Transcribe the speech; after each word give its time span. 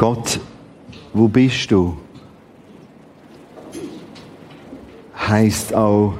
Gott, 0.00 0.40
wo 1.12 1.28
bist 1.28 1.70
du? 1.70 1.94
Heißt 5.28 5.74
auch, 5.74 6.14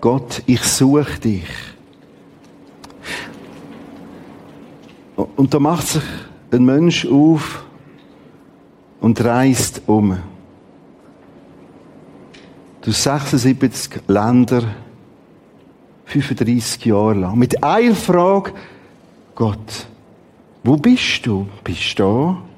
Gott, 0.00 0.42
ich 0.46 0.60
suche 0.64 1.20
dich. 1.20 1.46
Und 5.14 5.54
da 5.54 5.60
macht 5.60 5.86
sich 5.86 6.02
ein 6.50 6.64
Mensch 6.64 7.06
auf 7.06 7.64
und 9.00 9.24
reist 9.24 9.82
um. 9.86 10.18
Du 12.80 12.90
76 12.90 14.00
Länder, 14.08 14.64
35 16.06 16.84
Jahre 16.84 17.14
lang. 17.14 17.38
Mit 17.38 17.62
einer 17.62 17.94
Frage, 17.94 18.54
Gott, 19.36 19.86
wo 20.64 20.76
bist 20.76 21.24
du? 21.26 21.46
Bist 21.62 21.96
du 21.96 22.02
da? 22.02 22.49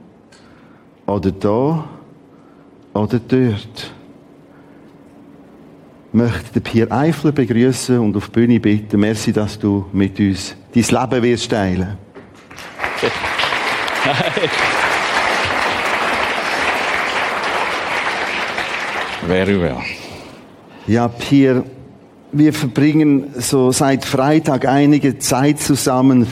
Oder 1.12 1.30
da? 1.30 1.84
Oder 2.94 3.18
dort? 3.18 3.92
Ich 6.08 6.14
möchte 6.14 6.54
den 6.54 6.62
Pierre 6.62 6.90
Eifler 6.90 7.32
begrüßen 7.32 7.98
und 7.98 8.16
auf 8.16 8.28
die 8.28 8.32
Bühne 8.32 8.58
bitten. 8.58 8.98
Merci, 8.98 9.30
dass 9.30 9.58
du 9.58 9.84
mit 9.92 10.18
uns 10.18 10.56
dein 10.74 10.84
Leben 10.84 11.22
wirst 11.22 11.50
teilen. 11.50 11.98
Very 19.26 19.60
well. 19.60 19.76
Ja, 20.86 21.08
Pierre, 21.08 21.64
wir 22.32 22.54
verbringen 22.54 23.34
so 23.36 23.70
seit 23.70 24.06
Freitag 24.06 24.66
einige 24.66 25.18
Zeit 25.18 25.60
zusammen. 25.60 26.26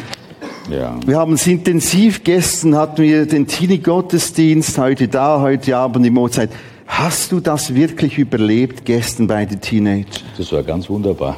Ja. 0.68 0.98
Wir 1.04 1.16
haben 1.16 1.34
es 1.34 1.46
intensiv. 1.46 2.22
Gestern 2.22 2.76
hatten 2.76 3.02
wir 3.02 3.26
den 3.26 3.46
Teenie-Gottesdienst, 3.46 4.76
heute 4.78 5.08
da, 5.08 5.40
heute 5.40 5.76
Abend 5.76 6.04
die 6.04 6.10
Mozeit. 6.10 6.50
Hast 6.86 7.32
du 7.32 7.40
das 7.40 7.74
wirklich 7.74 8.18
überlebt 8.18 8.84
gestern 8.84 9.26
bei 9.26 9.46
den 9.46 9.60
Teenagern? 9.60 10.06
Das 10.36 10.52
war 10.52 10.62
ganz 10.62 10.90
wunderbar. 10.90 11.36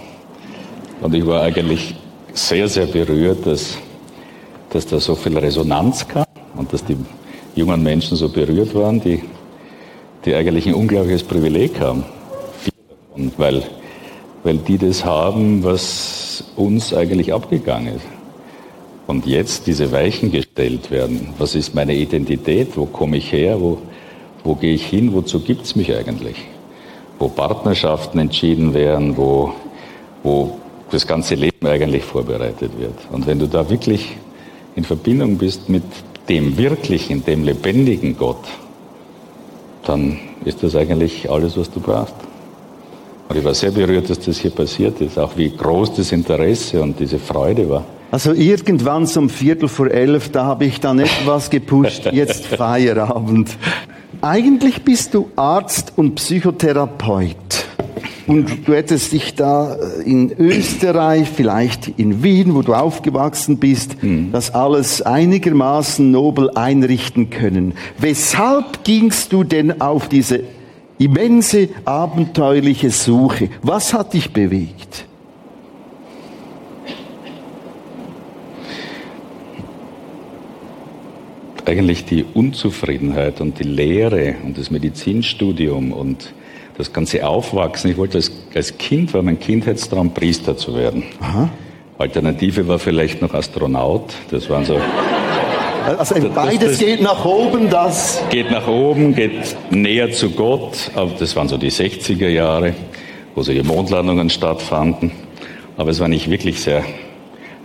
Und 1.01 1.14
ich 1.14 1.27
war 1.27 1.42
eigentlich 1.42 1.95
sehr, 2.33 2.69
sehr 2.69 2.87
berührt, 2.87 3.47
dass, 3.47 3.77
dass 4.70 4.87
da 4.87 4.98
so 4.98 5.14
viel 5.14 5.36
Resonanz 5.36 6.07
kam 6.09 6.25
und 6.57 6.73
dass 6.73 6.84
die 6.84 6.97
jungen 7.55 7.83
Menschen 7.83 8.17
so 8.17 8.29
berührt 8.29 8.75
waren, 8.75 9.01
die, 9.01 9.23
die 10.25 10.34
eigentlich 10.34 10.67
ein 10.67 10.75
unglaubliches 10.75 11.23
Privileg 11.23 11.79
haben. 11.81 12.05
Und 13.14 13.39
weil, 13.39 13.62
weil 14.42 14.57
die 14.59 14.79
das 14.79 15.05
haben, 15.05 15.62
was 15.62 16.45
uns 16.57 16.95
eigentlich 16.95 17.33
abgegangen 17.33 17.97
ist. 17.97 18.07
Und 19.06 19.27
jetzt 19.27 19.67
diese 19.67 19.91
Weichen 19.92 20.31
gestellt 20.31 20.91
werden. 20.91 21.34
Was 21.39 21.55
ist 21.55 21.75
meine 21.75 21.95
Identität? 21.95 22.77
Wo 22.77 22.86
komme 22.86 23.17
ich 23.17 23.33
her? 23.33 23.61
Wo, 23.61 23.78
wo 24.45 24.55
gehe 24.55 24.75
ich 24.75 24.86
hin? 24.86 25.12
Wozu 25.12 25.41
gibt 25.41 25.62
es 25.62 25.77
mich 25.77 25.95
eigentlich? 25.95 26.36
Wo 27.19 27.28
Partnerschaften 27.28 28.19
entschieden 28.19 28.75
werden, 28.75 29.17
wo, 29.17 29.53
wo 30.23 30.58
das 30.91 31.06
ganze 31.06 31.34
Leben 31.34 31.67
eigentlich 31.67 32.05
vorbereitet 32.05 32.73
wird. 32.78 32.95
Und 33.11 33.27
wenn 33.27 33.39
du 33.39 33.48
da 33.48 33.69
wirklich 33.69 34.17
in 34.77 34.84
Verbindung 34.84 35.36
bist 35.36 35.69
mit 35.69 35.84
dem 36.28 36.56
wirklichen, 36.56 37.25
dem 37.25 37.45
lebendigen 37.45 38.17
Gott, 38.17 38.45
dann 39.84 40.19
ist 40.45 40.62
das 40.62 40.77
eigentlich 40.77 41.30
alles, 41.30 41.56
was 41.56 41.70
du 41.70 41.80
brauchst. 41.80 42.14
Und 43.28 43.39
ich 43.39 43.45
war 43.45 43.55
sehr 43.55 43.70
berührt, 43.70 44.11
dass 44.11 44.20
das 44.20 44.39
hier 44.39 44.50
passiert 44.50 45.00
ist, 45.00 45.19
auch 45.19 45.36
wie 45.36 45.50
groß 45.50 45.95
das 45.95 46.12
Interesse 46.12 46.83
und 46.83 47.00
diese 47.00 47.19
Freude 47.19 47.69
war. 47.69 47.84
Also 48.12 48.34
irgendwann 48.34 49.06
zum 49.06 49.30
Viertel 49.30 49.68
vor 49.68 49.91
elf, 49.91 50.28
da 50.28 50.44
habe 50.44 50.66
ich 50.66 50.80
dann 50.80 50.98
etwas 50.98 51.48
gepusht, 51.48 52.06
jetzt 52.12 52.46
Feierabend. 52.46 53.56
Eigentlich 54.20 54.83
bist 54.83 55.14
du 55.14 55.30
Arzt 55.34 55.95
und 55.96 56.17
Psychotherapeut. 56.17 57.36
Und 58.27 58.68
du 58.68 58.74
hättest 58.74 59.12
dich 59.12 59.34
da 59.34 59.77
in 60.05 60.30
Österreich, 60.39 61.27
vielleicht 61.34 61.98
in 61.98 62.22
Wien, 62.22 62.55
wo 62.55 62.61
du 62.61 62.74
aufgewachsen 62.74 63.56
bist, 63.56 63.96
das 64.30 64.55
alles 64.55 65.01
einigermaßen 65.01 66.08
nobel 66.11 66.51
einrichten 66.51 67.30
können. 67.30 67.72
Weshalb 67.98 68.84
gingst 68.84 69.33
du 69.33 69.42
denn 69.42 69.80
auf 69.80 70.08
diese 70.08 70.40
immense 70.98 71.70
abenteuerliche 71.86 72.90
Suche? 72.90 73.48
Was 73.62 73.95
hat 73.95 74.12
dich 74.12 74.33
bewegt? 74.33 75.06
Eigentlich 81.72 82.05
die 82.05 82.22
Unzufriedenheit 82.34 83.40
und 83.40 83.58
die 83.58 83.62
Lehre 83.62 84.34
und 84.44 84.58
das 84.58 84.70
Medizinstudium 84.70 85.92
und 85.94 86.34
das 86.77 86.92
ganze 86.92 87.27
Aufwachsen. 87.27 87.90
Ich 87.90 87.96
wollte 87.96 88.18
als, 88.18 88.30
als 88.55 88.77
Kind, 88.77 89.14
war 89.14 89.22
mein 89.22 89.40
Kindheitstraum, 89.40 90.12
Priester 90.12 90.55
zu 90.55 90.77
werden. 90.77 91.05
Aha. 91.20 91.48
Alternative 91.96 92.68
war 92.68 92.78
vielleicht 92.78 93.22
noch 93.22 93.33
Astronaut. 93.33 94.12
Das 94.30 94.50
waren 94.50 94.66
so. 94.66 94.78
Also 95.96 96.14
beides 96.34 96.72
das- 96.72 96.78
geht 96.78 97.00
nach 97.00 97.24
oben, 97.24 97.70
das 97.70 98.22
Geht 98.28 98.50
nach 98.50 98.68
oben, 98.68 99.14
geht 99.14 99.56
näher 99.70 100.12
zu 100.12 100.28
Gott. 100.28 100.90
Aber 100.94 101.12
das 101.18 101.34
waren 101.36 101.48
so 101.48 101.56
die 101.56 101.70
60er 101.70 102.28
Jahre, 102.28 102.74
wo 103.34 103.40
so 103.42 103.50
die 103.50 103.62
Mondlandungen 103.62 104.28
stattfanden. 104.28 105.10
Aber 105.78 105.89
es 105.90 106.00
war 106.00 106.08
nicht 106.08 106.28
wirklich 106.28 106.60
sehr 106.60 106.84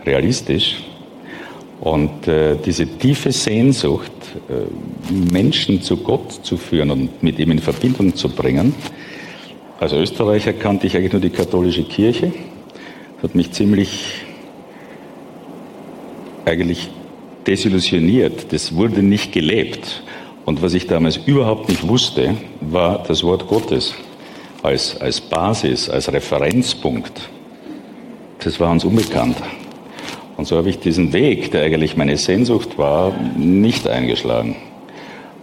realistisch. 0.06 0.78
Und 1.88 2.28
äh, 2.28 2.58
diese 2.58 2.86
tiefe 2.86 3.32
Sehnsucht, 3.32 4.12
äh, 4.50 5.32
Menschen 5.32 5.82
zu 5.82 5.96
Gott 5.96 6.34
zu 6.44 6.58
führen 6.58 6.92
und 6.92 7.24
mit 7.24 7.40
ihm 7.40 7.52
in 7.52 7.60
Verbindung 7.60 8.14
zu 8.14 8.28
bringen. 8.28 8.76
Als 9.80 9.94
Österreicher 9.94 10.52
kannte 10.52 10.86
ich 10.86 10.98
eigentlich 10.98 11.14
nur 11.14 11.22
die 11.22 11.30
katholische 11.30 11.84
Kirche. 11.84 12.34
Das 13.16 13.30
hat 13.30 13.36
mich 13.36 13.54
ziemlich 13.54 14.16
eigentlich 16.44 16.90
desillusioniert. 17.46 18.52
Das 18.52 18.76
wurde 18.76 19.02
nicht 19.02 19.32
gelebt. 19.32 20.04
Und 20.44 20.62
was 20.62 20.74
ich 20.74 20.88
damals 20.88 21.16
überhaupt 21.16 21.70
nicht 21.70 21.88
wusste, 21.88 22.36
war 22.60 23.02
das 23.08 23.24
Wort 23.24 23.48
Gottes 23.48 23.96
als, 24.62 25.00
als 25.00 25.22
Basis, 25.22 25.90
als 25.90 26.12
Referenzpunkt. 26.12 27.30
Das 28.40 28.60
war 28.60 28.72
uns 28.72 28.84
unbekannt. 28.84 29.38
Und 30.38 30.46
so 30.46 30.56
habe 30.56 30.70
ich 30.70 30.80
diesen 30.80 31.14
Weg, 31.14 31.52
der 31.52 31.64
eigentlich 31.64 31.98
meine 31.98 32.16
Sehnsucht 32.16 32.78
war, 32.78 33.12
nicht 33.36 33.88
eingeschlagen. 33.88 34.56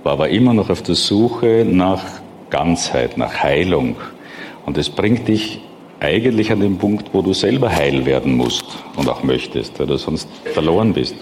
War 0.04 0.12
aber 0.12 0.28
immer 0.28 0.54
noch 0.54 0.70
auf 0.70 0.82
der 0.82 0.94
Suche 0.94 1.66
nach 1.68 2.02
Ganzheit, 2.50 3.18
nach 3.18 3.42
Heilung. 3.42 3.96
Und 4.64 4.78
es 4.78 4.88
bringt 4.88 5.26
dich 5.26 5.60
eigentlich 5.98 6.52
an 6.52 6.60
den 6.60 6.78
Punkt, 6.78 7.08
wo 7.12 7.22
du 7.22 7.32
selber 7.32 7.70
heil 7.70 8.06
werden 8.06 8.36
musst 8.36 8.64
und 8.96 9.08
auch 9.08 9.24
möchtest, 9.24 9.80
weil 9.80 9.88
du 9.88 9.96
sonst 9.96 10.28
verloren 10.52 10.92
bist. 10.92 11.16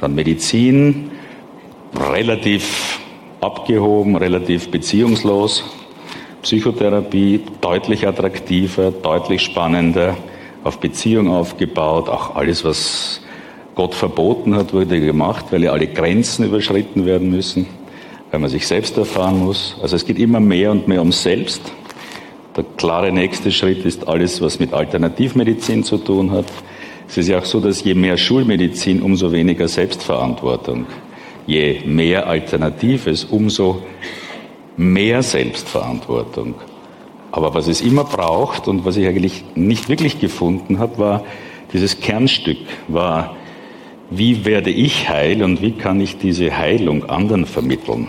Dann 0.00 0.14
Medizin, 0.14 1.12
relativ 1.94 3.00
abgehoben, 3.40 4.16
relativ 4.16 4.70
beziehungslos. 4.70 5.64
Psychotherapie 6.42 7.42
deutlich 7.60 8.08
attraktiver, 8.08 8.90
deutlich 8.90 9.42
spannender, 9.42 10.16
auf 10.64 10.78
Beziehung 10.78 11.28
aufgebaut. 11.28 12.08
Auch 12.08 12.36
alles, 12.36 12.64
was 12.64 13.20
Gott 13.74 13.94
verboten 13.94 14.54
hat, 14.54 14.72
wurde 14.72 15.00
gemacht, 15.00 15.46
weil 15.50 15.64
ja 15.64 15.72
alle 15.72 15.86
Grenzen 15.86 16.44
überschritten 16.44 17.06
werden 17.06 17.30
müssen, 17.30 17.66
weil 18.30 18.40
man 18.40 18.50
sich 18.50 18.66
selbst 18.66 18.96
erfahren 18.96 19.38
muss. 19.38 19.76
Also 19.82 19.96
es 19.96 20.04
geht 20.04 20.18
immer 20.18 20.40
mehr 20.40 20.70
und 20.70 20.88
mehr 20.88 21.00
ums 21.00 21.22
Selbst. 21.22 21.62
Der 22.56 22.64
klare 22.76 23.12
nächste 23.12 23.52
Schritt 23.52 23.84
ist 23.84 24.08
alles, 24.08 24.40
was 24.42 24.58
mit 24.58 24.72
Alternativmedizin 24.72 25.84
zu 25.84 25.98
tun 25.98 26.32
hat. 26.32 26.46
Es 27.08 27.16
ist 27.16 27.28
ja 27.28 27.38
auch 27.38 27.44
so, 27.44 27.60
dass 27.60 27.82
je 27.82 27.94
mehr 27.94 28.16
Schulmedizin, 28.16 29.02
umso 29.02 29.32
weniger 29.32 29.66
Selbstverantwortung. 29.66 30.86
Je 31.46 31.80
mehr 31.84 32.26
Alternatives, 32.26 33.24
umso 33.24 33.82
mehr 34.76 35.22
Selbstverantwortung. 35.22 36.54
Aber 37.32 37.54
was 37.54 37.68
es 37.68 37.80
immer 37.80 38.04
braucht 38.04 38.66
und 38.66 38.84
was 38.84 38.96
ich 38.96 39.06
eigentlich 39.06 39.44
nicht 39.54 39.88
wirklich 39.88 40.20
gefunden 40.20 40.78
habe, 40.78 40.98
war 40.98 41.24
dieses 41.72 42.00
Kernstück, 42.00 42.58
war, 42.88 43.36
wie 44.10 44.44
werde 44.44 44.70
ich 44.70 45.08
heil 45.08 45.42
und 45.42 45.62
wie 45.62 45.72
kann 45.72 46.00
ich 46.00 46.18
diese 46.18 46.56
Heilung 46.56 47.08
anderen 47.08 47.46
vermitteln? 47.46 48.08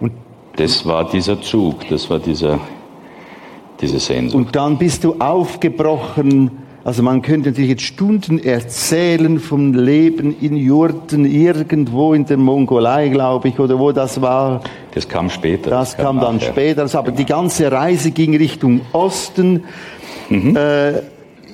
Und 0.00 0.12
das 0.56 0.86
war 0.86 1.10
dieser 1.10 1.42
Zug, 1.42 1.86
das 1.88 2.08
war 2.08 2.18
dieser, 2.18 2.60
diese 3.80 3.98
Sehnsucht. 3.98 4.46
Und 4.46 4.56
dann 4.56 4.78
bist 4.78 5.04
du 5.04 5.16
aufgebrochen. 5.18 6.61
Also 6.84 7.04
man 7.04 7.22
könnte 7.22 7.50
natürlich 7.50 7.70
jetzt 7.70 7.82
Stunden 7.82 8.40
erzählen 8.40 9.38
vom 9.38 9.72
Leben 9.72 10.36
in 10.40 10.56
Jurten, 10.56 11.24
irgendwo 11.24 12.12
in 12.12 12.26
der 12.26 12.38
Mongolei, 12.38 13.08
glaube 13.08 13.48
ich, 13.48 13.58
oder 13.60 13.78
wo 13.78 13.92
das 13.92 14.20
war. 14.20 14.62
Das 14.92 15.08
kam 15.08 15.30
später. 15.30 15.70
Das 15.70 15.96
kam 15.96 16.18
dann 16.18 16.36
nachher. 16.36 16.52
später. 16.52 16.82
Also, 16.82 16.98
aber 16.98 17.12
die 17.12 17.24
ganze 17.24 17.70
Reise 17.70 18.10
ging 18.10 18.36
Richtung 18.36 18.80
Osten. 18.92 19.62
Mhm. 20.28 20.56
Äh, 20.56 21.02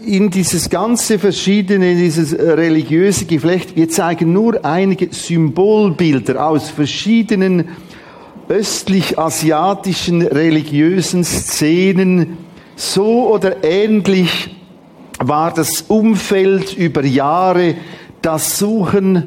in 0.07 0.31
dieses 0.31 0.71
ganze 0.71 1.19
verschiedene, 1.19 1.95
dieses 1.95 2.33
religiöse 2.33 3.27
Geflecht, 3.27 3.77
wir 3.77 3.91
zeigen 3.91 4.33
nur 4.33 4.65
einige 4.65 5.09
Symbolbilder 5.13 6.47
aus 6.47 6.71
verschiedenen 6.71 7.69
östlich-asiatischen 8.49 10.23
religiösen 10.23 11.25
Szenen. 11.25 12.39
So 12.77 13.29
oder 13.31 13.63
ähnlich 13.63 14.58
war 15.19 15.53
das 15.53 15.83
Umfeld 15.83 16.75
über 16.75 17.05
Jahre, 17.05 17.75
das 18.23 18.59
Suchen, 18.59 19.25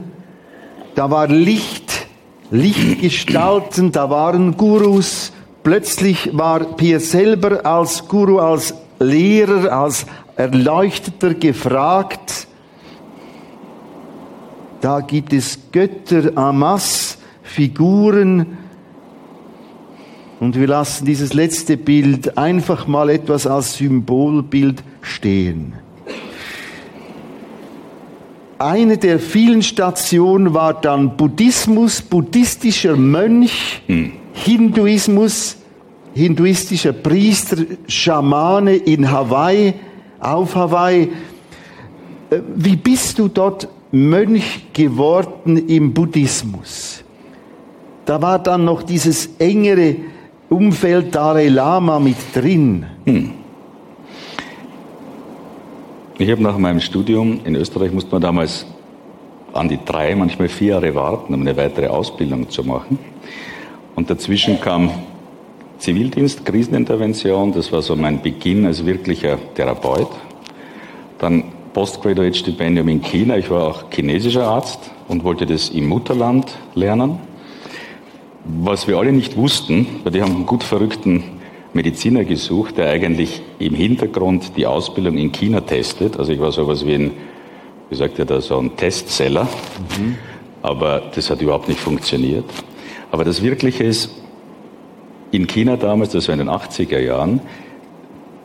da 0.96 1.10
war 1.10 1.28
Licht, 1.28 2.08
Lichtgestalten, 2.50 3.92
da 3.92 4.10
waren 4.10 4.58
Gurus, 4.58 5.32
plötzlich 5.64 6.30
war 6.34 6.60
Pierre 6.76 7.00
selber 7.00 7.66
als 7.66 8.08
Guru, 8.08 8.40
als 8.40 8.74
Lehrer, 9.00 9.72
als 9.72 10.06
Erleuchteter 10.36 11.34
gefragt. 11.34 12.48
Da 14.82 15.02
gibt 15.02 15.34
es 15.34 15.60
Götter, 15.72 16.32
Amas, 16.36 17.18
Figuren. 17.44 18.58
Und 20.42 20.56
wir 20.56 20.66
lassen 20.66 21.06
dieses 21.06 21.36
letzte 21.36 21.78
Bild 21.78 22.36
einfach 22.36 22.88
mal 22.88 23.12
etwas 23.12 23.46
als 23.46 23.76
Symbolbild 23.76 24.82
stehen. 25.04 25.74
Eine 28.58 28.98
der 28.98 29.20
vielen 29.20 29.62
Stationen 29.62 30.56
war 30.56 30.74
dann 30.74 31.16
Buddhismus, 31.16 32.02
buddhistischer 32.02 32.96
Mönch, 32.96 33.84
hm. 33.86 34.14
Hinduismus, 34.34 35.58
hinduistischer 36.16 36.94
Priester, 36.94 37.58
Schamane 37.88 38.78
in 38.78 39.12
Hawaii, 39.12 39.76
auf 40.20 40.56
Hawaii. 40.56 41.12
Äh, 42.32 42.40
wie 42.56 42.78
bist 42.78 43.20
du 43.20 43.28
dort 43.28 43.68
Mönch 43.92 44.74
geworden 44.74 45.68
im 45.68 45.94
Buddhismus? 45.94 47.04
Da 48.06 48.20
war 48.24 48.40
dann 48.40 48.66
noch 48.66 48.82
dieses 48.82 49.30
engere 49.38 49.98
Umfeld 50.52 51.16
Dalai 51.16 51.48
Lama 51.48 51.98
mit 51.98 52.18
drin. 52.34 52.86
Hm. 53.06 53.32
Ich 56.18 56.30
habe 56.30 56.44
nach 56.44 56.58
meinem 56.58 56.82
Studium 56.82 57.40
in 57.46 57.56
Österreich 57.56 57.94
musste 57.94 58.12
man 58.12 58.22
damals 58.22 58.66
an 59.54 59.70
die 59.70 59.80
drei, 59.86 60.14
manchmal 60.14 60.50
vier 60.50 60.74
Jahre 60.74 60.94
warten, 60.94 61.34
um 61.34 61.40
eine 61.40 61.56
weitere 61.56 61.88
Ausbildung 61.88 62.50
zu 62.50 62.66
machen. 62.66 63.00
Und 63.96 64.10
dazwischen 64.10 64.60
kam 64.60 64.90
Zivildienst, 65.78 66.46
Krisenintervention, 66.46 67.54
das 67.54 67.72
war 67.72 67.82
so 67.82 67.96
mein 67.96 68.22
Beginn 68.22 68.66
als 68.66 68.86
wirklicher 68.86 69.38
Therapeut. 69.56 70.10
Dann 71.20 71.46
Postgraduate-Stipendium 71.74 72.90
in 72.90 73.02
China. 73.02 73.38
Ich 73.38 73.50
war 73.50 73.68
auch 73.68 73.86
chinesischer 73.90 74.48
Arzt 74.48 74.92
und 75.08 75.24
wollte 75.24 75.46
das 75.46 75.70
im 75.70 75.88
Mutterland 75.88 76.52
lernen. 76.76 77.31
Was 78.44 78.88
wir 78.88 78.98
alle 78.98 79.12
nicht 79.12 79.38
wussten, 79.38 79.86
weil 80.04 80.12
die 80.12 80.22
haben 80.22 80.36
einen 80.36 80.46
gut 80.46 80.64
verrückten 80.64 81.24
Mediziner 81.74 82.24
gesucht, 82.24 82.78
der 82.78 82.90
eigentlich 82.90 83.42
im 83.60 83.76
Hintergrund 83.76 84.58
die 84.58 84.66
Ausbildung 84.66 85.18
in 85.18 85.32
China 85.32 85.62
testet. 85.62 86.18
Also 86.18 86.32
ich 86.32 86.40
war 86.40 86.52
sowas 86.52 86.86
wie 86.86 86.96
ein, 86.96 87.12
wie 87.90 87.96
sagt 87.96 88.20
er 88.20 88.26
da, 88.26 88.42
so 88.42 88.58
ein 88.58 88.76
Testseller. 88.76 89.44
Mhm. 89.44 90.18
Aber 90.62 91.04
das 91.14 91.30
hat 91.30 91.42
überhaupt 91.42 91.70
nicht 91.70 91.80
funktioniert. 91.80 92.46
Aber 93.12 93.24
das 93.24 93.42
Wirkliche 93.42 93.84
ist, 93.84 94.12
in 95.32 95.48
China 95.48 95.78
damals, 95.78 96.12
das 96.12 96.28
war 96.28 96.34
in 96.34 96.40
den 96.40 96.50
80er 96.50 97.00
Jahren, 97.00 97.40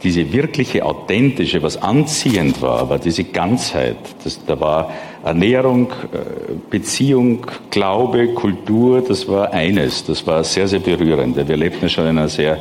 diese 0.03 0.33
wirkliche 0.33 0.85
authentische, 0.85 1.63
was 1.63 1.81
anziehend 1.83 2.61
war, 2.61 2.91
war 2.91 2.99
diese 2.99 3.25
Ganzheit. 3.25 3.97
Das, 4.25 4.45
da 4.45 4.61
war 4.61 4.91
Ernährung, 5.25 5.91
äh, 6.13 6.55
Beziehung, 6.71 7.47
Glaube, 7.71 8.29
Kultur, 8.35 9.01
das 9.01 9.27
war 9.27 9.53
eines. 9.53 10.05
Das 10.05 10.27
war 10.27 10.45
sehr, 10.45 10.69
sehr 10.69 10.81
berührend. 10.81 11.37
Wir 11.37 11.57
lebten 11.57 11.83
ja 11.83 11.89
schon 11.89 12.05
in 12.05 12.19
einer 12.19 12.29
sehr 12.29 12.59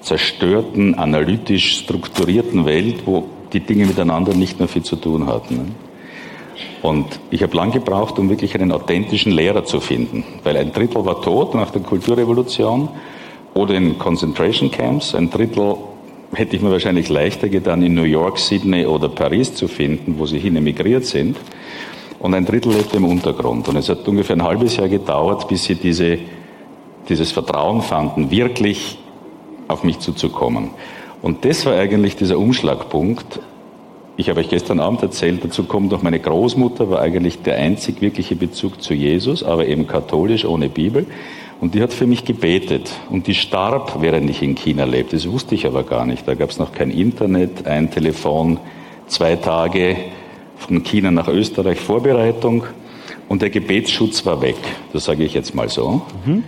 zerstörten, 0.00 0.94
analytisch 0.94 1.80
strukturierten 1.80 2.64
Welt, 2.64 3.02
wo 3.06 3.24
die 3.52 3.60
Dinge 3.60 3.86
miteinander 3.86 4.34
nicht 4.34 4.58
mehr 4.58 4.68
viel 4.68 4.82
zu 4.82 4.96
tun 4.96 5.26
hatten. 5.26 5.56
Ne? 5.56 5.64
Und 6.82 7.06
ich 7.30 7.42
habe 7.42 7.56
lang 7.56 7.72
gebraucht, 7.72 8.18
um 8.18 8.30
wirklich 8.30 8.54
einen 8.54 8.70
authentischen 8.70 9.32
Lehrer 9.32 9.64
zu 9.64 9.80
finden, 9.80 10.24
weil 10.44 10.56
ein 10.56 10.72
Drittel 10.72 11.04
war 11.04 11.20
tot 11.20 11.54
nach 11.54 11.70
der 11.70 11.82
Kulturrevolution 11.82 12.88
oder 13.54 13.74
in 13.74 13.98
Concentration 13.98 14.70
Camps. 14.70 15.14
Ein 15.14 15.30
Drittel 15.30 15.76
hätte 16.32 16.56
ich 16.56 16.62
mir 16.62 16.70
wahrscheinlich 16.70 17.08
leichter 17.08 17.48
getan, 17.48 17.82
in 17.82 17.94
New 17.94 18.02
York, 18.02 18.38
Sydney 18.38 18.86
oder 18.86 19.08
Paris 19.08 19.54
zu 19.54 19.68
finden, 19.68 20.16
wo 20.18 20.26
sie 20.26 20.38
hin 20.38 20.56
emigriert 20.56 21.04
sind. 21.04 21.36
Und 22.18 22.34
ein 22.34 22.44
Drittel 22.44 22.72
lebte 22.72 22.96
im 22.96 23.04
Untergrund. 23.04 23.68
Und 23.68 23.76
es 23.76 23.88
hat 23.88 24.06
ungefähr 24.08 24.36
ein 24.36 24.42
halbes 24.42 24.76
Jahr 24.76 24.88
gedauert, 24.88 25.48
bis 25.48 25.64
sie 25.64 25.74
diese, 25.74 26.18
dieses 27.08 27.32
Vertrauen 27.32 27.82
fanden, 27.82 28.30
wirklich 28.30 28.98
auf 29.68 29.84
mich 29.84 29.98
zuzukommen. 29.98 30.70
Und 31.22 31.44
das 31.44 31.66
war 31.66 31.74
eigentlich 31.74 32.16
dieser 32.16 32.38
Umschlagpunkt. 32.38 33.40
Ich 34.16 34.30
habe 34.30 34.40
euch 34.40 34.48
gestern 34.48 34.80
Abend 34.80 35.02
erzählt, 35.02 35.44
dazu 35.44 35.64
kommt 35.64 35.90
noch 35.90 36.02
meine 36.02 36.18
Großmutter, 36.18 36.88
war 36.88 37.00
eigentlich 37.00 37.42
der 37.42 37.56
einzig 37.56 38.00
wirkliche 38.00 38.34
Bezug 38.34 38.82
zu 38.82 38.94
Jesus, 38.94 39.42
aber 39.42 39.66
eben 39.66 39.86
katholisch, 39.86 40.46
ohne 40.46 40.68
Bibel. 40.68 41.06
Und 41.60 41.74
die 41.74 41.82
hat 41.82 41.92
für 41.92 42.06
mich 42.06 42.24
gebetet. 42.24 42.90
Und 43.10 43.26
die 43.26 43.34
starb, 43.34 44.00
während 44.00 44.28
ich 44.28 44.42
in 44.42 44.54
China 44.54 44.84
lebte. 44.84 45.16
Das 45.16 45.30
wusste 45.30 45.54
ich 45.54 45.66
aber 45.66 45.84
gar 45.84 46.04
nicht. 46.04 46.28
Da 46.28 46.34
gab 46.34 46.50
es 46.50 46.58
noch 46.58 46.72
kein 46.72 46.90
Internet, 46.90 47.66
ein 47.66 47.90
Telefon, 47.90 48.58
zwei 49.06 49.36
Tage 49.36 49.96
von 50.58 50.82
China 50.82 51.10
nach 51.10 51.28
Österreich 51.28 51.80
Vorbereitung. 51.80 52.64
Und 53.28 53.42
der 53.42 53.50
Gebetsschutz 53.50 54.24
war 54.26 54.40
weg. 54.42 54.56
Das 54.92 55.04
sage 55.04 55.24
ich 55.24 55.34
jetzt 55.34 55.54
mal 55.54 55.68
so. 55.68 56.02
Mhm. 56.24 56.44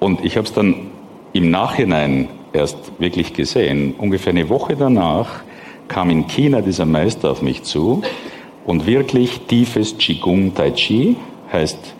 Und 0.00 0.24
ich 0.24 0.36
habe 0.36 0.46
es 0.46 0.52
dann 0.52 0.90
im 1.32 1.50
Nachhinein 1.50 2.28
erst 2.52 2.92
wirklich 2.98 3.34
gesehen. 3.34 3.94
Ungefähr 3.98 4.32
eine 4.32 4.48
Woche 4.48 4.76
danach 4.76 5.42
kam 5.88 6.10
in 6.10 6.26
China 6.26 6.60
dieser 6.60 6.86
Meister 6.86 7.30
auf 7.30 7.42
mich 7.42 7.62
zu 7.62 8.02
und 8.64 8.86
wirklich 8.86 9.40
tiefes 9.42 9.98
Qigong 9.98 10.54
Tai 10.54 10.70
Chi 10.72 11.16
heißt 11.52 11.94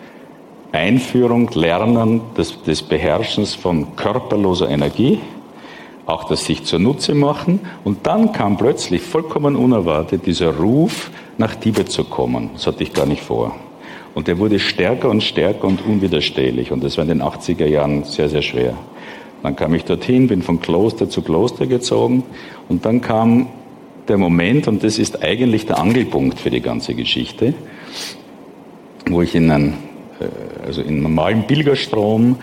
Einführung, 0.72 1.50
Lernen 1.54 2.22
des, 2.36 2.62
des 2.62 2.82
Beherrschens 2.82 3.54
von 3.54 3.94
körperloser 3.94 4.70
Energie, 4.70 5.20
auch 6.06 6.24
das 6.24 6.46
sich 6.46 6.64
zunutze 6.64 7.14
machen. 7.14 7.60
Und 7.84 8.06
dann 8.06 8.32
kam 8.32 8.56
plötzlich 8.56 9.02
vollkommen 9.02 9.54
unerwartet 9.54 10.26
dieser 10.26 10.56
Ruf, 10.56 11.10
nach 11.38 11.54
Tibet 11.54 11.90
zu 11.90 12.04
kommen. 12.04 12.50
Das 12.54 12.66
hatte 12.66 12.82
ich 12.82 12.92
gar 12.92 13.06
nicht 13.06 13.22
vor. 13.22 13.54
Und 14.14 14.28
der 14.28 14.38
wurde 14.38 14.58
stärker 14.58 15.08
und 15.08 15.22
stärker 15.22 15.64
und 15.64 15.84
unwiderstehlich. 15.84 16.72
Und 16.72 16.84
das 16.84 16.96
war 16.96 17.02
in 17.02 17.08
den 17.08 17.22
80er 17.22 17.66
Jahren 17.66 18.04
sehr, 18.04 18.28
sehr 18.28 18.42
schwer. 18.42 18.74
Dann 19.42 19.56
kam 19.56 19.74
ich 19.74 19.84
dorthin, 19.84 20.28
bin 20.28 20.42
von 20.42 20.60
Kloster 20.60 21.08
zu 21.08 21.22
Kloster 21.22 21.66
gezogen. 21.66 22.22
Und 22.68 22.84
dann 22.84 23.00
kam 23.00 23.48
der 24.08 24.18
Moment, 24.18 24.68
und 24.68 24.84
das 24.84 24.98
ist 24.98 25.22
eigentlich 25.22 25.66
der 25.66 25.78
Angelpunkt 25.78 26.38
für 26.38 26.50
die 26.50 26.60
ganze 26.60 26.94
Geschichte, 26.94 27.54
wo 29.08 29.22
ich 29.22 29.34
in 29.34 29.50
ein 29.50 29.74
also 30.64 30.82
in 30.82 31.02
normalem 31.02 31.46
Pilgerstrom 31.46 32.36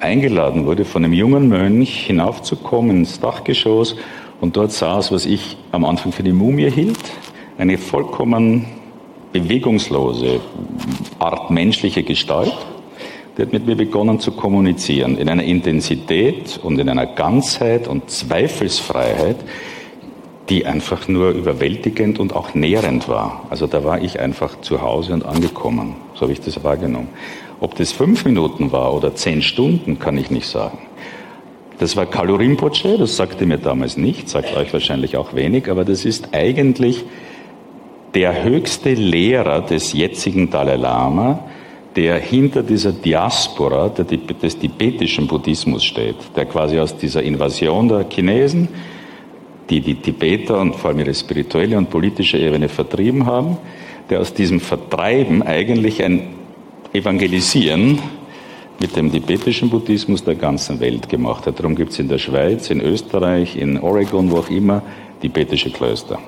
eingeladen 0.00 0.66
wurde, 0.66 0.84
von 0.84 1.04
einem 1.04 1.12
jungen 1.12 1.48
Mönch 1.48 2.06
hinaufzukommen 2.06 2.98
ins 2.98 3.20
Dachgeschoss 3.20 3.96
und 4.40 4.56
dort 4.56 4.72
saß, 4.72 5.12
was 5.12 5.26
ich 5.26 5.56
am 5.70 5.84
Anfang 5.84 6.12
für 6.12 6.24
die 6.24 6.32
Mumie 6.32 6.70
hielt, 6.70 6.98
eine 7.58 7.78
vollkommen 7.78 8.66
bewegungslose 9.32 10.40
Art 11.18 11.50
menschliche 11.50 12.02
Gestalt. 12.02 12.52
Der 13.36 13.46
hat 13.46 13.52
mit 13.52 13.66
mir 13.66 13.76
begonnen 13.76 14.20
zu 14.20 14.32
kommunizieren 14.32 15.16
in 15.16 15.28
einer 15.28 15.44
Intensität 15.44 16.60
und 16.62 16.78
in 16.78 16.88
einer 16.88 17.06
Ganzheit 17.06 17.88
und 17.88 18.10
Zweifelsfreiheit, 18.10 19.36
die 20.52 20.66
einfach 20.66 21.08
nur 21.08 21.30
überwältigend 21.30 22.18
und 22.20 22.36
auch 22.36 22.52
nährend 22.52 23.08
war. 23.08 23.46
Also 23.48 23.66
da 23.66 23.84
war 23.84 24.02
ich 24.02 24.20
einfach 24.20 24.60
zu 24.60 24.82
Hause 24.82 25.14
und 25.14 25.24
angekommen. 25.24 25.94
So 26.12 26.22
habe 26.22 26.32
ich 26.32 26.42
das 26.42 26.62
wahrgenommen. 26.62 27.08
Ob 27.58 27.74
das 27.76 27.90
fünf 27.90 28.26
Minuten 28.26 28.70
war 28.70 28.92
oder 28.92 29.14
zehn 29.14 29.40
Stunden, 29.40 29.98
kann 29.98 30.18
ich 30.18 30.30
nicht 30.30 30.46
sagen. 30.46 30.76
Das 31.78 31.96
war 31.96 32.04
Kalu 32.04 32.34
Rinpoche, 32.34 32.98
das 32.98 33.16
sagte 33.16 33.46
mir 33.46 33.56
damals 33.56 33.96
nicht, 33.96 34.28
sagt 34.28 34.54
euch 34.54 34.74
wahrscheinlich 34.74 35.16
auch 35.16 35.32
wenig, 35.32 35.70
aber 35.70 35.86
das 35.86 36.04
ist 36.04 36.34
eigentlich 36.34 37.02
der 38.12 38.44
höchste 38.44 38.92
Lehrer 38.92 39.62
des 39.62 39.94
jetzigen 39.94 40.50
Dalai 40.50 40.76
Lama, 40.76 41.44
der 41.96 42.18
hinter 42.18 42.62
dieser 42.62 42.92
Diaspora 42.92 43.88
des 43.88 44.58
tibetischen 44.58 45.26
Buddhismus 45.26 45.82
steht, 45.82 46.16
der 46.36 46.44
quasi 46.44 46.78
aus 46.78 46.94
dieser 46.94 47.22
Invasion 47.22 47.88
der 47.88 48.04
Chinesen 48.10 48.68
die 49.70 49.80
die 49.80 49.94
Tibeter 49.96 50.60
und 50.60 50.76
vor 50.76 50.90
allem 50.90 51.00
ihre 51.00 51.14
spirituelle 51.14 51.78
und 51.78 51.90
politische 51.90 52.38
Ebene 52.38 52.68
vertrieben 52.68 53.26
haben, 53.26 53.56
der 54.10 54.20
aus 54.20 54.34
diesem 54.34 54.60
Vertreiben 54.60 55.42
eigentlich 55.42 56.02
ein 56.02 56.22
Evangelisieren 56.92 57.98
mit 58.80 58.96
dem 58.96 59.10
tibetischen 59.10 59.70
Buddhismus 59.70 60.24
der 60.24 60.34
ganzen 60.34 60.80
Welt 60.80 61.08
gemacht 61.08 61.46
hat. 61.46 61.58
Darum 61.58 61.74
gibt 61.74 61.92
es 61.92 61.98
in 61.98 62.08
der 62.08 62.18
Schweiz, 62.18 62.68
in 62.68 62.80
Österreich, 62.80 63.56
in 63.56 63.78
Oregon, 63.78 64.30
wo 64.30 64.38
auch 64.38 64.50
immer, 64.50 64.82
tibetische 65.20 65.70
Klöster. 65.70 66.18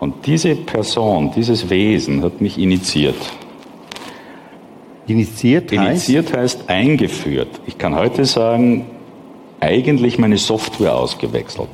Und 0.00 0.26
diese 0.26 0.54
Person, 0.54 1.32
dieses 1.34 1.68
Wesen 1.68 2.22
hat 2.22 2.40
mich 2.40 2.56
initiiert. 2.56 3.16
Initiiert 5.06 5.70
heißt? 5.72 6.08
Initiiert 6.08 6.36
heißt 6.36 6.68
eingeführt. 6.68 7.48
Ich 7.66 7.76
kann 7.76 7.94
heute 7.94 8.24
sagen, 8.24 8.86
eigentlich 9.60 10.18
meine 10.18 10.38
Software 10.38 10.94
ausgewechselt. 10.94 11.68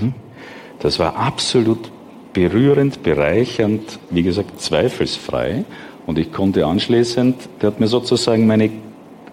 Das 0.81 0.99
war 0.99 1.17
absolut 1.17 1.91
berührend, 2.33 3.03
bereichernd, 3.03 3.99
wie 4.11 4.23
gesagt, 4.23 4.61
zweifelsfrei. 4.61 5.65
Und 6.07 6.19
ich 6.19 6.33
konnte 6.33 6.67
anschließend, 6.67 7.37
der 7.61 7.69
hat 7.69 7.81
mir 7.81 7.87
sozusagen 7.87 8.47
meine 8.47 8.71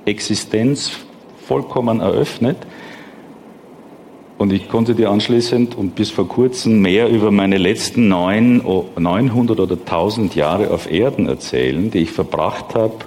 Existenz 0.06 0.92
vollkommen 1.46 2.02
eröffnet. 2.02 2.58
Und 4.38 4.54
ich 4.54 4.70
konnte 4.70 4.94
dir 4.94 5.10
anschließend 5.10 5.76
und 5.76 5.96
bis 5.96 6.12
vor 6.12 6.28
kurzem 6.28 6.82
mehr 6.82 7.10
über 7.10 7.32
meine 7.32 7.58
letzten 7.58 8.08
neun, 8.08 8.62
900 8.96 9.60
oder 9.60 9.76
1000 9.76 10.36
Jahre 10.36 10.70
auf 10.70 10.92
Erden 10.92 11.28
erzählen, 11.28 11.90
die 11.90 12.00
ich 12.00 12.12
verbracht 12.12 12.76
habe 12.76 13.06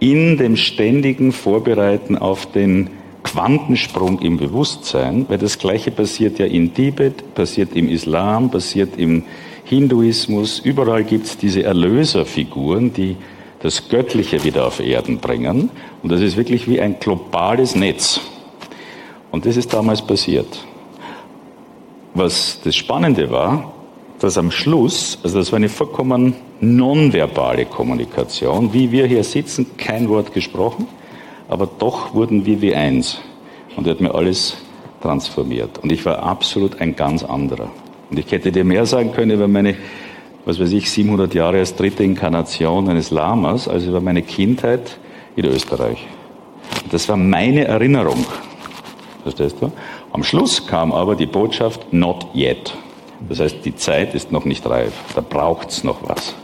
in 0.00 0.38
dem 0.38 0.56
ständigen 0.56 1.30
Vorbereiten 1.30 2.16
auf 2.16 2.50
den 2.50 2.90
Quantensprung 3.22 4.20
im 4.20 4.36
Bewusstsein, 4.36 5.26
weil 5.28 5.38
das 5.38 5.58
Gleiche 5.58 5.90
passiert 5.90 6.38
ja 6.38 6.46
in 6.46 6.74
Tibet, 6.74 7.34
passiert 7.34 7.74
im 7.76 7.88
Islam, 7.88 8.50
passiert 8.50 8.96
im 8.96 9.24
Hinduismus. 9.64 10.58
Überall 10.58 11.04
gibt 11.04 11.26
es 11.26 11.36
diese 11.36 11.62
Erlöserfiguren, 11.62 12.92
die 12.92 13.16
das 13.60 13.88
Göttliche 13.88 14.42
wieder 14.42 14.66
auf 14.66 14.80
Erden 14.80 15.18
bringen. 15.18 15.70
Und 16.02 16.10
das 16.10 16.20
ist 16.20 16.36
wirklich 16.36 16.66
wie 16.68 16.80
ein 16.80 16.98
globales 16.98 17.74
Netz. 17.76 18.20
Und 19.30 19.46
das 19.46 19.56
ist 19.56 19.72
damals 19.72 20.02
passiert. 20.02 20.64
Was 22.14 22.60
das 22.64 22.74
Spannende 22.74 23.30
war, 23.30 23.72
dass 24.18 24.36
am 24.36 24.50
Schluss, 24.50 25.18
also 25.22 25.38
das 25.38 25.52
war 25.52 25.58
eine 25.58 25.68
vollkommen 25.68 26.34
nonverbale 26.60 27.64
Kommunikation, 27.66 28.72
wie 28.72 28.90
wir 28.90 29.06
hier 29.06 29.24
sitzen, 29.24 29.76
kein 29.76 30.08
Wort 30.08 30.32
gesprochen, 30.32 30.88
aber 31.50 31.66
doch 31.66 32.14
wurden 32.14 32.46
wir 32.46 32.62
wie 32.62 32.74
eins. 32.74 33.20
Und 33.76 33.86
er 33.86 33.94
hat 33.94 34.00
mir 34.00 34.14
alles 34.14 34.56
transformiert. 35.02 35.78
Und 35.78 35.92
ich 35.92 36.04
war 36.06 36.22
absolut 36.22 36.80
ein 36.80 36.96
ganz 36.96 37.24
anderer. 37.24 37.70
Und 38.10 38.18
ich 38.18 38.30
hätte 38.30 38.52
dir 38.52 38.64
mehr 38.64 38.86
sagen 38.86 39.12
können 39.12 39.32
über 39.32 39.48
meine, 39.48 39.76
was 40.44 40.60
weiß 40.60 40.72
ich, 40.72 40.90
700 40.90 41.34
Jahre 41.34 41.58
als 41.58 41.74
dritte 41.74 42.02
Inkarnation 42.02 42.88
eines 42.88 43.10
Lamas, 43.10 43.68
als 43.68 43.84
über 43.84 44.00
meine 44.00 44.22
Kindheit 44.22 44.98
in 45.36 45.44
Österreich. 45.44 46.06
Das 46.90 47.08
war 47.08 47.16
meine 47.16 47.64
Erinnerung. 47.64 48.24
Verstehst 49.22 49.56
du? 49.60 49.70
Am 50.12 50.22
Schluss 50.24 50.66
kam 50.66 50.92
aber 50.92 51.14
die 51.14 51.26
Botschaft 51.26 51.92
not 51.92 52.26
yet. 52.34 52.74
Das 53.28 53.40
heißt, 53.40 53.64
die 53.64 53.76
Zeit 53.76 54.14
ist 54.14 54.32
noch 54.32 54.44
nicht 54.44 54.66
reif. 54.68 54.92
Da 55.14 55.20
braucht's 55.20 55.84
noch 55.84 56.08
was. 56.08 56.34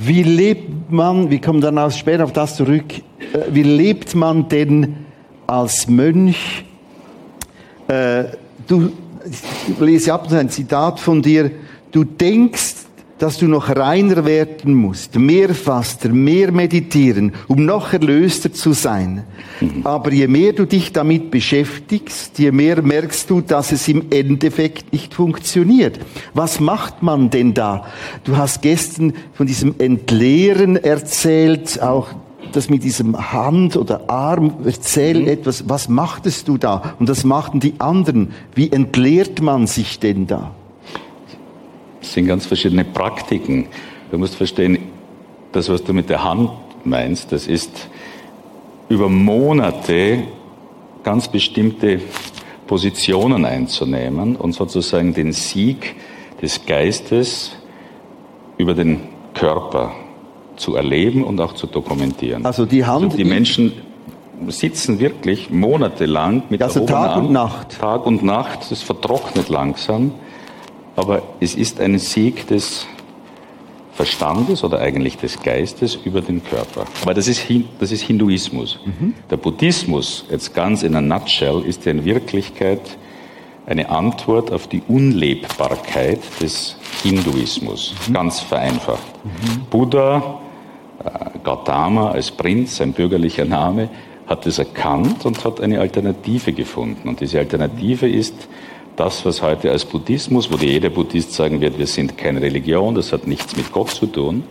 Wie 0.00 0.22
lebt 0.22 0.92
man, 0.92 1.28
wir 1.28 1.40
kommen 1.40 1.60
dann 1.60 1.90
später 1.90 2.22
auf 2.22 2.32
das 2.32 2.54
zurück, 2.54 2.84
äh, 2.98 3.02
wie 3.50 3.64
lebt 3.64 4.14
man 4.14 4.48
denn 4.48 4.94
als 5.48 5.88
Mönch? 5.88 6.64
Äh, 7.88 8.24
du, 8.68 8.92
ich 9.28 9.80
lese 9.80 10.14
ab 10.14 10.30
ein 10.30 10.50
Zitat 10.50 11.00
von 11.00 11.20
dir, 11.20 11.50
du 11.90 12.04
denkst, 12.04 12.74
dass 13.18 13.38
du 13.38 13.46
noch 13.46 13.68
reiner 13.68 14.24
werden 14.24 14.74
musst, 14.74 15.16
mehr 15.16 15.54
faster, 15.54 16.08
mehr 16.08 16.52
meditieren, 16.52 17.32
um 17.48 17.64
noch 17.64 17.92
erlöster 17.92 18.52
zu 18.52 18.72
sein. 18.72 19.24
Aber 19.84 20.12
je 20.12 20.28
mehr 20.28 20.52
du 20.52 20.66
dich 20.66 20.92
damit 20.92 21.30
beschäftigst, 21.30 22.38
je 22.38 22.52
mehr 22.52 22.80
merkst 22.82 23.28
du, 23.28 23.40
dass 23.40 23.72
es 23.72 23.88
im 23.88 24.06
Endeffekt 24.10 24.92
nicht 24.92 25.14
funktioniert. 25.14 25.98
Was 26.34 26.60
macht 26.60 27.02
man 27.02 27.30
denn 27.30 27.54
da? 27.54 27.86
Du 28.24 28.36
hast 28.36 28.62
gestern 28.62 29.14
von 29.34 29.46
diesem 29.46 29.74
Entleeren 29.78 30.76
erzählt, 30.76 31.82
auch 31.82 32.08
das 32.52 32.70
mit 32.70 32.82
diesem 32.82 33.32
Hand 33.32 33.76
oder 33.76 34.08
Arm, 34.08 34.54
erzähl 34.64 35.22
mhm. 35.22 35.28
etwas, 35.28 35.68
was 35.68 35.88
machtest 35.88 36.48
du 36.48 36.56
da? 36.56 36.94
Und 36.98 37.08
das 37.08 37.24
machten 37.24 37.60
die 37.60 37.74
anderen. 37.78 38.32
Wie 38.54 38.72
entleert 38.72 39.40
man 39.42 39.66
sich 39.66 39.98
denn 39.98 40.26
da? 40.26 40.54
Das 42.08 42.14
sind 42.14 42.26
ganz 42.26 42.46
verschiedene 42.46 42.84
Praktiken. 42.84 43.66
Du 44.10 44.16
musst 44.16 44.34
verstehen, 44.34 44.78
das, 45.52 45.68
was 45.68 45.84
du 45.84 45.92
mit 45.92 46.08
der 46.08 46.24
Hand 46.24 46.48
meinst, 46.82 47.32
das 47.32 47.46
ist 47.46 47.90
über 48.88 49.10
Monate 49.10 50.22
ganz 51.04 51.28
bestimmte 51.28 52.00
Positionen 52.66 53.44
einzunehmen 53.44 54.36
und 54.36 54.54
sozusagen 54.54 55.12
den 55.12 55.34
Sieg 55.34 55.96
des 56.40 56.64
Geistes 56.64 57.52
über 58.56 58.72
den 58.72 59.00
Körper 59.34 59.92
zu 60.56 60.76
erleben 60.76 61.24
und 61.24 61.38
auch 61.42 61.52
zu 61.52 61.66
dokumentieren. 61.66 62.46
Also 62.46 62.64
die 62.64 62.86
Hand. 62.86 63.04
Also 63.04 63.18
die 63.18 63.24
Menschen 63.24 63.72
sitzen 64.46 64.98
wirklich 64.98 65.50
monatelang 65.50 66.44
mit 66.48 66.62
also 66.62 66.80
der 66.80 66.88
Tag 66.88 67.16
und 67.18 67.32
Nacht. 67.32 67.78
Tag 67.78 68.06
und 68.06 68.22
Nacht, 68.22 68.70
das 68.70 68.80
vertrocknet 68.80 69.50
langsam 69.50 70.12
aber 70.98 71.22
es 71.38 71.54
ist 71.54 71.80
ein 71.80 71.96
Sieg 71.98 72.48
des 72.48 72.86
Verstandes 73.92 74.64
oder 74.64 74.80
eigentlich 74.80 75.16
des 75.16 75.40
Geistes 75.40 75.96
über 76.04 76.20
den 76.20 76.42
Körper. 76.44 76.86
Aber 77.02 77.14
das 77.14 77.28
ist, 77.28 77.46
das 77.78 77.92
ist 77.92 78.02
Hinduismus. 78.02 78.80
Mhm. 78.84 79.14
Der 79.30 79.36
Buddhismus, 79.36 80.24
jetzt 80.30 80.54
ganz 80.54 80.82
in 80.82 80.96
a 80.96 81.00
nutshell, 81.00 81.62
ist 81.64 81.84
ja 81.84 81.92
in 81.92 82.04
Wirklichkeit 82.04 82.80
eine 83.66 83.88
Antwort 83.90 84.52
auf 84.52 84.66
die 84.66 84.82
Unlebbarkeit 84.88 86.20
des 86.40 86.76
Hinduismus. 87.02 87.94
Mhm. 88.08 88.14
Ganz 88.14 88.40
vereinfacht. 88.40 89.24
Mhm. 89.24 89.60
Buddha, 89.70 90.40
äh, 91.04 91.38
Gautama 91.44 92.10
als 92.10 92.30
Prinz, 92.32 92.80
ein 92.80 92.92
bürgerlicher 92.92 93.44
Name, 93.44 93.88
hat 94.26 94.46
es 94.46 94.58
erkannt 94.58 95.24
und 95.24 95.44
hat 95.44 95.60
eine 95.60 95.80
Alternative 95.80 96.52
gefunden. 96.52 97.08
Und 97.08 97.20
diese 97.20 97.38
Alternative 97.38 98.08
ist 98.08 98.34
das, 98.98 99.24
was 99.24 99.42
heute 99.42 99.70
als 99.70 99.84
Buddhismus, 99.84 100.50
wo 100.50 100.56
jeder 100.56 100.90
Buddhist 100.90 101.32
sagen 101.32 101.60
wird, 101.60 101.78
wir 101.78 101.86
sind 101.86 102.18
keine 102.18 102.42
Religion, 102.42 102.96
das 102.96 103.12
hat 103.12 103.28
nichts 103.28 103.56
mit 103.56 103.72
Gott 103.72 103.90
zu 103.90 104.06
tun. 104.06 104.42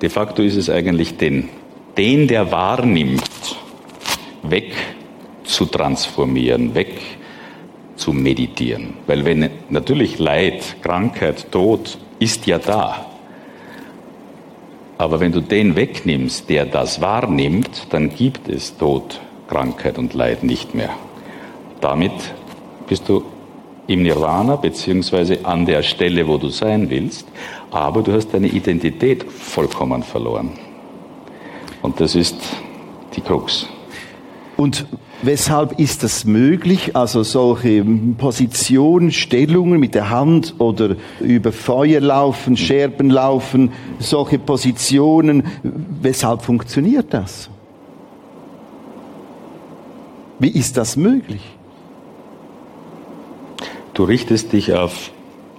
De 0.00 0.08
facto 0.08 0.42
ist 0.42 0.56
es 0.56 0.70
eigentlich 0.70 1.18
den, 1.18 1.50
den 1.96 2.26
der 2.26 2.50
wahrnimmt, 2.50 3.22
weg 4.42 4.72
zu 5.44 5.66
transformieren, 5.66 6.74
weg 6.74 7.00
zu 7.96 8.12
meditieren. 8.12 8.94
Weil 9.06 9.24
wenn 9.26 9.50
natürlich 9.68 10.18
Leid, 10.18 10.76
Krankheit, 10.82 11.52
Tod 11.52 11.98
ist 12.18 12.46
ja 12.46 12.58
da. 12.58 13.06
Aber 14.96 15.20
wenn 15.20 15.32
du 15.32 15.40
den 15.40 15.76
wegnimmst, 15.76 16.48
der 16.48 16.64
das 16.64 17.02
wahrnimmt, 17.02 17.88
dann 17.90 18.14
gibt 18.14 18.48
es 18.48 18.78
Tod, 18.78 19.20
Krankheit 19.48 19.98
und 19.98 20.14
Leid 20.14 20.44
nicht 20.44 20.74
mehr. 20.74 20.90
Damit 21.82 22.12
bist 22.88 23.08
du 23.08 23.22
im 23.86 24.02
Nirvana 24.02 24.56
beziehungsweise 24.56 25.44
an 25.44 25.66
der 25.66 25.82
Stelle, 25.82 26.26
wo 26.26 26.38
du 26.38 26.48
sein 26.48 26.90
willst, 26.90 27.26
aber 27.70 28.02
du 28.02 28.12
hast 28.12 28.32
deine 28.32 28.48
Identität 28.48 29.24
vollkommen 29.30 30.02
verloren. 30.02 30.50
Und 31.82 32.00
das 32.00 32.14
ist 32.14 32.36
die 33.14 33.20
Krux. 33.20 33.68
Und 34.56 34.86
weshalb 35.22 35.78
ist 35.78 36.02
das 36.02 36.24
möglich? 36.24 36.96
Also 36.96 37.22
solche 37.22 37.84
Positionen, 38.16 39.12
Stellungen 39.12 39.78
mit 39.78 39.94
der 39.94 40.10
Hand 40.10 40.54
oder 40.58 40.96
über 41.20 41.52
Feuer 41.52 42.00
laufen, 42.00 42.56
Scherben 42.56 43.10
laufen, 43.10 43.72
solche 43.98 44.38
Positionen, 44.38 45.44
weshalb 46.00 46.42
funktioniert 46.42 47.12
das? 47.12 47.50
Wie 50.38 50.50
ist 50.50 50.76
das 50.76 50.96
möglich? 50.96 51.55
Du 53.96 54.04
richtest 54.04 54.52
dich 54.52 54.74
auf, 54.74 55.10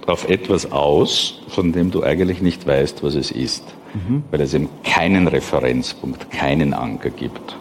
auf 0.06 0.28
etwas 0.28 0.70
aus, 0.70 1.42
von 1.48 1.72
dem 1.72 1.90
du 1.90 2.04
eigentlich 2.04 2.40
nicht 2.40 2.68
weißt, 2.68 3.02
was 3.02 3.16
es 3.16 3.32
ist, 3.32 3.64
mhm. 3.94 4.22
weil 4.30 4.40
es 4.40 4.54
eben 4.54 4.68
keinen 4.84 5.26
Referenzpunkt, 5.26 6.30
keinen 6.30 6.72
Anker 6.72 7.10
gibt. 7.10 7.56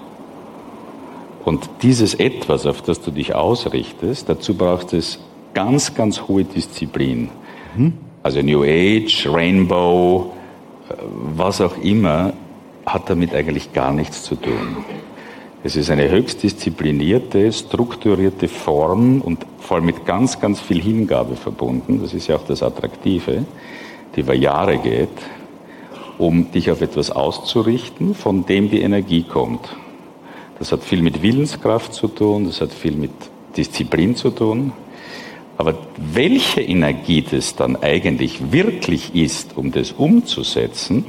Und 1.43 1.67
dieses 1.81 2.13
etwas, 2.13 2.67
auf 2.67 2.83
das 2.83 3.01
du 3.01 3.09
dich 3.09 3.33
ausrichtest, 3.33 4.29
dazu 4.29 4.53
brauchst 4.53 4.93
es 4.93 5.17
ganz, 5.55 5.95
ganz 5.95 6.21
hohe 6.27 6.43
Disziplin. 6.43 7.29
Mhm. 7.75 7.93
Also 8.21 8.43
New 8.43 8.61
Age, 8.63 9.27
Rainbow, 9.27 10.31
äh, 10.89 10.93
was 11.35 11.59
auch 11.59 11.75
immer, 11.81 12.33
hat 12.85 13.09
damit 13.09 13.33
eigentlich 13.33 13.73
gar 13.73 13.91
nichts 13.91 14.21
zu 14.21 14.35
tun. 14.35 14.85
Es 15.63 15.75
ist 15.75 15.89
eine 15.89 16.09
höchst 16.09 16.43
disziplinierte, 16.43 17.51
strukturierte 17.51 18.47
Form 18.47 19.21
und 19.21 19.45
vor 19.59 19.77
allem 19.77 19.87
mit 19.87 20.05
ganz, 20.05 20.39
ganz 20.39 20.59
viel 20.59 20.81
Hingabe 20.81 21.35
verbunden. 21.35 21.99
Das 22.01 22.13
ist 22.13 22.27
ja 22.27 22.35
auch 22.35 22.45
das 22.45 22.61
Attraktive, 22.61 23.43
die 24.15 24.19
über 24.19 24.35
Jahre 24.35 24.77
geht, 24.77 25.09
um 26.19 26.51
dich 26.51 26.69
auf 26.69 26.81
etwas 26.81 27.09
auszurichten, 27.09 28.13
von 28.13 28.45
dem 28.45 28.69
die 28.69 28.81
Energie 28.81 29.23
kommt. 29.23 29.75
Das 30.59 30.71
hat 30.71 30.83
viel 30.83 31.01
mit 31.01 31.23
Willenskraft 31.23 31.91
zu 31.91 32.07
tun, 32.07 32.45
das 32.45 32.61
hat 32.61 32.71
viel 32.71 32.95
mit 32.95 33.11
Disziplin 33.57 34.15
zu 34.15 34.29
tun. 34.29 34.73
Aber 35.57 35.75
welche 35.97 36.61
Energie 36.61 37.23
das 37.23 37.55
dann 37.55 37.75
eigentlich 37.77 38.51
wirklich 38.51 39.15
ist, 39.15 39.57
um 39.57 39.71
das 39.71 39.91
umzusetzen, 39.91 41.05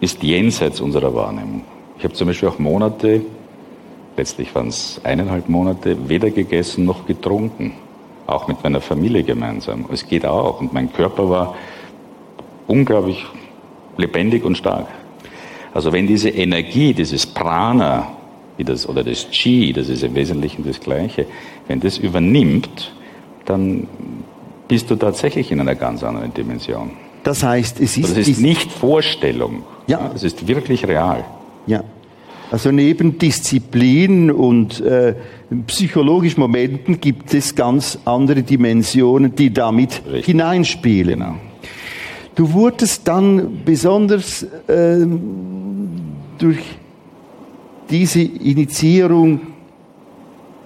ist 0.00 0.24
jenseits 0.24 0.80
unserer 0.80 1.14
Wahrnehmung. 1.14 1.62
Ich 1.98 2.04
habe 2.04 2.14
zum 2.14 2.26
Beispiel 2.26 2.48
auch 2.48 2.58
Monate, 2.58 3.22
letztlich 4.16 4.54
waren 4.54 4.68
es 4.68 5.00
eineinhalb 5.04 5.48
Monate, 5.48 6.08
weder 6.08 6.30
gegessen 6.30 6.84
noch 6.84 7.06
getrunken. 7.06 7.72
Auch 8.26 8.48
mit 8.48 8.62
meiner 8.64 8.80
Familie 8.80 9.22
gemeinsam. 9.22 9.84
Es 9.92 10.06
geht 10.06 10.24
auch. 10.24 10.60
Und 10.60 10.72
mein 10.72 10.92
Körper 10.92 11.28
war 11.28 11.54
unglaublich 12.66 13.24
lebendig 13.98 14.44
und 14.44 14.56
stark. 14.56 14.88
Also 15.74 15.92
wenn 15.92 16.06
diese 16.06 16.30
Energie, 16.30 16.94
dieses 16.94 17.26
Prana, 17.26 18.06
das, 18.58 18.88
oder 18.88 19.02
das 19.02 19.28
Chi, 19.30 19.72
das 19.72 19.88
ist 19.88 20.02
im 20.02 20.14
Wesentlichen 20.14 20.64
das 20.64 20.80
Gleiche, 20.80 21.26
wenn 21.66 21.80
das 21.80 21.98
übernimmt, 21.98 22.92
dann 23.44 23.88
bist 24.68 24.90
du 24.90 24.96
tatsächlich 24.96 25.50
in 25.50 25.60
einer 25.60 25.74
ganz 25.74 26.02
anderen 26.02 26.32
Dimension. 26.32 26.92
Das 27.24 27.42
heißt, 27.42 27.80
es 27.80 27.96
ist, 27.96 28.16
das 28.16 28.28
ist 28.28 28.40
nicht 28.40 28.70
Vorstellung. 28.70 29.64
Ja. 29.86 30.10
Es 30.14 30.22
ist 30.22 30.46
wirklich 30.46 30.86
real. 30.86 31.24
Ja. 31.66 31.82
Also 32.54 32.70
neben 32.70 33.18
Disziplin 33.18 34.30
und 34.30 34.80
äh, 34.80 35.16
psychologischen 35.66 36.38
Momenten 36.38 37.00
gibt 37.00 37.34
es 37.34 37.56
ganz 37.56 37.98
andere 38.04 38.44
Dimensionen, 38.44 39.34
die 39.34 39.52
damit 39.52 40.02
Richtig. 40.06 40.26
hineinspielen. 40.26 41.18
Genau. 41.18 41.34
Du 42.36 42.52
wurdest 42.52 43.08
dann 43.08 43.64
besonders 43.64 44.44
äh, 44.68 45.04
durch 46.38 46.60
diese 47.90 48.22
Initiierung 48.22 49.40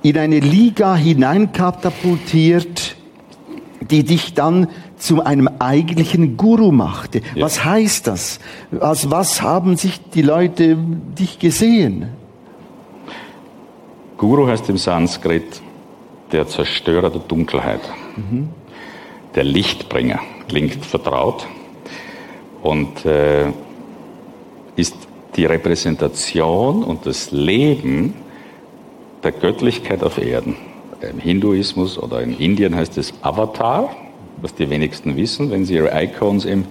in 0.03 0.19
eine 0.19 0.41
Liga 0.41 0.95
hineinkatapultiert, 0.95 2.97
die 3.91 4.05
dich 4.05 4.35
dann 4.35 4.69
zu 4.99 5.23
einem 5.25 5.49
eigentlichen 5.59 6.37
Guru 6.37 6.73
machte. 6.73 7.21
Ja. 7.35 7.45
Was 7.45 7.65
heißt 7.65 8.07
das? 8.07 8.41
Als 8.81 9.11
was 9.11 9.43
haben 9.43 9.77
sich 9.77 10.01
die 10.11 10.23
Leute 10.23 10.77
dich 10.77 11.39
gesehen? 11.39 12.09
Guru 14.17 14.49
heißt 14.49 14.69
im 14.69 14.79
Sanskrit 14.79 15.63
der 16.33 16.47
Zerstörer 16.47 17.11
der 17.11 17.21
Dunkelheit. 17.21 17.81
Der 19.35 19.45
Lichtbringer. 19.45 20.21
Klingt 20.49 20.85
vertraut 20.85 21.47
und 22.63 23.05
äh, 23.05 23.53
ist 24.77 24.97
die 25.37 25.45
Repräsentation 25.45 26.83
und 26.83 27.07
das 27.07 27.31
Leben 27.31 28.15
der 29.23 29.33
Göttlichkeit 29.33 30.03
auf 30.03 30.19
Erden. 30.19 30.57
Im 31.01 31.19
Hinduismus 31.19 31.99
oder 31.99 32.23
in 32.23 32.37
Indien 32.37 32.75
heißt 32.75 32.99
es 32.99 33.13
Avatar, 33.23 33.95
was 34.43 34.55
die 34.55 34.71
wenigsten 34.71 35.17
wissen, 35.17 35.51
wenn 35.51 35.65
sie 35.65 35.75
ihre 35.75 35.91
Icons 36.03 36.45
im 36.45 36.65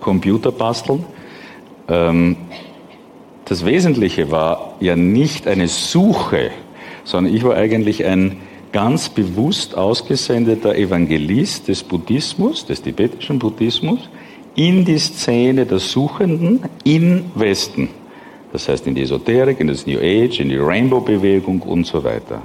Computer 0.00 0.52
basteln. 0.52 1.04
Ähm, 1.88 2.36
das 3.44 3.64
Wesentliche 3.64 4.30
war 4.30 4.74
ja 4.80 4.96
nicht 4.96 5.48
eine 5.48 5.68
Suche, 5.68 6.50
sondern 7.04 7.34
ich 7.34 7.42
war 7.42 7.56
eigentlich 7.56 8.04
ein 8.04 8.36
ganz 8.72 9.08
bewusst 9.08 9.76
ausgesendeter 9.76 10.76
Evangelist 10.76 11.68
des 11.68 11.82
Buddhismus, 11.82 12.64
des 12.66 12.82
tibetischen 12.82 13.38
Buddhismus, 13.38 14.08
in 14.54 14.84
die 14.84 14.98
Szene 14.98 15.66
der 15.66 15.78
Suchenden 15.78 16.60
im 16.84 17.24
Westen. 17.34 17.88
Das 18.52 18.68
heißt 18.68 18.86
in 18.86 18.94
die 18.94 19.02
Esoterik, 19.02 19.60
in 19.60 19.68
das 19.68 19.86
New 19.86 19.98
Age, 19.98 20.40
in 20.40 20.48
die 20.48 20.56
Rainbow-Bewegung 20.56 21.62
und 21.62 21.86
so 21.86 22.02
weiter, 22.02 22.42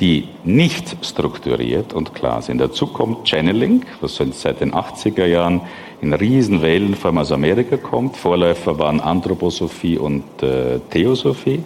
die 0.00 0.28
nicht 0.44 1.04
strukturiert 1.04 1.94
und 1.94 2.14
klar 2.14 2.42
sind. 2.42 2.58
Dazu 2.58 2.86
kommt 2.86 3.28
Channeling, 3.28 3.84
was 4.00 4.16
seit 4.32 4.60
den 4.60 4.72
80er 4.74 5.24
Jahren 5.26 5.62
in 6.02 6.12
Riesenwellen 6.12 6.94
vor 6.94 7.08
allem 7.08 7.18
aus 7.18 7.32
Amerika 7.32 7.76
kommt. 7.76 8.16
Vorläufer 8.16 8.78
waren 8.78 9.00
Anthroposophie 9.00 9.98
und 9.98 10.24
äh, 10.42 10.80
Theosophie. 10.90 11.60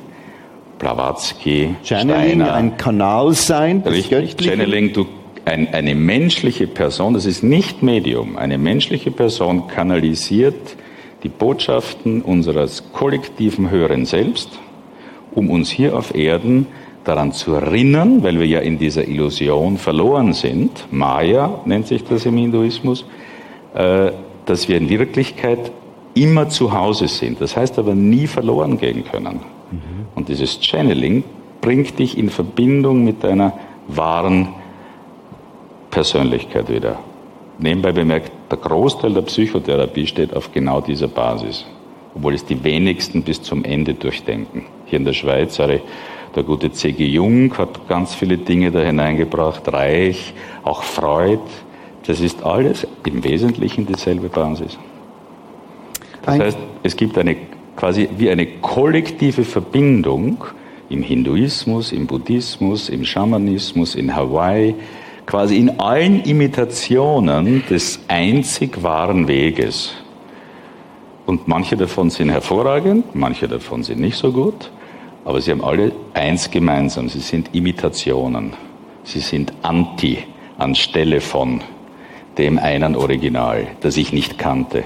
Blavatsky, 0.78 1.74
Channeling, 1.84 2.40
Steiner. 2.40 2.54
ein 2.54 2.76
Kanal 2.78 3.34
sein, 3.34 3.82
Richtig. 3.84 4.36
Channeling, 4.40 4.94
du, 4.94 5.06
ein, 5.44 5.74
eine 5.74 5.94
menschliche 5.94 6.66
Person, 6.66 7.12
das 7.12 7.26
ist 7.26 7.42
nicht 7.42 7.82
Medium, 7.82 8.38
eine 8.38 8.56
menschliche 8.56 9.10
Person 9.10 9.66
kanalisiert 9.68 10.76
die 11.22 11.28
Botschaften 11.28 12.22
unseres 12.22 12.92
kollektiven 12.94 13.70
höheren 13.70 14.06
Selbst, 14.06 14.58
um 15.32 15.50
uns 15.50 15.70
hier 15.70 15.94
auf 15.94 16.14
Erden 16.14 16.66
daran 17.10 17.32
zu 17.32 17.54
erinnern, 17.54 18.22
weil 18.22 18.38
wir 18.38 18.46
ja 18.46 18.60
in 18.60 18.78
dieser 18.78 19.06
Illusion 19.08 19.78
verloren 19.78 20.32
sind, 20.32 20.86
Maya 20.92 21.60
nennt 21.64 21.88
sich 21.88 22.04
das 22.04 22.24
im 22.24 22.36
Hinduismus, 22.36 23.04
äh, 23.74 24.12
dass 24.46 24.68
wir 24.68 24.76
in 24.76 24.88
Wirklichkeit 24.88 25.72
immer 26.14 26.48
zu 26.48 26.72
Hause 26.72 27.08
sind. 27.08 27.40
Das 27.40 27.56
heißt 27.56 27.78
aber 27.78 27.94
nie 27.94 28.26
verloren 28.26 28.78
gehen 28.78 29.04
können. 29.04 29.40
Und 30.14 30.28
dieses 30.28 30.60
Channeling 30.60 31.24
bringt 31.60 31.98
dich 31.98 32.18
in 32.18 32.30
Verbindung 32.30 33.04
mit 33.04 33.22
deiner 33.22 33.52
wahren 33.88 34.48
Persönlichkeit 35.90 36.68
wieder. 36.68 36.98
Nebenbei 37.58 37.92
bemerkt, 37.92 38.32
der 38.50 38.58
Großteil 38.58 39.12
der 39.14 39.22
Psychotherapie 39.22 40.06
steht 40.06 40.34
auf 40.34 40.52
genau 40.52 40.80
dieser 40.80 41.08
Basis, 41.08 41.64
obwohl 42.14 42.34
es 42.34 42.44
die 42.44 42.62
wenigsten 42.64 43.22
bis 43.22 43.42
zum 43.42 43.64
Ende 43.64 43.94
durchdenken. 43.94 44.66
Hier 44.86 44.98
in 44.98 45.04
der 45.04 45.12
Schweiz, 45.12 45.56
sorry, 45.56 45.80
der 46.34 46.42
gute 46.42 46.70
C.G. 46.72 47.04
Jung 47.06 47.56
hat 47.58 47.88
ganz 47.88 48.14
viele 48.14 48.38
Dinge 48.38 48.70
da 48.70 48.80
hineingebracht, 48.80 49.72
Reich, 49.72 50.34
auch 50.62 50.82
Freud. 50.82 51.40
Das 52.06 52.20
ist 52.20 52.42
alles 52.42 52.86
im 53.04 53.22
Wesentlichen 53.24 53.86
dieselbe 53.86 54.28
Basis. 54.28 54.78
Das 56.22 56.38
heißt, 56.38 56.58
es 56.82 56.96
gibt 56.96 57.18
eine 57.18 57.36
quasi 57.76 58.08
wie 58.16 58.30
eine 58.30 58.46
kollektive 58.46 59.44
Verbindung 59.44 60.44
im 60.88 61.02
Hinduismus, 61.02 61.92
im 61.92 62.06
Buddhismus, 62.06 62.88
im 62.88 63.04
Schamanismus, 63.04 63.94
in 63.94 64.14
Hawaii, 64.14 64.74
quasi 65.24 65.56
in 65.56 65.80
allen 65.80 66.22
Imitationen 66.22 67.64
des 67.70 68.00
einzig 68.08 68.82
wahren 68.82 69.28
Weges. 69.28 69.94
Und 71.26 71.46
manche 71.46 71.76
davon 71.76 72.10
sind 72.10 72.28
hervorragend, 72.30 73.14
manche 73.14 73.46
davon 73.46 73.82
sind 73.82 74.00
nicht 74.00 74.16
so 74.16 74.32
gut, 74.32 74.70
aber 75.24 75.40
sie 75.40 75.50
haben 75.50 75.64
alle 75.64 75.92
eins 76.14 76.50
gemeinsam, 76.50 77.08
sie 77.08 77.20
sind 77.20 77.54
Imitationen. 77.54 78.52
Sie 79.04 79.20
sind 79.20 79.52
anti 79.62 80.18
anstelle 80.58 81.20
von 81.20 81.62
dem 82.38 82.58
einen 82.58 82.96
Original, 82.96 83.66
das 83.80 83.96
ich 83.96 84.12
nicht 84.12 84.38
kannte, 84.38 84.84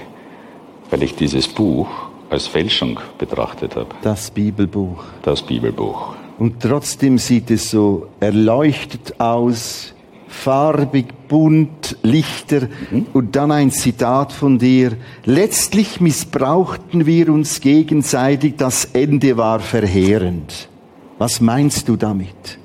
weil 0.89 1.03
ich 1.03 1.15
dieses 1.15 1.47
Buch 1.47 1.87
als 2.29 2.47
Fälschung 2.47 2.99
betrachtet 3.17 3.75
habe, 3.75 3.89
Das 4.01 4.31
Bibelbuch. 4.31 5.03
das 5.21 5.41
Bibelbuch. 5.41 6.15
Und 6.37 6.61
trotzdem 6.61 7.17
sieht 7.17 7.49
es 7.51 7.71
so 7.71 8.07
erleuchtet 8.19 9.19
aus, 9.19 9.93
farbig, 10.27 11.27
bunt, 11.27 11.97
Lichter. 12.03 12.67
Und 13.13 13.35
dann 13.35 13.51
ein 13.51 13.71
Zitat 13.71 14.31
von 14.31 14.59
dir. 14.59 14.93
Letztlich 15.23 16.01
missbrauchten 16.01 17.05
wir 17.05 17.29
uns 17.29 17.61
gegenseitig, 17.61 18.55
das 18.57 18.85
Ende 18.85 19.37
war 19.37 19.59
verheerend. 19.59 20.69
Was 21.17 21.41
meinst 21.41 21.87
du 21.87 21.95
damit? 21.95 22.59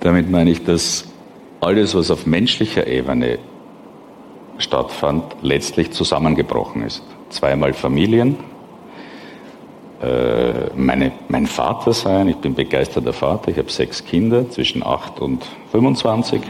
Damit 0.00 0.30
meine 0.30 0.50
ich, 0.50 0.64
dass 0.64 1.04
alles, 1.60 1.94
was 1.94 2.10
auf 2.10 2.26
menschlicher 2.26 2.88
Ebene 2.88 3.38
stattfand, 4.58 5.24
letztlich 5.42 5.92
zusammengebrochen 5.92 6.82
ist. 6.82 7.02
Zweimal 7.30 7.72
Familien, 7.72 8.36
äh, 10.02 10.70
meine, 10.74 11.12
mein 11.28 11.46
Vater 11.46 11.92
sein, 11.92 12.28
ich 12.28 12.36
bin 12.36 12.54
begeisterter 12.54 13.12
Vater, 13.12 13.50
ich 13.50 13.58
habe 13.58 13.70
sechs 13.70 14.04
Kinder 14.04 14.50
zwischen 14.50 14.84
8 14.84 15.20
und 15.20 15.44
25. 15.70 16.40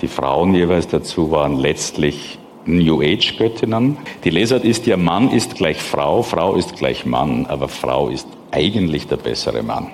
Die 0.00 0.08
Frauen 0.08 0.54
jeweils 0.54 0.88
dazu 0.88 1.30
waren 1.30 1.56
letztlich 1.56 2.38
New 2.64 3.00
Age 3.00 3.36
Göttinnen. 3.38 3.96
Die 4.24 4.30
Lesart 4.30 4.64
ist 4.64 4.86
ja, 4.86 4.96
Mann 4.96 5.30
ist 5.30 5.54
gleich 5.54 5.78
Frau, 5.78 6.22
Frau 6.22 6.54
ist 6.54 6.76
gleich 6.76 7.06
Mann, 7.06 7.46
aber 7.46 7.68
Frau 7.68 8.08
ist 8.08 8.26
eigentlich 8.50 9.06
der 9.06 9.16
bessere 9.16 9.62
Mann. 9.62 9.88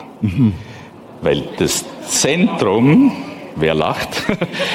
Weil 1.20 1.44
das 1.58 1.84
Zentrum, 2.08 3.12
wer 3.56 3.74
lacht, 3.74 4.08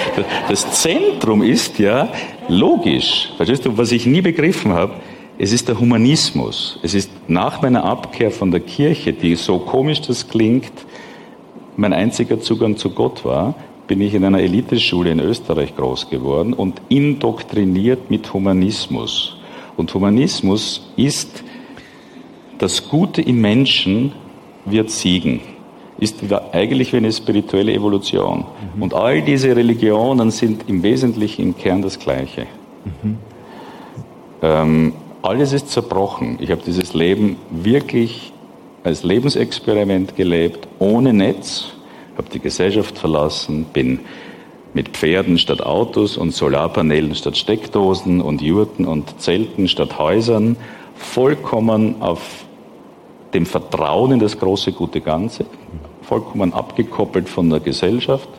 das 0.49 0.81
Zentrum 0.81 1.41
ist 1.41 1.79
ja 1.79 2.09
logisch. 2.47 3.31
Verstehst 3.35 3.65
du, 3.65 3.77
was 3.77 3.91
ich 3.91 4.05
nie 4.05 4.21
begriffen 4.21 4.73
habe? 4.73 4.93
Es 5.39 5.51
ist 5.51 5.67
der 5.67 5.79
Humanismus. 5.79 6.79
Es 6.81 6.95
ist 6.95 7.11
nach 7.27 7.61
meiner 7.61 7.83
Abkehr 7.83 8.31
von 8.31 8.49
der 8.49 8.59
Kirche, 8.59 9.13
die 9.13 9.35
so 9.35 9.59
komisch 9.59 10.01
das 10.01 10.27
klingt, 10.27 10.71
mein 11.75 11.93
einziger 11.93 12.39
Zugang 12.39 12.75
zu 12.75 12.89
Gott 12.89 13.23
war, 13.23 13.53
bin 13.85 14.01
ich 14.01 14.15
in 14.15 14.25
einer 14.25 14.39
Eliteschule 14.39 15.11
in 15.11 15.19
Österreich 15.19 15.75
groß 15.75 16.09
geworden 16.09 16.53
und 16.53 16.81
indoktriniert 16.89 18.09
mit 18.09 18.33
Humanismus. 18.33 19.37
Und 19.77 19.93
Humanismus 19.93 20.91
ist, 20.97 21.43
das 22.57 22.89
Gute 22.89 23.21
im 23.21 23.39
Menschen 23.39 24.13
wird 24.65 24.89
siegen. 24.89 25.41
ist 25.99 26.17
eigentlich 26.51 26.93
wie 26.93 26.97
eine 26.97 27.11
spirituelle 27.11 27.73
Evolution. 27.73 28.45
Mhm. 28.75 28.81
Und 28.81 28.93
all 28.93 29.21
diese 29.21 29.55
Religionen 29.55 30.31
sind 30.31 30.67
im 30.67 30.83
Wesentlichen 30.83 31.43
im 31.43 31.57
Kern 31.57 31.81
das 31.81 31.97
Gleiche. 31.97 32.47
Mhm. 33.03 33.17
Ähm, 34.41 34.93
alles 35.21 35.53
ist 35.53 35.69
zerbrochen. 35.69 36.37
Ich 36.41 36.51
habe 36.51 36.61
dieses 36.65 36.93
Leben 36.93 37.37
wirklich 37.49 38.33
als 38.83 39.03
Lebensexperiment 39.03 40.15
gelebt, 40.15 40.67
ohne 40.79 41.13
Netz, 41.13 41.73
habe 42.17 42.29
die 42.29 42.39
Gesellschaft 42.39 42.97
verlassen, 42.97 43.65
bin 43.65 43.99
mit 44.73 44.89
Pferden 44.89 45.37
statt 45.37 45.61
Autos 45.61 46.17
und 46.17 46.33
Solarpanelen 46.33 47.15
statt 47.15 47.37
Steckdosen 47.37 48.21
und 48.21 48.41
Jurten 48.41 48.85
und 48.85 49.19
Zelten 49.19 49.67
statt 49.67 49.97
Häusern, 49.97 50.55
vollkommen 50.95 52.01
auf 52.01 52.45
dem 53.33 53.45
Vertrauen 53.45 54.13
in 54.13 54.19
das 54.19 54.39
große 54.39 54.71
gute 54.71 55.01
Ganze, 55.01 55.45
vollkommen 56.01 56.53
abgekoppelt 56.53 57.27
von 57.27 57.49
der 57.49 57.59
Gesellschaft 57.59 58.29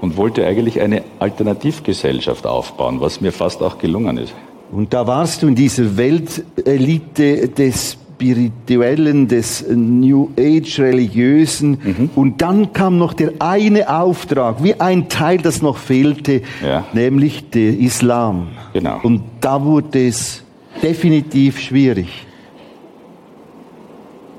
und 0.00 0.16
wollte 0.16 0.46
eigentlich 0.46 0.80
eine 0.80 1.02
Alternativgesellschaft 1.18 2.46
aufbauen, 2.46 3.00
was 3.00 3.20
mir 3.20 3.32
fast 3.32 3.62
auch 3.62 3.78
gelungen 3.78 4.18
ist. 4.18 4.34
Und 4.74 4.92
da 4.92 5.06
warst 5.06 5.42
du 5.42 5.46
in 5.46 5.54
dieser 5.54 5.96
Weltelite 5.96 7.48
des 7.48 7.96
Spirituellen, 8.14 9.28
des 9.28 9.64
New 9.68 10.30
Age 10.36 10.80
Religiösen. 10.80 11.78
Mhm. 11.82 12.10
Und 12.16 12.42
dann 12.42 12.72
kam 12.72 12.98
noch 12.98 13.12
der 13.12 13.32
eine 13.38 13.88
Auftrag, 13.88 14.62
wie 14.64 14.80
ein 14.80 15.08
Teil, 15.08 15.38
das 15.38 15.62
noch 15.62 15.76
fehlte, 15.76 16.42
ja. 16.64 16.86
nämlich 16.92 17.50
der 17.50 17.78
Islam. 17.78 18.48
Genau. 18.72 18.98
Und 19.02 19.22
da 19.40 19.64
wurde 19.64 20.08
es 20.08 20.42
definitiv 20.82 21.60
schwierig. 21.60 22.08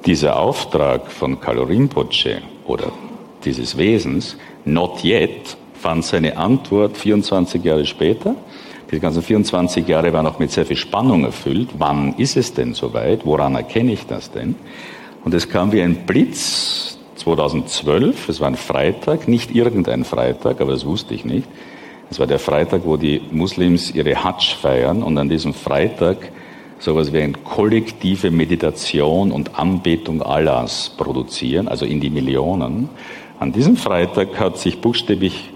Dieser 0.06 0.38
Auftrag 0.38 1.12
von 1.12 1.40
Kalorinpoche 1.40 2.42
oder 2.66 2.92
dieses 3.46 3.78
Wesens, 3.78 4.36
not 4.66 5.04
yet, 5.04 5.58
fand 5.80 6.04
seine 6.04 6.38
Antwort 6.38 6.98
24 6.98 7.64
Jahre 7.64 7.86
später. 7.86 8.36
Die 8.92 9.00
ganzen 9.00 9.24
24 9.24 9.88
Jahre 9.88 10.14
waren 10.14 10.28
auch 10.28 10.38
mit 10.38 10.52
sehr 10.52 10.66
viel 10.66 10.78
Spannung 10.78 11.24
erfüllt. 11.24 11.70
Wann 11.78 12.14
ist 12.18 12.38
es 12.38 12.54
denn 12.54 12.74
soweit? 12.74 13.26
Woran 13.26 13.56
erkenne 13.56 13.94
ich 13.94 14.06
das 14.06 14.32
denn? 14.32 14.56
Und 15.24 15.34
es 15.34 15.50
kam 15.50 15.72
wie 15.72 15.82
ein 15.82 16.06
Blitz 16.06 17.00
2012, 17.16 18.30
es 18.30 18.40
war 18.40 18.48
ein 18.48 18.56
Freitag, 18.56 19.28
nicht 19.28 19.56
irgendein 19.56 20.04
Freitag, 20.04 20.62
aber 20.62 20.72
das 20.72 20.86
wusste 20.86 21.16
ich 21.16 21.26
nicht. 21.26 21.48
Es 22.12 22.20
war 22.20 22.28
der 22.28 22.38
Freitag, 22.38 22.86
wo 22.86 22.98
die 22.98 23.22
Muslims 23.32 23.90
ihre 23.90 24.24
Hajj 24.24 24.56
feiern 24.62 25.02
und 25.02 25.18
an 25.18 25.28
diesem 25.28 25.56
Freitag 25.56 26.32
sowas 26.78 27.12
wie 27.12 27.22
eine 27.22 27.34
kollektive 27.34 28.30
Meditation 28.30 29.32
und 29.32 29.58
Anbetung 29.58 30.22
Allahs 30.22 30.92
produzieren, 30.96 31.68
also 31.68 31.86
in 31.86 32.00
die 32.00 32.12
Millionen. 32.12 32.90
An 33.40 33.52
diesem 33.52 33.76
Freitag 33.78 34.40
hat 34.40 34.60
sich 34.60 34.80
buchstäblich 34.80 35.50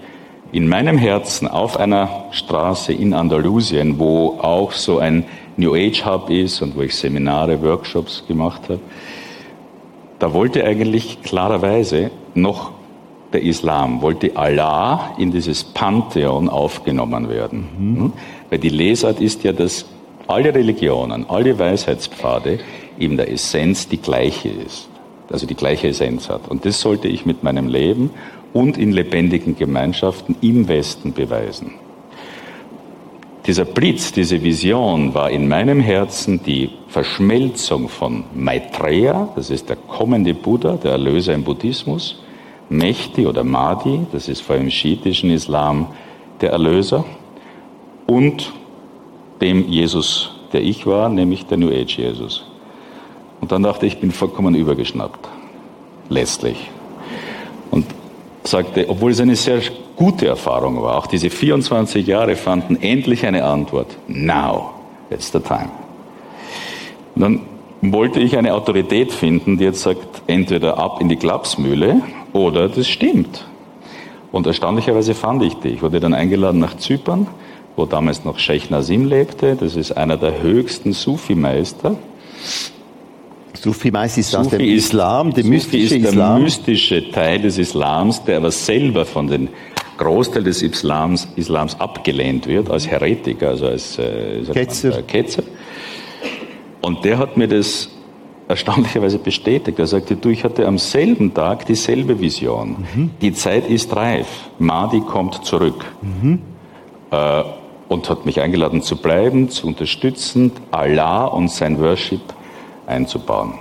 in 0.52 0.68
meinem 0.68 0.98
Herzen 0.98 1.46
auf 1.46 1.78
einer 1.78 2.26
Straße 2.32 2.92
in 2.92 3.14
Andalusien, 3.14 3.98
wo 3.98 4.38
auch 4.40 4.72
so 4.72 4.98
ein 4.98 5.24
New 5.56 5.74
Age 5.74 6.04
Hub 6.04 6.30
ist 6.30 6.62
und 6.62 6.76
wo 6.76 6.82
ich 6.82 6.94
Seminare, 6.96 7.62
Workshops 7.62 8.24
gemacht 8.26 8.62
habe, 8.64 8.80
da 10.18 10.32
wollte 10.34 10.64
eigentlich 10.64 11.22
klarerweise 11.22 12.10
noch 12.34 12.72
der 13.32 13.42
Islam, 13.42 14.02
wollte 14.02 14.36
Allah 14.36 15.14
in 15.18 15.30
dieses 15.30 15.62
Pantheon 15.64 16.48
aufgenommen 16.48 17.28
werden. 17.28 17.68
Mhm. 17.78 17.96
Hm? 17.96 18.12
Weil 18.50 18.58
die 18.58 18.68
Lesart 18.68 19.20
ist 19.20 19.44
ja, 19.44 19.52
dass 19.52 19.86
alle 20.26 20.54
Religionen, 20.54 21.26
alle 21.28 21.58
Weisheitspfade 21.58 22.58
in 22.98 23.16
der 23.16 23.30
Essenz 23.30 23.88
die 23.88 23.98
gleiche 23.98 24.48
ist, 24.48 24.88
also 25.30 25.46
die 25.46 25.54
gleiche 25.54 25.88
Essenz 25.88 26.28
hat. 26.28 26.48
Und 26.48 26.64
das 26.64 26.80
sollte 26.80 27.08
ich 27.08 27.24
mit 27.24 27.42
meinem 27.42 27.68
Leben 27.68 28.10
und 28.52 28.78
in 28.78 28.92
lebendigen 28.92 29.56
Gemeinschaften 29.56 30.36
im 30.40 30.68
Westen 30.68 31.12
beweisen. 31.12 31.72
Dieser 33.46 33.64
Blitz, 33.64 34.12
diese 34.12 34.42
Vision 34.42 35.14
war 35.14 35.30
in 35.30 35.48
meinem 35.48 35.80
Herzen 35.80 36.42
die 36.42 36.70
Verschmelzung 36.88 37.88
von 37.88 38.24
Maitreya, 38.34 39.30
das 39.34 39.50
ist 39.50 39.68
der 39.68 39.76
kommende 39.76 40.34
Buddha, 40.34 40.76
der 40.76 40.92
Erlöser 40.92 41.34
im 41.34 41.42
Buddhismus, 41.42 42.22
Mehdi 42.68 43.26
oder 43.26 43.42
Mahdi, 43.42 44.00
das 44.12 44.28
ist 44.28 44.42
vor 44.42 44.56
dem 44.56 44.70
schiitischen 44.70 45.30
Islam 45.30 45.88
der 46.40 46.50
Erlöser, 46.50 47.04
und 48.06 48.52
dem 49.40 49.68
Jesus, 49.68 50.32
der 50.52 50.62
ich 50.62 50.86
war, 50.86 51.08
nämlich 51.08 51.46
der 51.46 51.58
New 51.58 51.70
Age 51.70 51.98
Jesus. 51.98 52.44
Und 53.40 53.52
dann 53.52 53.62
dachte 53.62 53.86
ich, 53.86 53.94
ich 53.94 54.00
bin 54.00 54.10
vollkommen 54.10 54.54
übergeschnappt. 54.54 55.28
Letztlich. 56.08 56.70
Und 57.70 57.86
sagte, 58.44 58.88
obwohl 58.88 59.12
es 59.12 59.20
eine 59.20 59.36
sehr 59.36 59.60
gute 59.96 60.26
Erfahrung 60.26 60.82
war, 60.82 60.98
auch 60.98 61.06
diese 61.06 61.30
24 61.30 62.06
Jahre 62.06 62.36
fanden 62.36 62.80
endlich 62.80 63.26
eine 63.26 63.44
Antwort. 63.44 63.96
Now, 64.08 64.70
it's 65.10 65.30
the 65.30 65.40
time. 65.40 65.70
Und 67.14 67.22
dann 67.22 67.40
wollte 67.82 68.20
ich 68.20 68.36
eine 68.36 68.54
Autorität 68.54 69.12
finden, 69.12 69.58
die 69.58 69.64
jetzt 69.64 69.82
sagt, 69.82 70.22
entweder 70.26 70.78
ab 70.78 71.00
in 71.00 71.08
die 71.08 71.16
Klapsmühle 71.16 72.02
oder 72.32 72.68
das 72.68 72.88
stimmt. 72.88 73.46
Und 74.32 74.46
erstaunlicherweise 74.46 75.14
fand 75.14 75.42
ich 75.42 75.54
die. 75.54 75.70
Ich 75.70 75.82
wurde 75.82 75.98
dann 76.00 76.14
eingeladen 76.14 76.60
nach 76.60 76.76
Zypern, 76.76 77.26
wo 77.76 77.84
damals 77.84 78.24
noch 78.24 78.38
Sheikh 78.38 78.66
Nazim 78.70 79.06
lebte. 79.06 79.56
Das 79.56 79.76
ist 79.76 79.92
einer 79.92 80.16
der 80.16 80.42
höchsten 80.42 80.92
Sufi-Meister. 80.92 81.96
Sufi 83.62 83.90
meist 83.90 84.16
ist 84.16 84.30
Sufi 84.30 84.40
aus 84.40 84.48
dem 84.48 84.60
Islam, 84.60 85.34
der 85.34 85.44
mystische 85.44 85.96
ist 85.96 86.06
Islam. 86.06 86.34
der 86.36 86.44
mystische 86.44 87.10
Teil 87.10 87.40
des 87.40 87.58
Islams, 87.58 88.24
der 88.24 88.38
aber 88.38 88.50
selber 88.50 89.04
von 89.04 89.26
den 89.26 89.48
Großteil 89.98 90.42
des 90.42 90.62
Islams, 90.62 91.28
Islams 91.36 91.78
abgelehnt 91.78 92.46
wird 92.46 92.70
als 92.70 92.88
Heretiker, 92.88 93.50
also 93.50 93.66
als 93.66 93.98
äh, 93.98 94.42
Ketzer. 94.52 94.98
Äh, 94.98 95.02
Ketzer. 95.02 95.42
Und 96.80 97.04
der 97.04 97.18
hat 97.18 97.36
mir 97.36 97.48
das 97.48 97.90
erstaunlicherweise 98.48 99.18
bestätigt. 99.18 99.78
Er 99.78 99.86
sagte, 99.86 100.16
du, 100.16 100.30
ich 100.30 100.42
hatte 100.42 100.66
am 100.66 100.78
selben 100.78 101.34
Tag 101.34 101.66
dieselbe 101.66 102.18
Vision. 102.18 102.86
Mhm. 102.94 103.10
Die 103.20 103.34
Zeit 103.34 103.68
ist 103.68 103.94
reif. 103.94 104.26
Mahdi 104.58 105.00
kommt 105.00 105.44
zurück. 105.44 105.84
Mhm. 106.00 106.40
Äh, 107.10 107.42
und 107.88 108.08
hat 108.08 108.24
mich 108.24 108.40
eingeladen 108.40 108.82
zu 108.82 108.96
bleiben, 108.96 109.50
zu 109.50 109.66
unterstützen, 109.66 110.52
Allah 110.70 111.26
und 111.26 111.50
sein 111.50 111.80
Worship 111.80 112.20
einzubauen. 112.90 113.54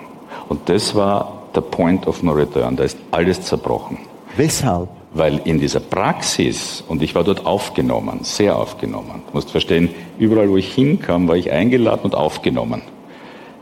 Und 0.50 0.68
das 0.68 0.96
war 0.96 1.44
der 1.56 1.62
Point 1.62 2.08
of 2.08 2.24
No 2.24 2.32
Return. 2.32 2.76
Da 2.76 2.84
ist 2.84 2.98
alles 3.12 3.42
zerbrochen. 3.42 3.98
Weshalb? 4.36 4.90
Weil 5.14 5.42
in 5.46 5.60
dieser 5.60 5.80
Praxis, 5.80 6.84
und 6.88 7.02
ich 7.02 7.16
war 7.16 7.24
dort 7.24 7.46
aufgenommen, 7.46 8.20
sehr 8.24 8.56
aufgenommen. 8.56 9.24
Du 9.28 9.34
musst 9.34 9.50
verstehen, 9.50 9.90
überall 10.20 10.50
wo 10.50 10.58
ich 10.58 10.74
hinkam, 10.74 11.28
war 11.28 11.36
ich 11.36 11.52
eingeladen 11.52 12.02
und 12.04 12.16
aufgenommen. 12.16 12.82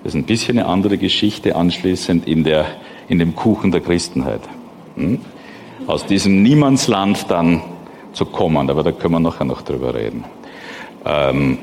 Das 0.04 0.14
ist 0.14 0.20
ein 0.20 0.26
bisschen 0.26 0.60
eine 0.60 0.68
andere 0.68 0.98
Geschichte 0.98 1.56
anschließend 1.56 2.28
in, 2.28 2.44
der, 2.44 2.66
in 3.08 3.20
dem 3.20 3.36
Kuchen 3.36 3.72
der 3.72 3.82
Christenheit. 3.82 4.42
Hm? 4.96 5.20
Aus 5.88 6.06
diesem 6.06 6.44
Niemandsland 6.44 7.26
dann 7.30 7.62
zu 8.12 8.26
kommen, 8.26 8.70
aber 8.70 8.84
da 8.84 8.92
können 8.92 9.14
wir 9.14 9.20
nachher 9.20 9.46
noch 9.46 9.62
drüber 9.62 9.94
reden. 9.94 10.26
Ähm, 11.06 11.60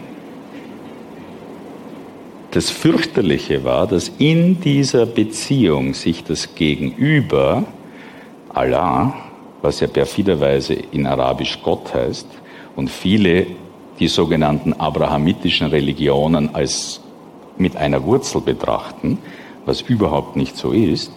das 2.54 2.70
Fürchterliche 2.70 3.64
war, 3.64 3.88
dass 3.88 4.12
in 4.18 4.60
dieser 4.60 5.06
Beziehung 5.06 5.92
sich 5.92 6.22
das 6.22 6.54
Gegenüber, 6.54 7.64
Allah, 8.48 9.12
was 9.60 9.80
ja 9.80 9.88
perfiderweise 9.88 10.74
in 10.92 11.04
Arabisch 11.04 11.58
Gott 11.64 11.92
heißt, 11.92 12.28
und 12.76 12.90
viele 12.90 13.46
die 13.98 14.06
sogenannten 14.06 14.72
abrahamitischen 14.72 15.66
Religionen 15.66 16.54
als 16.54 17.00
mit 17.58 17.76
einer 17.76 18.04
Wurzel 18.04 18.40
betrachten, 18.40 19.18
was 19.66 19.80
überhaupt 19.80 20.36
nicht 20.36 20.56
so 20.56 20.70
ist, 20.70 21.12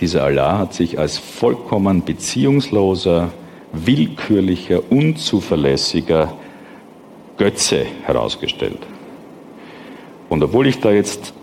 dieser 0.00 0.24
Allah 0.24 0.58
hat 0.58 0.74
sich 0.74 0.98
als 0.98 1.16
vollkommen 1.18 2.04
beziehungsloser, 2.04 3.30
willkürlicher, 3.72 4.80
unzuverlässiger 4.90 6.32
Götze 7.36 7.86
herausgestellt. 8.04 8.80
Und 10.32 10.42
obwohl 10.42 10.66
ich 10.66 10.80
da 10.80 10.90
jetzt 10.90 11.34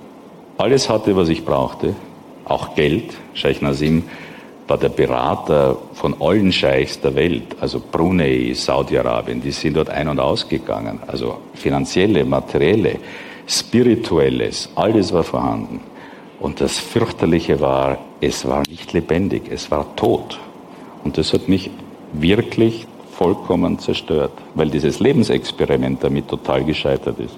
alles 0.58 0.90
hatte, 0.90 1.16
was 1.16 1.30
ich 1.30 1.46
brauchte, 1.46 1.94
auch 2.44 2.74
Geld, 2.74 3.14
Scheich 3.36 3.62
Nazim 3.62 4.06
war 4.68 4.80
der 4.80 4.90
Berater 4.90 5.78
von 5.94 6.20
allen 6.20 6.52
Scheichs 6.52 7.00
der 7.00 7.14
Welt, 7.14 7.56
also 7.62 7.80
Brunei, 7.80 8.52
Saudi-Arabien, 8.52 9.44
die 9.44 9.52
sind 9.52 9.78
dort 9.78 9.92
ein- 9.92 10.08
und 10.08 10.20
ausgegangen, 10.20 11.02
also 11.06 11.38
finanzielle, 11.54 12.26
materielle, 12.26 12.96
spirituelles, 13.46 14.70
alles 14.74 15.14
war 15.14 15.24
vorhanden. 15.24 15.82
Und 16.40 16.60
das 16.60 16.80
Fürchterliche 16.80 17.62
war, 17.62 18.00
es 18.22 18.48
war 18.48 18.64
nicht 18.68 18.92
lebendig, 18.94 19.44
es 19.52 19.70
war 19.70 19.96
tot. 19.98 20.40
Und 21.04 21.16
das 21.20 21.32
hat 21.32 21.48
mich 21.48 21.70
wirklich 22.14 22.88
vollkommen 23.12 23.78
zerstört, 23.78 24.32
weil 24.56 24.72
dieses 24.72 25.00
Lebensexperiment 25.00 26.04
damit 26.04 26.28
total 26.28 26.64
gescheitert 26.64 27.20
ist 27.20 27.38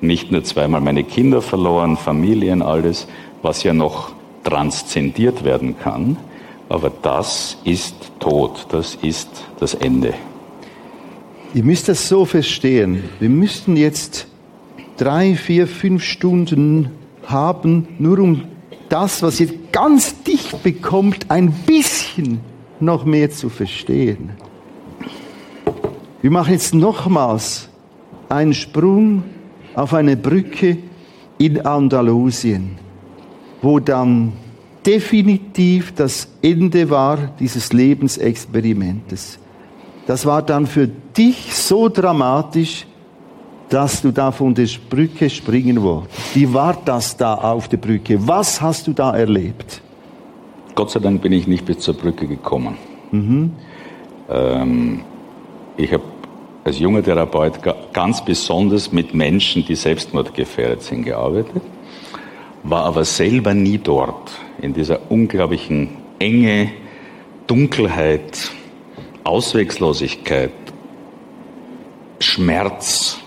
nicht 0.00 0.30
nur 0.30 0.44
zweimal 0.44 0.80
meine 0.80 1.04
Kinder 1.04 1.42
verloren, 1.42 1.96
Familien, 1.96 2.62
alles, 2.62 3.06
was 3.42 3.62
ja 3.62 3.72
noch 3.72 4.12
transzendiert 4.44 5.44
werden 5.44 5.78
kann, 5.78 6.16
aber 6.68 6.90
das 7.02 7.58
ist 7.64 7.94
Tod, 8.20 8.66
das 8.70 8.94
ist 8.94 9.28
das 9.58 9.74
Ende. 9.74 10.14
Ihr 11.52 11.64
müsst 11.64 11.88
das 11.88 12.08
so 12.08 12.24
verstehen. 12.24 13.02
Wir 13.18 13.28
müssten 13.28 13.76
jetzt 13.76 14.28
drei, 14.96 15.34
vier, 15.34 15.66
fünf 15.66 16.04
Stunden 16.04 16.90
haben, 17.26 17.88
nur 17.98 18.20
um 18.20 18.42
das, 18.88 19.22
was 19.22 19.40
ihr 19.40 19.50
ganz 19.72 20.22
dicht 20.22 20.62
bekommt, 20.62 21.30
ein 21.30 21.52
bisschen 21.52 22.40
noch 22.78 23.04
mehr 23.04 23.30
zu 23.30 23.48
verstehen. 23.48 24.30
Wir 26.22 26.30
machen 26.30 26.52
jetzt 26.52 26.74
nochmals 26.74 27.68
einen 28.28 28.54
Sprung 28.54 29.24
auf 29.74 29.94
eine 29.94 30.16
Brücke 30.16 30.78
in 31.38 31.60
Andalusien, 31.64 32.78
wo 33.62 33.78
dann 33.80 34.32
definitiv 34.84 35.94
das 35.94 36.28
Ende 36.42 36.88
war 36.88 37.18
dieses 37.38 37.72
Lebensexperimentes. 37.72 39.38
Das 40.06 40.26
war 40.26 40.42
dann 40.42 40.66
für 40.66 40.88
dich 40.88 41.54
so 41.54 41.88
dramatisch, 41.88 42.86
dass 43.68 44.02
du 44.02 44.10
da 44.10 44.32
von 44.32 44.54
der 44.54 44.68
Brücke 44.88 45.30
springen 45.30 45.80
wolltest. 45.82 46.34
Wie 46.34 46.52
war 46.52 46.76
das 46.84 47.16
da 47.16 47.34
auf 47.34 47.68
der 47.68 47.76
Brücke? 47.76 48.18
Was 48.26 48.60
hast 48.60 48.86
du 48.86 48.92
da 48.92 49.16
erlebt? 49.16 49.80
Gott 50.74 50.90
sei 50.90 51.00
Dank 51.00 51.22
bin 51.22 51.32
ich 51.32 51.46
nicht 51.46 51.64
bis 51.64 51.78
zur 51.78 51.94
Brücke 51.94 52.26
gekommen. 52.26 52.76
Mhm. 53.12 53.52
Ähm, 54.28 55.00
ich 55.76 55.92
habe 55.92 56.02
als 56.70 56.78
junger 56.78 57.02
Therapeut 57.02 57.54
ganz 57.92 58.24
besonders 58.24 58.92
mit 58.92 59.12
Menschen, 59.12 59.64
die 59.64 59.74
selbstmordgefährdet 59.74 60.82
sind, 60.82 61.02
gearbeitet, 61.02 61.62
war 62.62 62.84
aber 62.84 63.04
selber 63.04 63.54
nie 63.54 63.78
dort, 63.78 64.30
in 64.62 64.72
dieser 64.72 65.10
unglaublichen 65.10 65.88
Enge, 66.20 66.70
Dunkelheit, 67.48 68.52
Ausweglosigkeit, 69.24 70.52
Schmerz, 72.20 73.18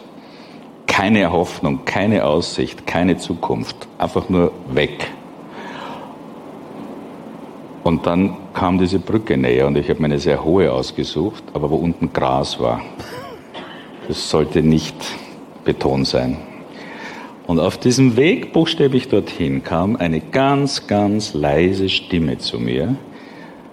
keine 0.87 1.29
Hoffnung, 1.33 1.83
keine 1.83 2.23
Aussicht, 2.23 2.87
keine 2.87 3.17
Zukunft, 3.17 3.75
einfach 3.97 4.29
nur 4.29 4.53
weg. 4.71 5.11
Und 7.83 8.05
dann 8.05 8.37
kam 8.53 8.77
diese 8.77 8.99
Brücke 8.99 9.35
näher 9.35 9.67
und 9.67 9.77
ich 9.77 9.89
habe 9.89 9.99
mir 9.99 10.05
eine 10.05 10.19
sehr 10.19 10.45
hohe 10.45 10.71
ausgesucht, 10.71 11.43
aber 11.53 11.69
wo 11.69 11.75
unten 11.75 12.13
Gras 12.13 12.57
war. 12.61 12.79
Das 14.07 14.29
sollte 14.29 14.61
nicht 14.61 14.95
Beton 15.63 16.05
sein. 16.05 16.37
Und 17.47 17.59
auf 17.59 17.77
diesem 17.77 18.15
Weg, 18.15 18.53
buchstäblich 18.53 19.09
dorthin, 19.09 19.63
kam 19.63 19.95
eine 19.95 20.19
ganz, 20.19 20.87
ganz 20.87 21.33
leise 21.33 21.89
Stimme 21.89 22.37
zu 22.37 22.59
mir, 22.59 22.95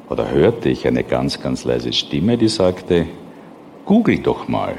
oder 0.08 0.30
hörte 0.30 0.68
ich 0.68 0.86
eine 0.88 1.04
ganz, 1.04 1.40
ganz 1.40 1.64
leise 1.64 1.92
Stimme, 1.92 2.36
die 2.36 2.48
sagte, 2.48 3.06
Google 3.84 4.18
doch 4.18 4.48
mal. 4.48 4.74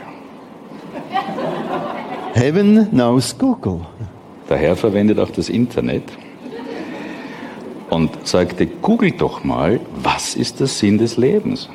Heaven 2.33 2.89
knows 2.91 3.37
Google. 3.37 3.81
Der 4.49 4.57
Herr 4.57 4.75
verwendet 4.75 5.19
auch 5.19 5.29
das 5.29 5.47
Internet 5.47 6.03
und 7.89 8.27
sagte, 8.27 8.67
Google 8.67 9.11
doch 9.11 9.43
mal, 9.43 9.79
was 10.01 10.35
ist 10.35 10.59
der 10.59 10.67
Sinn 10.67 10.97
des 10.97 11.17
Lebens? 11.17 11.69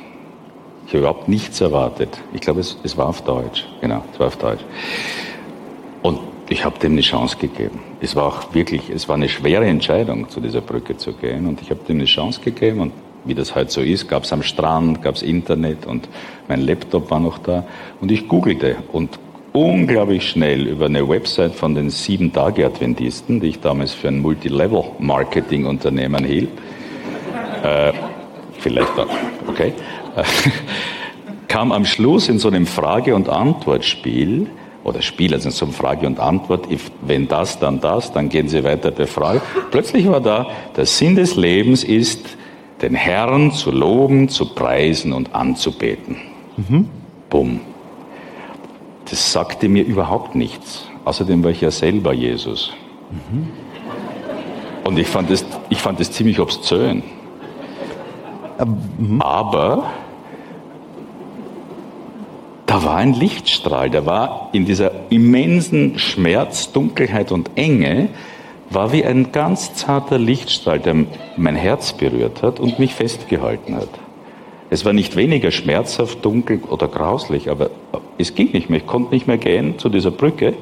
Ich 0.87 0.93
habe 0.93 0.99
überhaupt 0.99 1.27
nichts 1.27 1.59
erwartet. 1.59 2.17
Ich 2.33 2.39
glaube, 2.39 2.61
es, 2.61 2.77
es 2.83 2.95
war 2.95 3.09
auf 3.09 3.21
Deutsch. 3.21 3.65
Genau, 3.81 4.05
es 4.13 4.19
war 4.19 4.27
auf 4.27 4.37
Deutsch. 4.37 4.63
Und 6.01 6.19
ich 6.47 6.63
habe 6.63 6.79
dem 6.79 6.93
eine 6.93 7.01
Chance 7.01 7.35
gegeben. 7.37 7.81
Es 7.99 8.15
war 8.15 8.27
auch 8.27 8.53
wirklich, 8.53 8.89
es 8.89 9.09
war 9.09 9.15
eine 9.15 9.27
schwere 9.27 9.65
Entscheidung, 9.65 10.29
zu 10.29 10.39
dieser 10.39 10.61
Brücke 10.61 10.95
zu 10.95 11.11
gehen. 11.11 11.45
Und 11.45 11.61
ich 11.61 11.71
habe 11.71 11.81
dem 11.85 11.97
eine 11.97 12.05
Chance 12.05 12.39
gegeben. 12.39 12.79
Und 12.79 12.93
wie 13.25 13.35
das 13.35 13.53
halt 13.53 13.69
so 13.69 13.81
ist, 13.81 14.07
gab 14.07 14.23
es 14.23 14.31
am 14.31 14.43
Strand, 14.43 15.01
gab 15.01 15.15
es 15.15 15.23
Internet 15.23 15.85
und 15.85 16.07
mein 16.47 16.61
Laptop 16.61 17.11
war 17.11 17.19
noch 17.19 17.39
da. 17.39 17.65
Und 17.99 18.09
ich 18.09 18.29
googelte 18.29 18.77
und 18.93 19.19
unglaublich 19.51 20.29
schnell 20.29 20.67
über 20.67 20.85
eine 20.85 21.09
Website 21.09 21.53
von 21.53 21.75
den 21.75 21.89
Sieben-Tage-Adventisten, 21.89 23.41
die 23.41 23.47
ich 23.47 23.59
damals 23.59 23.93
für 23.93 24.07
ein 24.07 24.21
Multilevel-Marketing-Unternehmen 24.21 26.23
hielt. 26.23 26.51
Äh, 27.63 27.91
vielleicht 28.59 28.97
auch, 28.97 29.09
okay. 29.47 29.73
kam 31.47 31.71
am 31.71 31.85
Schluss 31.85 32.29
in 32.29 32.39
so 32.39 32.47
einem 32.47 32.65
Frage- 32.65 33.15
und 33.15 33.29
Antwortspiel, 33.29 34.47
oder 34.87 35.01
Spiel, 35.01 35.33
also 35.33 35.49
in 35.49 35.51
so 35.51 35.65
einem 35.65 35.73
Frage 35.73 36.07
und 36.07 36.17
Antwort, 36.21 36.71
if, 36.71 36.89
wenn 37.01 37.27
das, 37.27 37.59
dann 37.59 37.81
das, 37.81 38.13
dann 38.13 38.29
gehen 38.29 38.47
Sie 38.47 38.63
weiter 38.63 38.89
der 38.89 39.07
Frage. 39.07 39.41
Plötzlich 39.69 40.07
war 40.07 40.21
da, 40.21 40.47
der 40.77 40.85
Sinn 40.85 41.17
des 41.17 41.35
Lebens 41.35 41.83
ist, 41.83 42.37
den 42.81 42.95
Herrn 42.95 43.51
zu 43.51 43.71
loben, 43.71 44.29
zu 44.29 44.45
preisen 44.53 45.11
und 45.11 45.35
anzubeten. 45.35 46.15
Mhm. 46.55 46.87
Bumm. 47.29 47.59
Das 49.09 49.33
sagte 49.33 49.67
mir 49.67 49.83
überhaupt 49.83 50.35
nichts. 50.35 50.85
Außerdem 51.03 51.43
war 51.43 51.51
ich 51.51 51.59
ja 51.59 51.71
selber 51.71 52.13
Jesus. 52.13 52.71
Mhm. 53.11 53.49
Und 54.85 54.97
ich 54.97 55.07
fand, 55.07 55.29
das, 55.29 55.43
ich 55.67 55.79
fand 55.79 55.99
das 55.99 56.11
ziemlich 56.11 56.39
obszön. 56.39 57.03
Mhm. 58.97 59.21
Aber 59.21 59.91
war 62.87 62.95
ein 62.95 63.11
Lichtstrahl, 63.11 63.89
der 63.89 64.05
war 64.05 64.49
in 64.53 64.65
dieser 64.65 64.91
immensen 65.09 65.99
Schmerz, 65.99 66.71
Dunkelheit 66.71 67.33
und 67.33 67.51
Enge, 67.55 68.07
war 68.69 68.93
wie 68.93 69.03
ein 69.03 69.33
ganz 69.33 69.73
zarter 69.73 70.17
Lichtstrahl, 70.17 70.79
der 70.79 70.95
mein 71.35 71.57
Herz 71.57 71.91
berührt 71.91 72.41
hat 72.43 72.61
und 72.61 72.79
mich 72.79 72.93
festgehalten 72.93 73.75
hat. 73.75 73.89
Es 74.69 74.85
war 74.85 74.93
nicht 74.93 75.17
weniger 75.17 75.51
schmerzhaft, 75.51 76.23
dunkel 76.23 76.61
oder 76.69 76.87
grauslich, 76.87 77.49
aber 77.49 77.71
es 78.17 78.35
ging 78.35 78.53
nicht 78.53 78.69
mehr. 78.69 78.79
Ich 78.79 78.87
konnte 78.87 79.13
nicht 79.13 79.27
mehr 79.27 79.37
gehen 79.37 79.77
zu 79.77 79.89
dieser 79.89 80.11
Brücke 80.11 80.53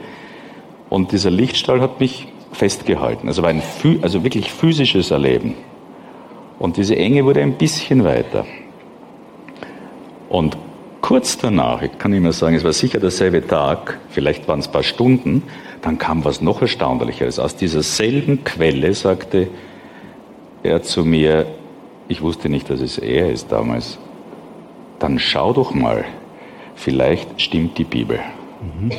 und 0.90 1.12
dieser 1.12 1.30
Lichtstrahl 1.30 1.80
hat 1.80 2.00
mich 2.00 2.28
festgehalten. 2.52 3.28
Also 3.28 3.44
war 3.44 3.52
ein 3.52 3.62
also 4.02 4.24
wirklich 4.24 4.52
physisches 4.52 5.12
Erleben. 5.12 5.54
Und 6.58 6.78
diese 6.78 6.96
Enge 6.96 7.24
wurde 7.24 7.44
ein 7.44 7.54
bisschen 7.54 8.04
weiter. 8.04 8.46
Und 10.28 10.58
kurz 11.06 11.38
danach, 11.38 11.84
ich 11.84 12.00
kann 12.00 12.10
nicht 12.10 12.24
mehr 12.24 12.34
sagen, 12.34 12.56
es 12.56 12.64
war 12.64 12.74
sicher 12.74 13.00
derselbe 13.00 13.46
Tag, 13.46 14.00
vielleicht 14.10 14.48
waren 14.48 14.60
es 14.60 14.66
ein 14.66 14.72
paar 14.72 14.82
Stunden, 14.82 15.44
dann 15.84 16.00
kam 16.00 16.26
was 16.26 16.42
noch 16.42 16.64
Erstaunlicheres. 16.64 17.38
Aus 17.38 17.56
dieser 17.56 17.84
selben 17.84 18.44
Quelle 18.44 18.92
sagte 18.96 19.50
er 20.64 20.82
zu 20.82 21.06
mir, 21.06 21.46
ich 22.08 22.24
wusste 22.24 22.50
nicht, 22.50 22.72
dass 22.72 22.80
es 22.82 22.98
er 22.98 23.30
ist 23.32 23.52
damals, 23.52 24.00
dann 24.98 25.20
schau 25.20 25.54
doch 25.54 25.76
mal, 25.76 26.06
vielleicht 26.74 27.40
stimmt 27.40 27.78
die 27.78 27.84
Bibel. 27.84 28.20
Mhm. 28.62 28.92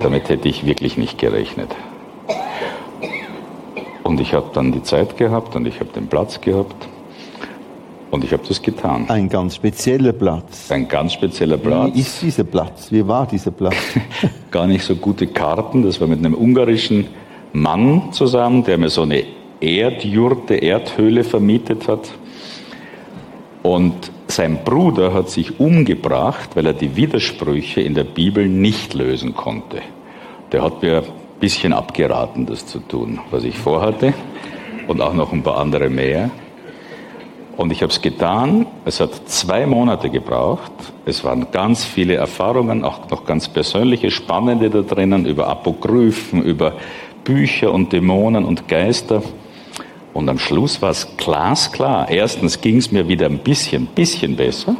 Damit 0.00 0.28
hätte 0.28 0.50
ich 0.50 0.66
wirklich 0.66 0.98
nicht 0.98 1.16
gerechnet. 1.16 1.74
Und 4.02 4.20
ich 4.20 4.34
habe 4.34 4.50
dann 4.52 4.72
die 4.72 4.82
Zeit 4.82 5.16
gehabt 5.16 5.56
und 5.56 5.66
ich 5.66 5.80
habe 5.80 5.90
den 5.94 6.08
Platz 6.08 6.38
gehabt 6.42 6.86
und 8.10 8.24
ich 8.24 8.32
habe 8.32 8.42
das 8.46 8.62
getan. 8.62 9.06
Ein 9.08 9.28
ganz 9.28 9.56
spezieller 9.56 10.12
Platz. 10.12 10.70
Ein 10.70 10.88
ganz 10.88 11.12
spezieller 11.12 11.56
Platz. 11.56 11.94
Wie 11.94 12.00
ist 12.00 12.22
dieser 12.22 12.44
Platz? 12.44 12.90
Wie 12.90 13.06
war 13.06 13.26
dieser 13.26 13.50
Platz? 13.50 13.76
Gar 14.50 14.66
nicht 14.66 14.84
so 14.84 14.94
gute 14.96 15.26
Karten. 15.26 15.82
Das 15.82 16.00
war 16.00 16.08
mit 16.08 16.18
einem 16.18 16.34
ungarischen 16.34 17.06
Mann 17.52 18.12
zusammen, 18.12 18.64
der 18.64 18.78
mir 18.78 18.90
so 18.90 19.02
eine 19.02 19.24
Erdjurte, 19.60 20.54
Erdhöhle 20.54 21.24
vermietet 21.24 21.88
hat. 21.88 22.12
Und 23.62 24.12
sein 24.28 24.58
Bruder 24.64 25.12
hat 25.12 25.30
sich 25.30 25.58
umgebracht, 25.58 26.50
weil 26.54 26.66
er 26.66 26.72
die 26.72 26.94
Widersprüche 26.94 27.80
in 27.80 27.94
der 27.94 28.04
Bibel 28.04 28.48
nicht 28.48 28.94
lösen 28.94 29.34
konnte. 29.34 29.78
Der 30.52 30.62
hat 30.62 30.82
mir 30.82 30.98
ein 30.98 31.04
bisschen 31.40 31.72
abgeraten, 31.72 32.46
das 32.46 32.66
zu 32.66 32.78
tun, 32.78 33.18
was 33.30 33.44
ich 33.44 33.58
vorhatte. 33.58 34.14
Und 34.86 35.00
auch 35.00 35.14
noch 35.14 35.32
ein 35.32 35.42
paar 35.42 35.56
andere 35.58 35.90
mehr. 35.90 36.30
Und 37.56 37.72
ich 37.72 37.82
habe 37.82 37.90
es 37.90 38.02
getan. 38.02 38.66
Es 38.84 39.00
hat 39.00 39.28
zwei 39.28 39.66
Monate 39.66 40.10
gebraucht. 40.10 40.72
Es 41.06 41.24
waren 41.24 41.46
ganz 41.52 41.84
viele 41.84 42.14
Erfahrungen, 42.14 42.84
auch 42.84 43.08
noch 43.08 43.24
ganz 43.24 43.48
persönliche, 43.48 44.10
spannende 44.10 44.68
da 44.68 44.82
drinnen, 44.82 45.24
über 45.24 45.48
Apokryphen, 45.48 46.42
über 46.42 46.74
Bücher 47.24 47.72
und 47.72 47.92
Dämonen 47.92 48.44
und 48.44 48.68
Geister. 48.68 49.22
Und 50.12 50.28
am 50.28 50.38
Schluss 50.38 50.82
war 50.82 50.90
es 50.90 51.16
glasklar. 51.16 52.10
Erstens 52.10 52.60
ging 52.60 52.76
es 52.76 52.92
mir 52.92 53.08
wieder 53.08 53.26
ein 53.26 53.38
bisschen, 53.38 53.86
bisschen 53.86 54.36
besser. 54.36 54.76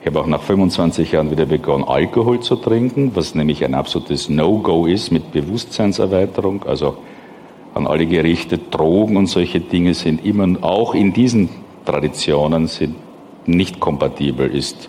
Ich 0.00 0.06
habe 0.06 0.20
auch 0.20 0.26
nach 0.26 0.42
25 0.42 1.12
Jahren 1.12 1.30
wieder 1.30 1.46
begonnen, 1.46 1.84
Alkohol 1.84 2.40
zu 2.40 2.56
trinken, 2.56 3.12
was 3.14 3.34
nämlich 3.34 3.64
ein 3.64 3.74
absolutes 3.74 4.28
No-Go 4.28 4.86
ist 4.86 5.12
mit 5.12 5.30
Bewusstseinserweiterung. 5.30 6.64
Also 6.64 6.96
an 7.74 7.86
alle 7.86 8.06
gerichtet, 8.06 8.62
Drogen 8.74 9.16
und 9.16 9.26
solche 9.26 9.60
Dinge 9.60 9.94
sind 9.94 10.24
immer 10.24 10.62
auch 10.62 10.94
in 10.94 11.12
diesen 11.12 11.50
Traditionen 11.84 12.66
sind 12.66 12.96
nicht 13.46 13.80
kompatibel, 13.80 14.48
ist, 14.48 14.88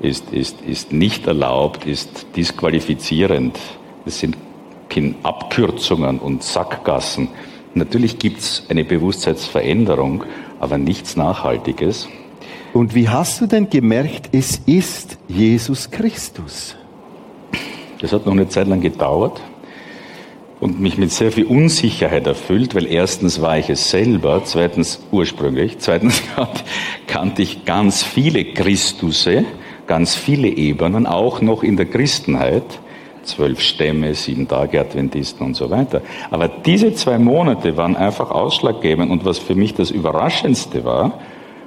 ist, 0.00 0.30
ist, 0.32 0.60
ist 0.62 0.92
nicht 0.92 1.26
erlaubt, 1.26 1.86
ist 1.86 2.26
disqualifizierend. 2.36 3.58
Es 4.04 4.20
sind 4.20 4.36
Abkürzungen 5.22 6.18
und 6.18 6.42
Sackgassen. 6.42 7.28
Natürlich 7.74 8.18
gibt 8.18 8.38
es 8.38 8.64
eine 8.68 8.84
Bewusstseinsveränderung, 8.84 10.24
aber 10.58 10.78
nichts 10.78 11.16
Nachhaltiges. 11.16 12.08
Und 12.72 12.94
wie 12.94 13.08
hast 13.08 13.40
du 13.40 13.46
denn 13.46 13.68
gemerkt, 13.68 14.30
es 14.32 14.58
ist 14.64 15.18
Jesus 15.28 15.90
Christus? 15.90 16.76
Das 18.00 18.12
hat 18.12 18.24
noch 18.24 18.32
eine 18.32 18.48
Zeit 18.48 18.68
lang 18.68 18.80
gedauert 18.80 19.40
und 20.60 20.80
mich 20.80 20.96
mit 20.96 21.12
sehr 21.12 21.32
viel 21.32 21.44
Unsicherheit 21.44 22.26
erfüllt, 22.26 22.74
weil 22.74 22.86
erstens 22.86 23.40
war 23.42 23.58
ich 23.58 23.68
es 23.68 23.90
selber, 23.90 24.42
zweitens 24.44 25.04
ursprünglich, 25.10 25.78
zweitens 25.78 26.22
kannte 27.06 27.42
ich 27.42 27.64
ganz 27.64 28.02
viele 28.02 28.44
Christusse, 28.44 29.44
ganz 29.86 30.14
viele 30.14 30.48
Ebenen, 30.48 31.06
auch 31.06 31.40
noch 31.40 31.62
in 31.62 31.76
der 31.76 31.86
Christenheit, 31.86 32.64
zwölf 33.22 33.60
Stämme, 33.60 34.14
sieben 34.14 34.48
Tage 34.48 34.80
Adventisten 34.80 35.44
und 35.44 35.54
so 35.54 35.68
weiter. 35.68 36.00
Aber 36.30 36.48
diese 36.48 36.94
zwei 36.94 37.18
Monate 37.18 37.76
waren 37.76 37.96
einfach 37.96 38.30
ausschlaggebend 38.30 39.10
und 39.10 39.24
was 39.24 39.38
für 39.38 39.54
mich 39.54 39.74
das 39.74 39.90
Überraschendste 39.90 40.84
war, 40.84 41.18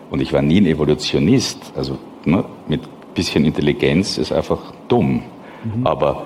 und 0.10 0.22
ich 0.22 0.34
war 0.34 0.42
nie 0.42 0.60
ein 0.60 0.66
Evolutionist, 0.66 1.74
also 1.76 2.00
ne, 2.26 2.44
mit 2.68 2.82
bisschen 3.14 3.46
Intelligenz 3.46 4.18
ist 4.18 4.32
einfach 4.32 4.60
dumm. 4.88 5.24
Mhm. 5.64 5.86
Aber 5.86 6.26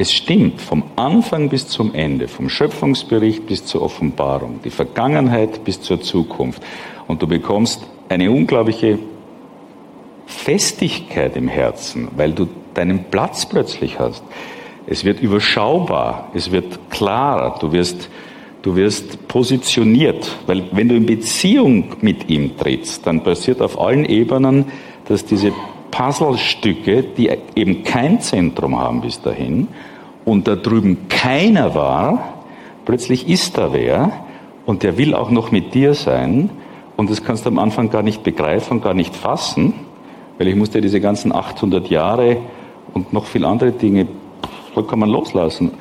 es 0.00 0.14
stimmt, 0.14 0.62
vom 0.62 0.82
Anfang 0.96 1.50
bis 1.50 1.68
zum 1.68 1.94
Ende, 1.94 2.26
vom 2.26 2.48
Schöpfungsbericht 2.48 3.46
bis 3.46 3.66
zur 3.66 3.82
Offenbarung, 3.82 4.60
die 4.64 4.70
Vergangenheit 4.70 5.62
bis 5.62 5.82
zur 5.82 6.00
Zukunft. 6.00 6.62
Und 7.06 7.20
du 7.20 7.26
bekommst 7.26 7.86
eine 8.08 8.30
unglaubliche 8.30 8.98
Festigkeit 10.24 11.36
im 11.36 11.48
Herzen, 11.48 12.08
weil 12.16 12.32
du 12.32 12.48
deinen 12.72 13.04
Platz 13.10 13.44
plötzlich 13.44 13.98
hast. 13.98 14.24
Es 14.86 15.04
wird 15.04 15.20
überschaubar, 15.20 16.30
es 16.32 16.50
wird 16.50 16.78
klarer, 16.88 17.58
du 17.60 17.70
wirst, 17.72 18.08
du 18.62 18.76
wirst 18.76 19.28
positioniert, 19.28 20.34
weil 20.46 20.62
wenn 20.72 20.88
du 20.88 20.96
in 20.96 21.04
Beziehung 21.04 21.96
mit 22.00 22.30
ihm 22.30 22.56
trittst, 22.56 23.06
dann 23.06 23.22
passiert 23.22 23.60
auf 23.60 23.78
allen 23.78 24.06
Ebenen, 24.06 24.64
dass 25.04 25.26
diese 25.26 25.52
Puzzlestücke, 25.90 27.02
die 27.02 27.30
eben 27.54 27.84
kein 27.84 28.22
Zentrum 28.22 28.78
haben 28.78 29.02
bis 29.02 29.20
dahin 29.20 29.68
und 30.30 30.46
da 30.46 30.54
drüben 30.54 31.08
keiner 31.08 31.74
war, 31.74 32.34
plötzlich 32.84 33.28
ist 33.28 33.58
da 33.58 33.72
wer 33.72 34.12
und 34.64 34.84
der 34.84 34.96
will 34.96 35.12
auch 35.12 35.32
noch 35.32 35.50
mit 35.50 35.74
dir 35.74 35.94
sein 35.94 36.50
und 36.96 37.10
das 37.10 37.24
kannst 37.24 37.46
du 37.46 37.48
am 37.48 37.58
Anfang 37.58 37.90
gar 37.90 38.04
nicht 38.04 38.22
begreifen, 38.22 38.80
gar 38.80 38.94
nicht 38.94 39.16
fassen, 39.16 39.74
weil 40.38 40.46
ich 40.46 40.54
musste 40.54 40.80
diese 40.80 41.00
ganzen 41.00 41.34
800 41.34 41.90
Jahre 41.90 42.36
und 42.94 43.12
noch 43.12 43.24
viel 43.24 43.44
andere 43.44 43.72
Dinge 43.72 44.06
vollkommen 44.72 45.10
loslassen. 45.10 45.72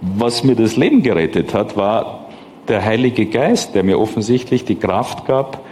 Was 0.00 0.44
mir 0.44 0.54
das 0.54 0.76
Leben 0.76 1.02
gerettet 1.02 1.54
hat, 1.54 1.76
war 1.76 2.26
der 2.68 2.84
Heilige 2.84 3.26
Geist, 3.26 3.74
der 3.74 3.82
mir 3.82 3.98
offensichtlich 3.98 4.64
die 4.64 4.76
Kraft 4.76 5.26
gab, 5.26 5.64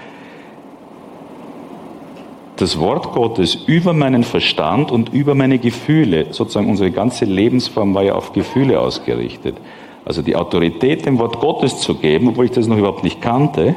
das 2.57 2.79
Wort 2.79 3.13
Gottes 3.13 3.55
über 3.55 3.93
meinen 3.93 4.25
Verstand 4.25 4.91
und 4.91 5.13
über 5.13 5.35
meine 5.35 5.59
Gefühle, 5.59 6.27
sozusagen 6.31 6.71
unsere 6.71 6.91
ganze 6.91 7.27
Lebensform 7.27 7.95
war 7.95 8.03
ja 8.03 8.15
auf 8.15 8.33
Gefühle 8.33 8.81
ausgerichtet. 8.81 9.57
Also 10.05 10.23
die 10.23 10.37
Autorität 10.37 11.05
dem 11.05 11.19
Wort 11.19 11.41
Gottes 11.41 11.81
zu 11.81 11.97
geben, 11.97 12.29
obwohl 12.29 12.47
ich 12.47 12.53
das 12.53 12.67
noch 12.67 12.79
überhaupt 12.79 13.05
nicht 13.05 13.21
kannte, 13.21 13.77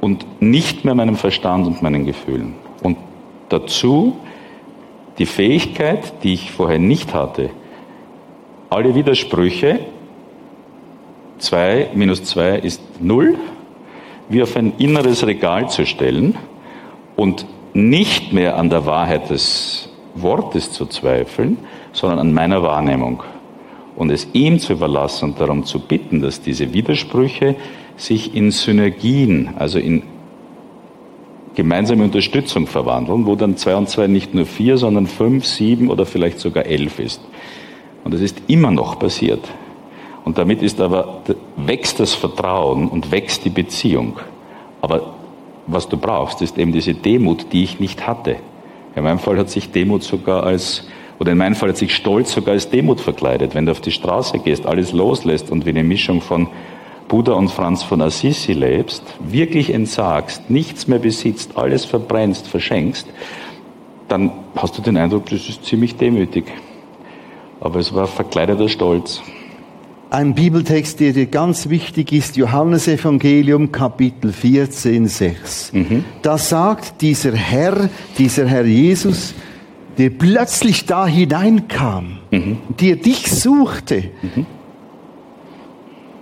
und 0.00 0.26
nicht 0.42 0.84
mehr 0.84 0.94
meinem 0.94 1.16
Verstand 1.16 1.66
und 1.66 1.80
meinen 1.80 2.04
Gefühlen. 2.04 2.54
Und 2.82 2.98
dazu 3.48 4.16
die 5.16 5.24
Fähigkeit, 5.24 6.22
die 6.22 6.34
ich 6.34 6.50
vorher 6.50 6.78
nicht 6.78 7.14
hatte, 7.14 7.50
alle 8.68 8.94
Widersprüche, 8.94 9.78
2 11.38 11.90
minus 11.94 12.24
2 12.24 12.58
ist 12.58 12.82
0, 13.00 13.38
wie 14.28 14.42
auf 14.42 14.56
ein 14.56 14.74
inneres 14.78 15.26
Regal 15.26 15.70
zu 15.70 15.86
stellen 15.86 16.36
und 17.16 17.46
nicht 17.72 18.32
mehr 18.32 18.56
an 18.56 18.70
der 18.70 18.86
Wahrheit 18.86 19.30
des 19.30 19.88
Wortes 20.14 20.72
zu 20.72 20.86
zweifeln, 20.86 21.58
sondern 21.92 22.18
an 22.18 22.32
meiner 22.32 22.62
Wahrnehmung 22.62 23.22
und 23.96 24.10
es 24.10 24.28
ihm 24.32 24.58
zu 24.58 24.74
überlassen 24.74 25.30
und 25.30 25.40
darum 25.40 25.64
zu 25.64 25.80
bitten, 25.80 26.20
dass 26.20 26.40
diese 26.40 26.72
Widersprüche 26.72 27.56
sich 27.96 28.34
in 28.34 28.50
Synergien, 28.50 29.50
also 29.56 29.78
in 29.78 30.02
gemeinsame 31.54 32.02
Unterstützung 32.02 32.66
verwandeln, 32.66 33.26
wo 33.26 33.36
dann 33.36 33.56
zwei 33.56 33.76
und 33.76 33.88
zwei 33.88 34.08
nicht 34.08 34.34
nur 34.34 34.46
vier, 34.46 34.76
sondern 34.76 35.06
fünf, 35.06 35.46
sieben 35.46 35.88
oder 35.90 36.04
vielleicht 36.04 36.40
sogar 36.40 36.66
elf 36.66 36.98
ist. 36.98 37.20
Und 38.02 38.12
das 38.12 38.20
ist 38.20 38.42
immer 38.48 38.70
noch 38.70 38.98
passiert. 38.98 39.40
Und 40.24 40.38
damit 40.38 40.62
ist 40.62 40.80
aber, 40.80 41.22
wächst 41.56 42.00
das 42.00 42.14
Vertrauen 42.14 42.88
und 42.88 43.12
wächst 43.12 43.44
die 43.44 43.50
Beziehung. 43.50 44.18
Aber 44.80 45.13
was 45.66 45.88
du 45.88 45.96
brauchst, 45.96 46.42
ist 46.42 46.58
eben 46.58 46.72
diese 46.72 46.94
Demut, 46.94 47.52
die 47.52 47.64
ich 47.64 47.80
nicht 47.80 48.06
hatte. 48.06 48.36
In 48.96 49.04
meinem 49.04 49.18
Fall 49.18 49.38
hat 49.38 49.50
sich 49.50 49.70
Demut 49.70 50.02
sogar 50.02 50.44
als, 50.44 50.86
oder 51.18 51.32
in 51.32 51.38
meinem 51.38 51.54
Fall 51.54 51.70
hat 51.70 51.76
sich 51.76 51.94
Stolz 51.94 52.32
sogar 52.32 52.54
als 52.54 52.70
Demut 52.70 53.00
verkleidet. 53.00 53.54
Wenn 53.54 53.66
du 53.66 53.72
auf 53.72 53.80
die 53.80 53.90
Straße 53.90 54.38
gehst, 54.38 54.66
alles 54.66 54.92
loslässt 54.92 55.50
und 55.50 55.66
wie 55.66 55.70
eine 55.70 55.84
Mischung 55.84 56.20
von 56.20 56.48
Buddha 57.08 57.32
und 57.32 57.50
Franz 57.50 57.82
von 57.82 58.00
Assisi 58.00 58.52
lebst, 58.52 59.02
wirklich 59.20 59.72
entsagst, 59.72 60.48
nichts 60.48 60.88
mehr 60.88 60.98
besitzt, 60.98 61.56
alles 61.56 61.84
verbrennst, 61.84 62.46
verschenkst, 62.46 63.06
dann 64.08 64.32
hast 64.56 64.78
du 64.78 64.82
den 64.82 64.96
Eindruck, 64.96 65.26
das 65.26 65.48
ist 65.48 65.64
ziemlich 65.64 65.96
demütig. 65.96 66.44
Aber 67.60 67.78
es 67.78 67.94
war 67.94 68.06
verkleideter 68.06 68.68
Stolz. 68.68 69.22
Ein 70.14 70.32
Bibeltext, 70.32 71.00
der 71.00 71.12
dir 71.12 71.26
ganz 71.26 71.68
wichtig 71.68 72.12
ist, 72.12 72.36
Johannes 72.36 72.86
Evangelium 72.86 73.72
Kapitel 73.72 74.32
14, 74.32 75.08
6. 75.08 75.72
Mhm. 75.72 76.04
Da 76.22 76.38
sagt 76.38 77.00
dieser 77.00 77.32
Herr, 77.32 77.90
dieser 78.16 78.46
Herr 78.46 78.64
Jesus, 78.64 79.34
der 79.98 80.10
plötzlich 80.10 80.86
da 80.86 81.04
hineinkam, 81.08 82.18
mhm. 82.30 82.58
der 82.80 82.94
dich 82.94 83.28
suchte. 83.28 84.04
Mhm. 84.22 84.46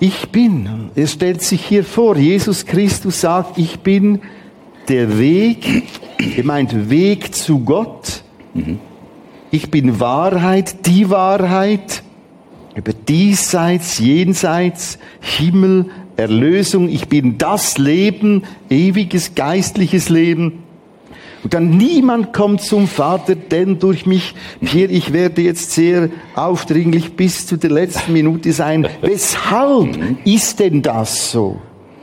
Ich 0.01 0.31
bin, 0.31 0.89
er 0.95 1.07
stellt 1.07 1.43
sich 1.43 1.63
hier 1.63 1.85
vor, 1.85 2.17
Jesus 2.17 2.65
Christus 2.65 3.21
sagt, 3.21 3.59
ich 3.59 3.81
bin 3.81 4.21
der 4.89 5.19
Weg, 5.19 5.67
er 6.35 6.45
meint 6.45 6.89
Weg 6.89 7.35
zu 7.35 7.59
Gott. 7.59 8.25
Mhm. 8.55 8.79
Ich 9.51 9.71
bin 9.71 10.01
Wahrheit, 10.01 10.87
die 10.87 11.11
Wahrheit 11.11 12.02
über 12.75 12.93
diesseits, 12.93 13.99
jenseits, 13.99 14.99
Himmel, 15.21 15.87
Erlösung. 16.17 16.89
Ich 16.89 17.09
bin 17.09 17.39
das 17.39 17.79
Leben, 17.79 18.45
ewiges 18.71 19.35
geistliches 19.35 20.09
Leben. 20.09 20.63
Und 21.43 21.55
dann 21.55 21.77
niemand 21.77 22.33
kommt 22.33 22.63
zum 22.63 22.87
Vater, 22.87 23.35
denn 23.35 23.81
durch 23.81 24.07
mich, 24.07 24.35
Pierre, 24.61 24.93
ich 24.93 25.13
werde 25.13 25.43
jetzt 25.43 25.73
sehr 25.73 26.09
aufdringlich 26.37 27.15
bis 27.17 27.47
zu 27.47 27.57
der 27.57 27.71
letzten 27.71 28.13
Minute 28.13 28.53
sein. 28.53 28.87
Weshalb 29.01 29.99
ist 30.25 30.61
denn 30.61 30.83
das 30.83 31.33
so? 31.33 31.61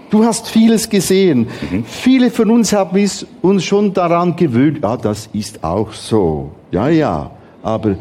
Du 0.09 0.25
hast 0.25 0.49
vieles 0.49 0.89
gesehen. 0.89 1.47
Mhm. 1.71 1.85
Viele 1.85 2.31
von 2.31 2.49
uns 2.49 2.73
haben 2.73 3.07
uns 3.41 3.63
schon 3.63 3.93
daran 3.93 4.35
gewöhnt. 4.35 4.79
Ja, 4.81 4.97
das 4.97 5.29
ist 5.33 5.63
auch 5.63 5.93
so. 5.93 6.51
Ja, 6.71 6.89
ja. 6.89 7.31
Aber 7.61 7.95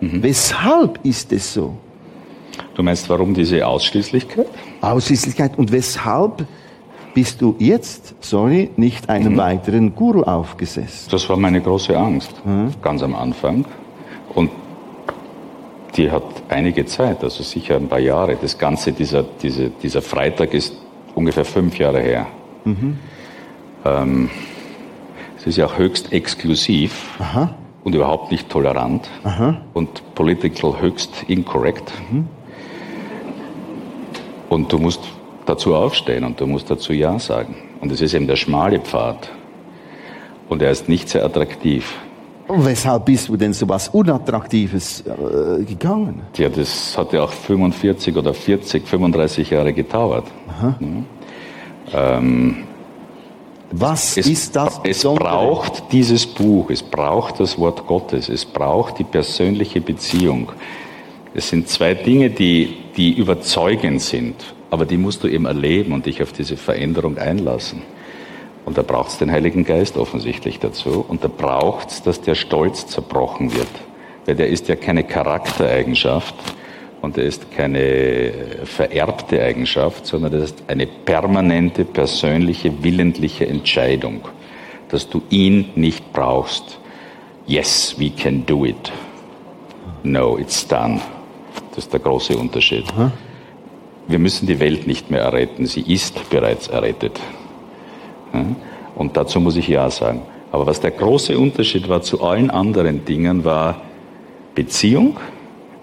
mhm. 0.00 0.22
weshalb 0.22 0.98
ist 1.04 1.32
es 1.32 1.54
so? 1.54 1.76
Du 2.74 2.82
meinst, 2.82 3.08
warum 3.08 3.34
diese 3.34 3.66
Ausschließlichkeit? 3.66 4.46
Ausschließlichkeit. 4.80 5.58
Und 5.58 5.72
weshalb 5.72 6.46
bist 7.14 7.40
du 7.42 7.54
jetzt, 7.58 8.14
sorry, 8.20 8.70
nicht 8.76 9.08
einem 9.08 9.34
mhm. 9.34 9.38
weiteren 9.38 9.94
Guru 9.94 10.22
aufgesessen? 10.22 11.08
Das 11.10 11.28
war 11.28 11.36
meine 11.36 11.60
große 11.60 11.96
Angst, 11.96 12.32
mhm. 12.44 12.70
ganz 12.80 13.02
am 13.02 13.14
Anfang. 13.14 13.64
Und 14.34 14.50
die 15.96 16.10
hat 16.10 16.24
einige 16.48 16.86
Zeit, 16.86 17.22
also 17.22 17.42
sicher 17.42 17.76
ein 17.76 17.88
paar 17.88 17.98
Jahre. 17.98 18.36
Das 18.40 18.56
Ganze, 18.56 18.92
dieser, 18.92 19.24
diese, 19.42 19.68
dieser 19.70 20.00
Freitag 20.00 20.54
ist 20.54 20.74
ungefähr 21.14 21.44
fünf 21.44 21.78
Jahre 21.78 22.00
her. 22.00 22.26
Mhm. 22.64 22.98
Ähm, 23.84 24.30
es 25.36 25.46
ist 25.46 25.56
ja 25.56 25.66
auch 25.66 25.76
höchst 25.76 26.12
exklusiv. 26.12 27.18
Aha 27.18 27.54
und 27.84 27.94
überhaupt 27.94 28.30
nicht 28.30 28.48
tolerant 28.48 29.08
Aha. 29.24 29.60
und 29.72 30.14
political 30.14 30.80
höchst 30.80 31.24
incorrect. 31.26 31.92
Mhm. 32.10 32.28
Und 34.52 34.70
du 34.70 34.78
musst 34.78 35.00
dazu 35.46 35.74
aufstehen 35.74 36.24
und 36.24 36.38
du 36.38 36.46
musst 36.46 36.70
dazu 36.70 36.92
Ja 36.92 37.18
sagen. 37.18 37.54
Und 37.80 37.90
es 37.90 38.02
ist 38.02 38.12
eben 38.12 38.26
der 38.26 38.36
schmale 38.36 38.80
Pfad. 38.80 39.30
Und 40.50 40.60
er 40.60 40.70
ist 40.70 40.90
nicht 40.90 41.08
sehr 41.08 41.24
attraktiv. 41.24 41.94
Weshalb 42.48 43.06
bist 43.06 43.30
du 43.30 43.36
denn 43.38 43.54
so 43.54 43.66
was 43.66 43.88
Unattraktives 43.88 45.04
äh, 45.06 45.64
gegangen? 45.64 46.20
Ja, 46.36 46.50
das 46.50 46.98
hat 46.98 47.14
ja 47.14 47.22
auch 47.22 47.30
45 47.30 48.14
oder 48.14 48.34
40, 48.34 48.86
35 48.86 49.48
Jahre 49.48 49.72
gedauert. 49.72 50.26
Mhm. 50.78 51.06
Ähm, 51.94 52.56
was 53.70 54.18
es, 54.18 54.26
ist 54.26 54.54
das? 54.54 54.82
Es 54.84 55.02
braucht 55.02 55.90
dieses 55.92 56.26
Buch, 56.26 56.68
es 56.68 56.82
braucht 56.82 57.40
das 57.40 57.58
Wort 57.58 57.86
Gottes, 57.86 58.28
es 58.28 58.44
braucht 58.44 58.98
die 58.98 59.04
persönliche 59.04 59.80
Beziehung. 59.80 60.52
Es 61.32 61.48
sind 61.48 61.68
zwei 61.68 61.94
Dinge, 61.94 62.28
die, 62.28 62.81
die 62.96 63.12
überzeugend 63.12 64.00
sind. 64.00 64.36
aber 64.70 64.86
die 64.86 64.96
musst 64.96 65.22
du 65.22 65.28
eben 65.28 65.44
erleben 65.44 65.92
und 65.92 66.06
dich 66.06 66.22
auf 66.22 66.32
diese 66.32 66.56
Veränderung 66.56 67.18
einlassen. 67.18 67.82
Und 68.64 68.78
da 68.78 68.82
braucht 68.82 69.10
es 69.10 69.18
den 69.18 69.30
Heiligen 69.30 69.66
Geist 69.66 69.98
offensichtlich 69.98 70.60
dazu. 70.60 71.04
Und 71.06 71.22
da 71.22 71.28
braucht 71.28 71.90
es, 71.90 72.02
dass 72.02 72.22
der 72.22 72.34
Stolz 72.34 72.86
zerbrochen 72.86 73.54
wird. 73.54 73.68
Weil 74.24 74.36
der 74.36 74.48
ist 74.48 74.68
ja 74.68 74.76
keine 74.76 75.04
Charaktereigenschaft 75.04 76.34
und 77.02 77.18
der 77.18 77.24
ist 77.24 77.50
keine 77.54 78.32
vererbte 78.64 79.42
Eigenschaft, 79.42 80.06
sondern 80.06 80.32
das 80.32 80.44
ist 80.44 80.62
eine 80.68 80.86
permanente, 80.86 81.84
persönliche, 81.84 82.82
willentliche 82.82 83.46
Entscheidung, 83.46 84.22
dass 84.88 85.06
du 85.08 85.20
ihn 85.28 85.70
nicht 85.74 86.14
brauchst. 86.14 86.78
Yes, 87.46 87.96
we 87.98 88.08
can 88.08 88.46
do 88.46 88.64
it. 88.64 88.92
No, 90.04 90.38
it's 90.38 90.66
done. 90.66 91.00
Das 91.74 91.84
ist 91.84 91.92
der 91.92 92.00
große 92.00 92.36
Unterschied. 92.36 92.84
Wir 94.06 94.18
müssen 94.18 94.46
die 94.46 94.60
Welt 94.60 94.86
nicht 94.86 95.10
mehr 95.10 95.22
erretten, 95.22 95.66
sie 95.66 95.80
ist 95.80 96.28
bereits 96.30 96.68
errettet. 96.68 97.18
Und 98.94 99.16
dazu 99.16 99.40
muss 99.40 99.56
ich 99.56 99.68
Ja 99.68 99.90
sagen. 99.90 100.22
Aber 100.50 100.66
was 100.66 100.80
der 100.80 100.90
große 100.90 101.38
Unterschied 101.38 101.88
war 101.88 102.02
zu 102.02 102.22
allen 102.22 102.50
anderen 102.50 103.04
Dingen, 103.06 103.44
war 103.44 103.80
Beziehung. 104.54 105.18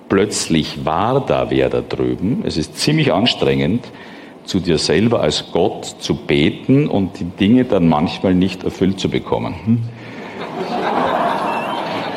Plötzlich 0.10 0.86
war 0.86 1.26
da 1.26 1.50
wer 1.50 1.70
da 1.70 1.82
drüben. 1.82 2.44
Es 2.46 2.58
ist 2.58 2.78
ziemlich 2.78 3.12
anstrengend, 3.12 3.86
zu 4.46 4.60
dir 4.60 4.78
selber 4.78 5.22
als 5.22 5.52
Gott 5.52 5.86
zu 5.86 6.16
beten 6.16 6.88
und 6.88 7.20
die 7.20 7.26
Dinge 7.26 7.66
dann 7.66 7.88
manchmal 7.88 8.34
nicht 8.34 8.64
erfüllt 8.64 9.00
zu 9.00 9.10
bekommen. 9.10 9.90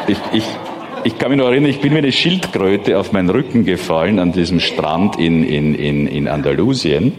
Ich, 0.08 0.18
ich, 0.32 0.44
ich 1.04 1.18
kann 1.18 1.30
mich 1.30 1.38
noch 1.38 1.46
erinnern, 1.46 1.70
ich 1.70 1.80
bin 1.80 1.92
wie 1.92 1.98
eine 1.98 2.12
Schildkröte 2.12 2.98
auf 2.98 3.12
meinen 3.12 3.30
Rücken 3.30 3.64
gefallen 3.64 4.18
an 4.18 4.32
diesem 4.32 4.60
Strand 4.60 5.18
in, 5.18 5.44
in, 5.44 5.74
in, 5.74 6.06
in 6.06 6.28
Andalusien. 6.28 7.12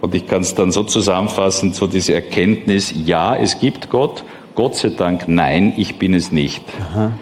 Und 0.00 0.14
ich 0.14 0.26
kann 0.26 0.42
es 0.42 0.54
dann 0.54 0.70
so 0.70 0.84
zusammenfassen, 0.84 1.72
so 1.72 1.86
diese 1.86 2.14
Erkenntnis, 2.14 2.94
ja, 3.04 3.34
es 3.36 3.58
gibt 3.58 3.90
Gott, 3.90 4.24
Gott 4.54 4.76
sei 4.76 4.90
Dank, 4.90 5.28
nein, 5.28 5.72
ich 5.76 5.96
bin 5.96 6.14
es 6.14 6.30
nicht. 6.30 6.62
Aha. 6.90 7.12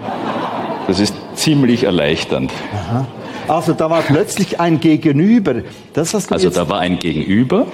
Das 0.86 1.00
ist 1.00 1.14
ziemlich 1.34 1.84
erleichternd. 1.84 2.52
Aha. 2.72 3.06
Also 3.48 3.72
da 3.72 3.90
war 3.90 4.02
plötzlich 4.02 4.60
ein 4.60 4.80
Gegenüber. 4.80 5.62
Das 5.92 6.14
hast 6.14 6.30
du 6.30 6.34
also 6.34 6.50
da 6.50 6.68
war 6.68 6.80
ein 6.80 6.98
Gegenüber 6.98 7.66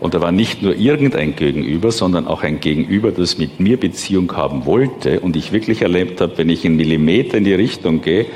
und 0.00 0.14
da 0.14 0.20
war 0.20 0.32
nicht 0.32 0.62
nur 0.62 0.76
irgendein 0.76 1.34
Gegenüber, 1.34 1.90
sondern 1.90 2.26
auch 2.26 2.42
ein 2.42 2.60
Gegenüber, 2.60 3.10
das 3.10 3.38
mit 3.38 3.60
mir 3.60 3.78
Beziehung 3.78 4.36
haben 4.36 4.66
wollte 4.66 5.20
und 5.20 5.36
ich 5.36 5.52
wirklich 5.52 5.82
erlebt 5.82 6.20
habe, 6.20 6.38
wenn 6.38 6.48
ich 6.48 6.64
einen 6.64 6.76
Millimeter 6.76 7.38
in 7.38 7.44
die 7.44 7.54
Richtung 7.54 8.00
gehe, 8.00 8.26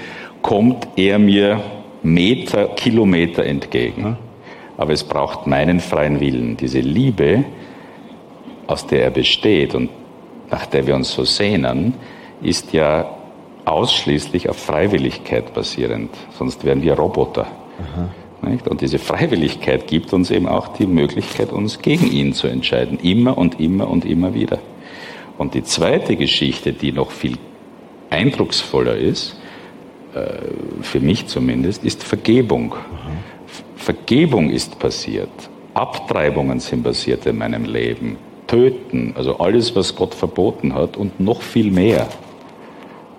kommt 0.43 0.89
er 0.97 1.19
mir 1.19 1.63
Meter, 2.03 2.67
Kilometer 2.67 3.45
entgegen 3.45 4.17
aber 4.77 4.93
es 4.93 5.05
braucht 5.05 5.47
meinen 5.47 5.81
freien 5.81 6.21
Willen. 6.21 6.57
Diese 6.57 6.81
Liebe, 6.81 7.45
aus 8.67 8.87
der 8.87 9.05
er 9.05 9.11
besteht 9.11 9.75
und 9.75 9.91
nach 10.51 10.67
der 10.67 10.87
wir 10.87 10.95
uns 10.95 11.13
so 11.13 11.25
sehnen, 11.25 11.95
ist 12.43 12.73
ja 12.73 13.09
ausschließlich 13.65 14.49
auf 14.49 14.57
Freiwilligkeit 14.57 15.55
basierend, 15.55 16.11
sonst 16.37 16.65
wären 16.65 16.83
wir 16.83 16.95
Roboter. 16.95 17.47
Und 18.43 18.81
diese 18.81 18.99
Freiwilligkeit 18.99 19.87
gibt 19.87 20.13
uns 20.13 20.31
eben 20.31 20.49
auch 20.49 20.69
die 20.69 20.87
Möglichkeit, 20.87 21.53
uns 21.53 21.81
gegen 21.81 22.11
ihn 22.11 22.33
zu 22.33 22.49
entscheiden, 22.49 22.99
immer 22.99 23.39
und 23.39 23.61
immer 23.61 23.89
und 23.89 24.05
immer 24.05 24.35
wieder. 24.35 24.59
Und 25.39 25.55
die 25.55 25.63
zweite 25.63 26.17
Geschichte, 26.17 26.73
die 26.73 26.93
noch 26.93 27.11
viel 27.11 27.39
eindrucksvoller 28.11 28.97
ist, 28.97 29.37
äh, 30.15 30.29
für 30.83 31.01
mich 31.01 31.27
zumindest, 31.27 31.85
ist 31.85 32.03
Vergebung. 32.03 32.75
Vergebung 33.77 34.51
ist 34.51 34.79
passiert. 34.79 35.31
Abtreibungen 35.75 36.61
sind 36.61 36.83
passiert 36.83 37.25
in 37.27 37.39
meinem 37.39 37.65
Leben. 37.65 38.19
Töten, 38.47 39.15
also 39.17 39.39
alles, 39.39 39.75
was 39.75 39.95
Gott 39.97 40.15
verboten 40.15 40.75
hat 40.75 40.97
und 40.97 41.19
noch 41.19 41.41
viel 41.41 41.71
mehr. 41.71 42.09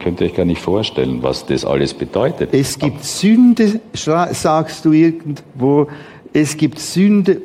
Könnt 0.04 0.20
ihr 0.20 0.28
euch 0.28 0.36
gar 0.36 0.44
nicht 0.46 0.62
vorstellen, 0.62 1.24
was 1.24 1.46
das 1.46 1.64
alles 1.64 1.94
bedeutet. 1.94 2.54
Es 2.54 2.78
gibt 2.78 3.06
Sünde, 3.06 3.80
sagst 3.94 4.84
du 4.84 4.92
irgendwo, 4.92 5.88
es 6.34 6.58
gibt 6.58 6.80
Sünde 6.80 7.42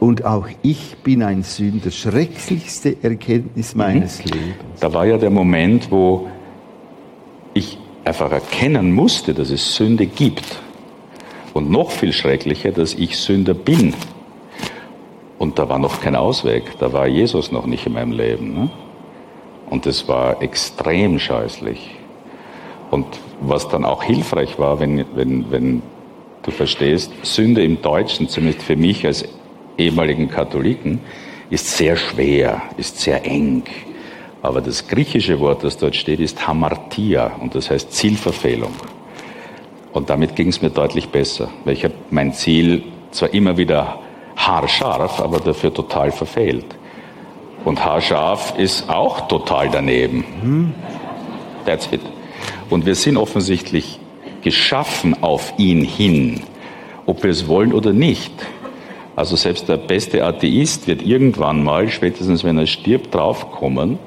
und 0.00 0.26
auch 0.26 0.48
ich 0.60 0.96
bin 1.02 1.22
ein 1.22 1.42
Sünder. 1.42 1.90
Schrecklichste 1.90 2.96
Erkenntnis 3.02 3.74
mhm. 3.74 3.78
meines 3.78 4.18
mhm. 4.18 4.32
Lebens. 4.32 4.80
Da 4.80 4.92
war 4.92 5.06
ja 5.06 5.16
der 5.16 5.30
Moment, 5.30 5.90
wo 5.90 6.28
ich 7.54 7.78
einfach 8.04 8.30
erkennen 8.30 8.92
musste, 8.92 9.32
dass 9.32 9.48
es 9.48 9.76
Sünde 9.76 10.04
gibt. 10.04 10.60
Und 11.54 11.70
noch 11.70 11.90
viel 11.90 12.12
schrecklicher, 12.12 12.72
dass 12.72 12.92
ich 12.92 13.16
Sünder 13.16 13.54
bin. 13.54 13.94
Und 15.38 15.58
da 15.58 15.70
war 15.70 15.78
noch 15.78 16.02
kein 16.02 16.16
Ausweg, 16.16 16.64
da 16.80 16.92
war 16.92 17.06
Jesus 17.06 17.50
noch 17.50 17.64
nicht 17.64 17.86
in 17.86 17.94
meinem 17.94 18.12
Leben. 18.12 18.52
Ne? 18.52 18.70
Und 19.70 19.86
das 19.86 20.08
war 20.08 20.42
extrem 20.42 21.18
scheußlich. 21.18 21.96
Und 22.90 23.06
was 23.40 23.68
dann 23.68 23.84
auch 23.84 24.02
hilfreich 24.02 24.58
war, 24.58 24.78
wenn, 24.80 25.04
wenn, 25.14 25.50
wenn 25.50 25.82
du 26.42 26.50
verstehst, 26.50 27.12
Sünde 27.22 27.64
im 27.64 27.82
Deutschen, 27.82 28.28
zumindest 28.28 28.62
für 28.62 28.76
mich 28.76 29.06
als 29.06 29.24
ehemaligen 29.78 30.28
Katholiken, 30.28 31.00
ist 31.50 31.76
sehr 31.76 31.96
schwer, 31.96 32.62
ist 32.76 33.00
sehr 33.00 33.24
eng. 33.24 33.64
Aber 34.42 34.60
das 34.60 34.86
griechische 34.88 35.40
Wort, 35.40 35.64
das 35.64 35.78
dort 35.78 35.96
steht, 35.96 36.20
ist 36.20 36.46
Hamartia 36.46 37.32
und 37.40 37.54
das 37.54 37.70
heißt 37.70 37.92
Zielverfehlung. 37.92 38.72
Und 39.92 40.10
damit 40.10 40.36
ging 40.36 40.48
es 40.48 40.60
mir 40.60 40.70
deutlich 40.70 41.08
besser, 41.08 41.48
weil 41.64 41.74
ich 41.74 41.84
habe 41.84 41.94
mein 42.10 42.32
Ziel 42.32 42.82
zwar 43.10 43.32
immer 43.32 43.56
wieder 43.56 44.00
haarscharf, 44.36 45.20
aber 45.20 45.38
dafür 45.40 45.72
total 45.72 46.10
verfehlt. 46.10 46.66
Und 47.64 47.84
haarscharf 47.84 48.58
ist 48.58 48.88
auch 48.90 49.26
total 49.28 49.70
daneben. 49.70 50.74
That's 51.64 51.88
it. 51.90 52.00
Und 52.68 52.86
wir 52.86 52.94
sind 52.94 53.16
offensichtlich 53.16 53.98
geschaffen 54.42 55.22
auf 55.22 55.54
ihn 55.56 55.82
hin, 55.82 56.40
ob 57.06 57.22
wir 57.22 57.30
es 57.30 57.48
wollen 57.48 57.72
oder 57.72 57.92
nicht. 57.92 58.32
Also 59.16 59.36
selbst 59.36 59.68
der 59.68 59.76
beste 59.76 60.24
Atheist 60.24 60.86
wird 60.86 61.02
irgendwann 61.02 61.62
mal, 61.62 61.88
spätestens 61.88 62.44
wenn 62.44 62.58
er 62.58 62.66
stirbt, 62.66 63.14
draufkommen, 63.14 63.98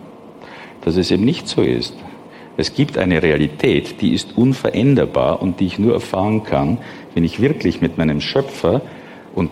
dass 0.81 0.97
es 0.97 1.11
eben 1.11 1.25
nicht 1.25 1.47
so 1.47 1.61
ist. 1.61 1.95
Es 2.57 2.73
gibt 2.73 2.97
eine 2.97 3.21
Realität, 3.23 4.01
die 4.01 4.13
ist 4.13 4.37
unveränderbar 4.37 5.41
und 5.41 5.59
die 5.59 5.67
ich 5.67 5.79
nur 5.79 5.93
erfahren 5.93 6.43
kann, 6.43 6.79
wenn 7.13 7.23
ich 7.23 7.39
wirklich 7.39 7.81
mit 7.81 7.97
meinem 7.97 8.19
Schöpfer 8.19 8.81
und 9.33 9.51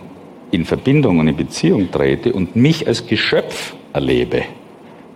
in 0.50 0.64
Verbindung 0.64 1.18
und 1.18 1.28
in 1.28 1.36
Beziehung 1.36 1.90
trete 1.90 2.32
und 2.32 2.56
mich 2.56 2.86
als 2.86 3.06
Geschöpf 3.06 3.74
erlebe. 3.96 4.42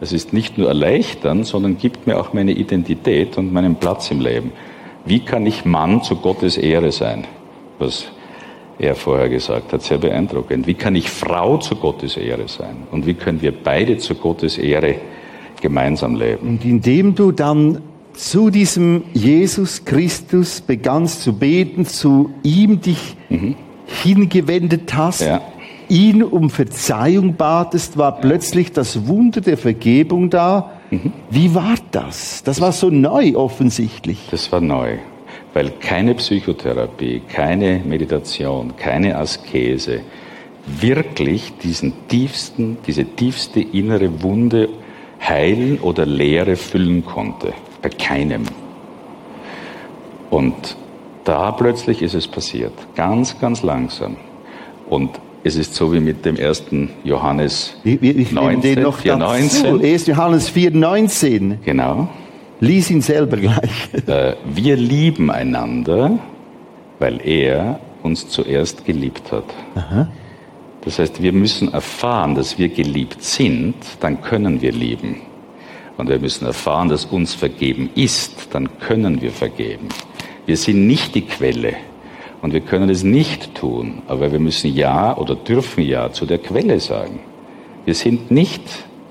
Das 0.00 0.12
ist 0.12 0.32
nicht 0.32 0.58
nur 0.58 0.68
erleichtern, 0.68 1.44
sondern 1.44 1.78
gibt 1.78 2.06
mir 2.06 2.18
auch 2.18 2.32
meine 2.32 2.52
Identität 2.52 3.38
und 3.38 3.52
meinen 3.52 3.76
Platz 3.76 4.10
im 4.10 4.20
Leben. 4.20 4.52
Wie 5.04 5.20
kann 5.20 5.46
ich 5.46 5.64
Mann 5.64 6.02
zu 6.02 6.16
Gottes 6.16 6.56
Ehre 6.56 6.90
sein? 6.90 7.26
Was 7.78 8.06
er 8.78 8.94
vorher 8.94 9.28
gesagt 9.28 9.72
hat, 9.72 9.82
sehr 9.82 9.98
beeindruckend. 9.98 10.66
Wie 10.66 10.74
kann 10.74 10.94
ich 10.96 11.10
Frau 11.10 11.58
zu 11.58 11.76
Gottes 11.76 12.16
Ehre 12.16 12.48
sein? 12.48 12.76
Und 12.90 13.06
wie 13.06 13.14
können 13.14 13.42
wir 13.42 13.52
beide 13.52 13.98
zu 13.98 14.14
Gottes 14.14 14.58
Ehre 14.58 14.96
gemeinsam 15.60 16.14
leben. 16.16 16.48
Und 16.48 16.64
indem 16.64 17.14
du 17.14 17.32
dann 17.32 17.82
zu 18.14 18.50
diesem 18.50 19.04
Jesus 19.12 19.84
Christus 19.84 20.60
begannst 20.60 21.22
zu 21.22 21.34
beten, 21.34 21.86
zu 21.86 22.30
ihm 22.42 22.80
dich 22.80 23.16
mhm. 23.28 23.54
hingewendet 24.02 24.94
hast, 24.94 25.22
ja. 25.22 25.40
Ihn 25.90 26.22
um 26.22 26.48
Verzeihung 26.50 27.34
batest, 27.34 27.98
war 27.98 28.20
plötzlich 28.20 28.72
das 28.72 29.06
Wunder 29.06 29.40
der 29.40 29.58
Vergebung 29.58 30.30
da. 30.30 30.72
Mhm. 30.90 31.12
Wie 31.30 31.54
war 31.54 31.74
das? 31.90 32.42
Das 32.42 32.60
war 32.60 32.72
so 32.72 32.90
neu 32.90 33.36
offensichtlich. 33.36 34.28
Das 34.30 34.50
war 34.52 34.60
neu, 34.60 34.98
weil 35.52 35.70
keine 35.70 36.14
Psychotherapie, 36.14 37.22
keine 37.28 37.82
Meditation, 37.84 38.76
keine 38.76 39.16
Askese 39.16 40.00
wirklich 40.66 41.52
diesen 41.62 41.92
tiefsten, 42.08 42.78
diese 42.86 43.04
tiefste 43.04 43.60
innere 43.60 44.22
Wunde 44.22 44.68
heilen 45.20 45.78
oder 45.80 46.06
Leere 46.06 46.56
füllen 46.56 47.04
konnte. 47.04 47.52
Bei 47.82 47.88
keinem. 47.88 48.44
Und 50.30 50.76
da 51.24 51.50
plötzlich 51.52 52.02
ist 52.02 52.14
es 52.14 52.28
passiert. 52.28 52.72
Ganz, 52.94 53.38
ganz 53.40 53.62
langsam. 53.62 54.16
Und 54.88 55.10
es 55.42 55.56
ist 55.56 55.74
so 55.74 55.92
wie 55.92 56.00
mit 56.00 56.24
dem 56.24 56.36
ersten 56.36 56.90
Johannes 57.04 57.74
ich, 57.84 58.02
ich 58.02 58.32
19, 58.32 58.60
den 58.60 58.82
noch 58.82 58.98
4, 58.98 59.16
19. 59.16 59.84
1. 59.84 60.06
Johannes 60.06 60.48
4, 60.48 60.70
19. 60.72 61.58
Genau. 61.64 62.08
Lies 62.60 62.90
ihn 62.90 63.00
selber 63.00 63.36
gleich. 63.38 63.88
Äh, 64.06 64.34
wir 64.44 64.76
lieben 64.76 65.30
einander, 65.30 66.18
weil 66.98 67.20
er 67.24 67.80
uns 68.02 68.28
zuerst 68.28 68.84
geliebt 68.84 69.32
hat. 69.32 69.44
Aha. 69.74 70.08
Das 70.82 70.98
heißt, 70.98 71.22
wir 71.22 71.32
müssen 71.32 71.72
erfahren, 71.72 72.34
dass 72.34 72.58
wir 72.58 72.68
geliebt 72.68 73.22
sind, 73.22 73.74
dann 74.00 74.20
können 74.22 74.60
wir 74.60 74.72
lieben. 74.72 75.16
Und 75.96 76.08
wir 76.08 76.18
müssen 76.18 76.46
erfahren, 76.46 76.88
dass 76.88 77.04
uns 77.04 77.34
vergeben 77.34 77.90
ist, 77.94 78.48
dann 78.52 78.68
können 78.78 79.20
wir 79.20 79.30
vergeben. 79.30 79.88
Wir 80.46 80.56
sind 80.56 80.86
nicht 80.86 81.14
die 81.14 81.22
Quelle. 81.22 81.74
Und 82.42 82.52
wir 82.54 82.60
können 82.60 82.88
es 82.88 83.04
nicht 83.04 83.54
tun, 83.54 84.02
aber 84.08 84.32
wir 84.32 84.38
müssen 84.38 84.74
Ja 84.74 85.16
oder 85.16 85.34
dürfen 85.34 85.84
Ja 85.84 86.12
zu 86.12 86.26
der 86.26 86.38
Quelle 86.38 86.80
sagen. 86.80 87.20
Wir 87.84 87.94
sind 87.94 88.30
nicht 88.30 88.62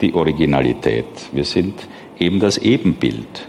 die 0.02 0.14
Originalität, 0.14 1.06
wir 1.32 1.46
sind 1.46 1.76
eben 2.18 2.40
das 2.40 2.58
Ebenbild. 2.58 3.48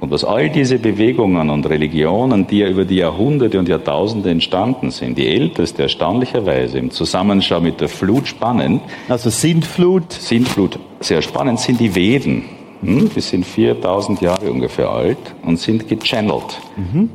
Und 0.00 0.10
was 0.10 0.24
all 0.24 0.50
diese 0.50 0.78
Bewegungen 0.78 1.48
und 1.48 1.66
Religionen, 1.66 2.46
die 2.46 2.58
ja 2.58 2.68
über 2.68 2.84
die 2.84 2.96
Jahrhunderte 2.96 3.58
und 3.58 3.68
Jahrtausende 3.68 4.30
entstanden 4.30 4.90
sind, 4.90 5.16
die 5.16 5.26
älteste 5.26 5.84
erstaunlicherweise 5.84 6.78
im 6.78 6.90
Zusammenschau 6.90 7.60
mit 7.60 7.80
der 7.80 7.88
Flut 7.88 8.28
spannend. 8.28 8.82
Also 9.08 9.30
Sintflut? 9.30 10.12
Sintflut, 10.12 10.78
sehr 11.00 11.22
spannend 11.22 11.60
sind 11.60 11.80
die 11.80 11.94
Veden. 11.94 12.44
Hm? 12.82 13.10
Die 13.16 13.20
sind 13.20 13.46
4000 13.46 14.20
Jahre 14.20 14.50
ungefähr 14.50 14.90
alt 14.90 15.16
und 15.42 15.58
sind 15.58 15.88
gechannelt. 15.88 16.60
Mhm. 16.76 17.08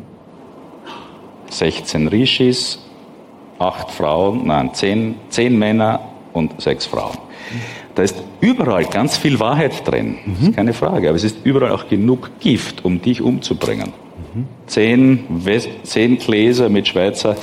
16 1.50 2.08
Rishis, 2.08 2.80
8 3.60 3.92
Frauen, 3.92 4.48
nein, 4.48 4.74
10, 4.74 5.16
10 5.30 5.58
Männer 5.58 6.00
und 6.34 6.62
6 6.62 6.86
Frauen. 6.86 7.18
Da 7.96 8.04
ist 8.04 8.16
überall 8.40 8.86
ganz 8.86 9.18
viel 9.18 9.40
Wahrheit 9.40 9.86
drin, 9.86 10.18
mhm. 10.26 10.50
ist 10.50 10.56
keine 10.56 10.74
Frage, 10.74 11.10
aber 11.10 11.18
es 11.18 11.24
ist 11.24 11.38
überall 11.44 11.72
auch 11.72 11.90
genug 11.90 12.40
Gift, 12.40 12.86
um 12.86 13.02
dich 13.02 13.22
umzubringen. 13.22 13.94
Mhm. 14.34 14.46
Zehn, 14.68 15.26
zehn 15.84 16.18
Gläser 16.18 16.70
mit 16.70 16.88
Schweizer 16.88 17.36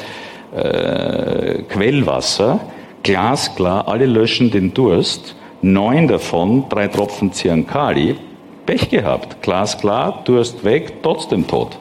äh, 0.55 1.63
Quellwasser, 1.69 2.61
glasklar, 3.03 3.89
alle 3.89 4.07
löschen 4.07 4.51
den 4.51 4.73
Durst, 4.73 5.35
neun 5.63 6.09
davon, 6.09 6.65
drei 6.69 6.89
Tropfen 6.89 7.33
Ziankali, 7.33 8.17
Pech 8.65 8.89
gehabt, 8.89 9.43
glasklar, 9.43 10.23
Durst 10.25 10.65
weg, 10.65 11.03
trotzdem 11.03 11.47
tot. 11.47 11.79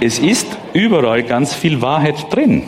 Es 0.00 0.18
ist 0.18 0.46
überall 0.74 1.22
ganz 1.22 1.54
viel 1.54 1.80
Wahrheit 1.80 2.34
drin. 2.34 2.64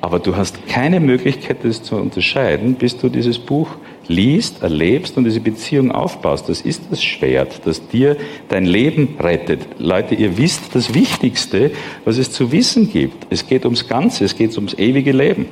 Aber 0.00 0.20
du 0.20 0.36
hast 0.36 0.68
keine 0.68 1.00
Möglichkeit, 1.00 1.58
das 1.64 1.82
zu 1.82 1.96
unterscheiden, 1.96 2.74
bis 2.74 2.96
du 2.96 3.08
dieses 3.08 3.38
Buch 3.40 3.68
liest, 4.06 4.62
erlebst 4.62 5.16
und 5.16 5.24
diese 5.24 5.40
Beziehung 5.40 5.90
aufbaust. 5.90 6.48
Das 6.48 6.60
ist 6.60 6.82
das 6.90 7.02
Schwert, 7.02 7.62
das 7.64 7.88
dir 7.88 8.16
dein 8.48 8.66
Leben 8.66 9.16
rettet. 9.18 9.66
Leute, 9.78 10.14
ihr 10.14 10.38
wisst 10.38 10.74
das 10.74 10.94
Wichtigste, 10.94 11.72
was 12.04 12.18
es 12.18 12.30
zu 12.30 12.52
wissen 12.52 12.90
gibt. 12.92 13.26
Es 13.30 13.48
geht 13.48 13.64
ums 13.64 13.88
Ganze, 13.88 14.24
es 14.24 14.36
geht 14.36 14.54
ums 14.56 14.74
ewige 14.74 15.10
Leben. 15.10 15.46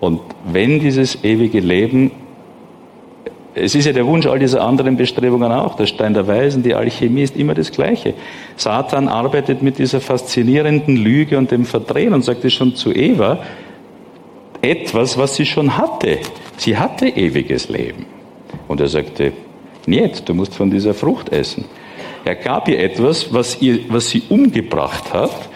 Und 0.00 0.20
wenn 0.44 0.80
dieses 0.80 1.24
ewige 1.24 1.60
Leben 1.60 2.10
es 3.54 3.74
ist 3.74 3.84
ja 3.84 3.92
der 3.92 4.06
Wunsch 4.06 4.26
all 4.26 4.38
dieser 4.38 4.62
anderen 4.62 4.96
Bestrebungen 4.96 5.52
auch. 5.52 5.76
Der 5.76 5.86
Stein 5.86 6.14
der 6.14 6.26
Weisen, 6.26 6.62
die 6.62 6.74
Alchemie 6.74 7.22
ist 7.22 7.36
immer 7.36 7.54
das 7.54 7.70
Gleiche. 7.70 8.14
Satan 8.56 9.08
arbeitet 9.08 9.62
mit 9.62 9.78
dieser 9.78 10.00
faszinierenden 10.00 10.96
Lüge 10.96 11.36
und 11.36 11.50
dem 11.50 11.66
Verdrehen 11.66 12.14
und 12.14 12.24
sagte 12.24 12.48
schon 12.50 12.74
zu 12.74 12.92
Eva 12.92 13.40
etwas, 14.62 15.18
was 15.18 15.36
sie 15.36 15.44
schon 15.44 15.76
hatte. 15.76 16.18
Sie 16.56 16.76
hatte 16.76 17.08
ewiges 17.08 17.68
Leben. 17.68 18.06
Und 18.68 18.80
er 18.80 18.88
sagte, 18.88 19.32
nicht, 19.86 20.28
du 20.28 20.34
musst 20.34 20.54
von 20.54 20.70
dieser 20.70 20.94
Frucht 20.94 21.28
essen. 21.30 21.64
Er 22.24 22.36
gab 22.36 22.68
ihr 22.68 22.78
etwas, 22.78 23.34
was, 23.34 23.60
ihr, 23.60 23.80
was 23.88 24.08
sie 24.08 24.22
umgebracht 24.28 25.12
hat, 25.12 25.48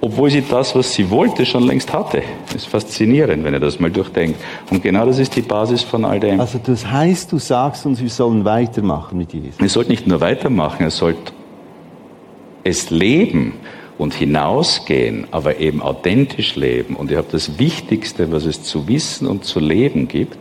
obwohl 0.00 0.30
sie 0.30 0.42
das, 0.42 0.74
was 0.74 0.94
sie 0.94 1.10
wollte, 1.10 1.44
schon 1.44 1.64
längst 1.64 1.92
hatte. 1.92 2.22
Das 2.46 2.56
ist 2.56 2.68
faszinierend, 2.68 3.44
wenn 3.44 3.54
ihr 3.54 3.60
das 3.60 3.80
mal 3.80 3.90
durchdenkt. 3.90 4.40
Und 4.70 4.82
genau 4.82 5.04
das 5.06 5.18
ist 5.18 5.34
die 5.34 5.42
Basis 5.42 5.82
von 5.82 6.04
all 6.04 6.20
dem. 6.20 6.40
Also 6.40 6.60
das 6.64 6.86
heißt, 6.86 7.32
du 7.32 7.38
sagst 7.38 7.84
uns, 7.84 8.00
wir 8.00 8.10
sollen 8.10 8.44
weitermachen 8.44 9.18
mit 9.18 9.32
Jesus. 9.32 9.58
Wir 9.58 9.68
sollten 9.68 9.90
nicht 9.90 10.06
nur 10.06 10.20
weitermachen, 10.20 10.82
er 10.84 10.90
sollte 10.90 11.32
es 12.62 12.90
leben 12.90 13.54
und 13.96 14.14
hinausgehen, 14.14 15.26
aber 15.32 15.58
eben 15.58 15.82
authentisch 15.82 16.54
leben. 16.54 16.94
Und 16.94 17.10
ihr 17.10 17.18
habt 17.18 17.34
das 17.34 17.58
Wichtigste, 17.58 18.30
was 18.30 18.44
es 18.44 18.62
zu 18.62 18.86
wissen 18.86 19.26
und 19.26 19.44
zu 19.44 19.58
leben 19.58 20.06
gibt. 20.06 20.38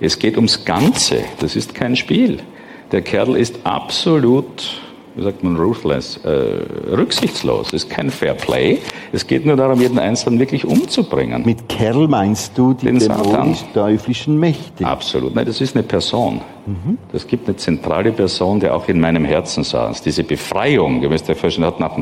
Es 0.00 0.18
geht 0.18 0.36
ums 0.36 0.66
Ganze. 0.66 1.20
Das 1.40 1.56
ist 1.56 1.74
kein 1.74 1.96
Spiel. 1.96 2.40
Der 2.92 3.00
Kerl 3.00 3.36
ist 3.36 3.60
absolut 3.64 4.80
wie 5.18 5.24
sagt 5.24 5.42
man, 5.42 5.56
ruthless, 5.56 6.18
äh, 6.18 6.28
rücksichtslos. 6.94 7.68
Es 7.68 7.84
ist 7.84 7.90
kein 7.90 8.08
Fair 8.08 8.34
Play. 8.34 8.78
Es 9.12 9.26
geht 9.26 9.44
nur 9.44 9.56
darum, 9.56 9.80
jeden 9.80 9.98
Einzelnen 9.98 10.38
wirklich 10.38 10.64
umzubringen. 10.64 11.42
Mit 11.44 11.68
Kerl 11.68 12.06
meinst 12.06 12.56
du 12.56 12.72
die 12.72 12.86
dämonisch-teuflischen 12.86 14.38
Mächte? 14.38 14.86
Absolut. 14.86 15.34
Nein, 15.34 15.46
das 15.46 15.60
ist 15.60 15.74
eine 15.74 15.82
Person. 15.82 16.40
Mhm. 16.66 16.98
Das 17.10 17.26
gibt 17.26 17.48
eine 17.48 17.56
zentrale 17.56 18.12
Person, 18.12 18.60
die 18.60 18.68
auch 18.68 18.88
in 18.88 19.00
meinem 19.00 19.24
Herzen 19.24 19.64
saß. 19.64 20.02
Diese 20.02 20.22
Befreiung, 20.22 21.02
ihr 21.02 21.08
müsst 21.08 21.28
euch 21.28 21.36
vorstellen, 21.36 21.66
hat 21.66 21.80
nach 21.80 21.96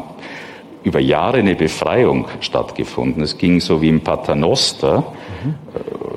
über 0.87 1.01
Jahre 1.01 1.39
eine 1.39 1.57
Befreiung 1.57 2.27
stattgefunden. 2.39 3.21
Es 3.21 3.37
ging 3.37 3.61
so 3.61 3.83
wie 3.83 3.89
im 3.89 4.03
Paternoster. 4.03 4.99
Mhm. 5.43 5.55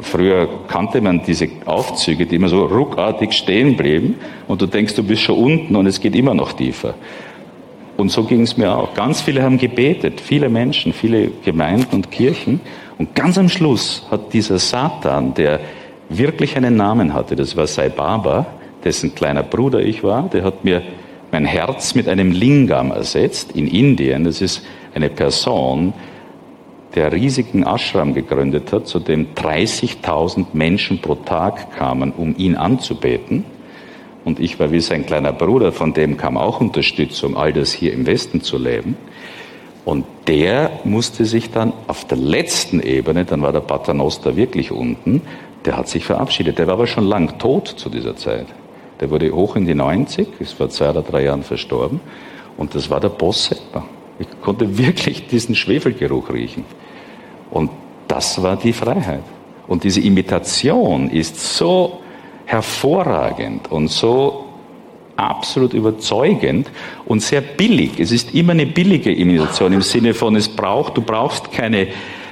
Früher 0.01 0.47
kannte 0.67 1.01
man 1.01 1.23
diese 1.25 1.49
Aufzüge, 1.65 2.27
die 2.27 2.35
immer 2.35 2.49
so 2.49 2.65
ruckartig 2.65 3.33
stehen 3.33 3.75
blieben 3.75 4.15
und 4.47 4.61
du 4.61 4.67
denkst, 4.67 4.93
du 4.93 5.03
bist 5.03 5.23
schon 5.23 5.37
unten 5.39 5.75
und 5.75 5.87
es 5.87 5.99
geht 5.99 6.15
immer 6.15 6.35
noch 6.35 6.53
tiefer. 6.53 6.93
Und 7.97 8.11
so 8.11 8.23
ging 8.23 8.43
es 8.43 8.57
mir 8.57 8.71
auch. 8.77 8.93
Ganz 8.93 9.21
viele 9.21 9.41
haben 9.41 9.57
gebetet, 9.57 10.21
viele 10.21 10.49
Menschen, 10.49 10.93
viele 10.93 11.31
Gemeinden 11.43 11.95
und 11.95 12.11
Kirchen. 12.11 12.61
Und 12.99 13.15
ganz 13.15 13.39
am 13.39 13.49
Schluss 13.49 14.05
hat 14.11 14.33
dieser 14.33 14.59
Satan, 14.59 15.33
der 15.33 15.59
wirklich 16.09 16.55
einen 16.55 16.75
Namen 16.75 17.15
hatte, 17.15 17.35
das 17.35 17.57
war 17.57 17.65
Sai 17.65 17.89
Baba, 17.89 18.45
dessen 18.83 19.15
kleiner 19.15 19.41
Bruder 19.41 19.79
ich 19.79 20.03
war, 20.03 20.29
der 20.31 20.43
hat 20.43 20.63
mir 20.63 20.83
mein 21.31 21.45
Herz 21.45 21.95
mit 21.95 22.07
einem 22.07 22.31
Lingam 22.31 22.91
ersetzt 22.91 23.51
in 23.53 23.67
Indien. 23.67 24.23
Das 24.23 24.41
ist 24.41 24.65
eine 24.93 25.09
Person, 25.09 25.93
der 26.95 27.11
riesigen 27.11 27.63
Ashram 27.63 28.13
gegründet 28.13 28.71
hat, 28.73 28.87
zu 28.87 28.99
dem 28.99 29.35
30.000 29.35 30.47
Menschen 30.53 30.99
pro 30.99 31.15
Tag 31.15 31.75
kamen, 31.77 32.11
um 32.11 32.35
ihn 32.35 32.55
anzubeten. 32.55 33.45
Und 34.25 34.39
ich 34.39 34.59
war 34.59 34.71
wie 34.71 34.81
sein 34.81 35.05
kleiner 35.05 35.31
Bruder, 35.31 35.71
von 35.71 35.93
dem 35.93 36.17
kam 36.17 36.37
auch 36.37 36.59
Unterstützung, 36.61 37.37
all 37.37 37.53
das 37.53 37.71
hier 37.71 37.93
im 37.93 38.05
Westen 38.05 38.41
zu 38.41 38.57
leben. 38.57 38.97
Und 39.85 40.05
der 40.27 40.71
musste 40.83 41.25
sich 41.25 41.51
dann 41.51 41.73
auf 41.87 42.05
der 42.05 42.17
letzten 42.17 42.81
Ebene, 42.81 43.25
dann 43.25 43.41
war 43.41 43.53
der 43.53 43.61
Paternoster 43.61 44.35
wirklich 44.35 44.71
unten, 44.71 45.21
der 45.65 45.77
hat 45.77 45.87
sich 45.87 46.05
verabschiedet. 46.05 46.59
Der 46.59 46.67
war 46.67 46.73
aber 46.75 46.87
schon 46.87 47.05
lang 47.05 47.37
tot 47.39 47.67
zu 47.67 47.89
dieser 47.89 48.15
Zeit. 48.15 48.47
Der 48.99 49.09
wurde 49.09 49.31
hoch 49.31 49.55
in 49.55 49.65
die 49.65 49.75
90, 49.75 50.27
ist 50.39 50.53
vor 50.53 50.69
zwei 50.69 50.89
oder 50.89 51.01
drei 51.01 51.23
Jahren 51.23 51.43
verstorben. 51.43 52.01
Und 52.57 52.75
das 52.75 52.89
war 52.89 52.99
der 52.99 53.09
Boss 53.09 53.45
selber. 53.45 53.85
Ich 54.19 54.27
konnte 54.41 54.77
wirklich 54.77 55.27
diesen 55.27 55.55
Schwefelgeruch 55.55 56.29
riechen. 56.31 56.65
Und 57.49 57.71
das 58.07 58.41
war 58.41 58.57
die 58.57 58.73
Freiheit. 58.73 59.23
Und 59.67 59.83
diese 59.83 60.01
Imitation 60.01 61.09
ist 61.09 61.39
so 61.39 61.99
hervorragend 62.45 63.71
und 63.71 63.89
so 63.89 64.45
absolut 65.15 65.73
überzeugend 65.73 66.69
und 67.05 67.21
sehr 67.21 67.41
billig. 67.41 67.99
Es 67.99 68.11
ist 68.11 68.33
immer 68.33 68.53
eine 68.53 68.65
billige 68.65 69.13
Imitation 69.13 69.73
im 69.73 69.81
Sinne 69.81 70.13
von, 70.13 70.35
es 70.35 70.47
braucht, 70.47 70.97
du 70.97 71.01
brauchst 71.01 71.51
keine, 71.51 71.87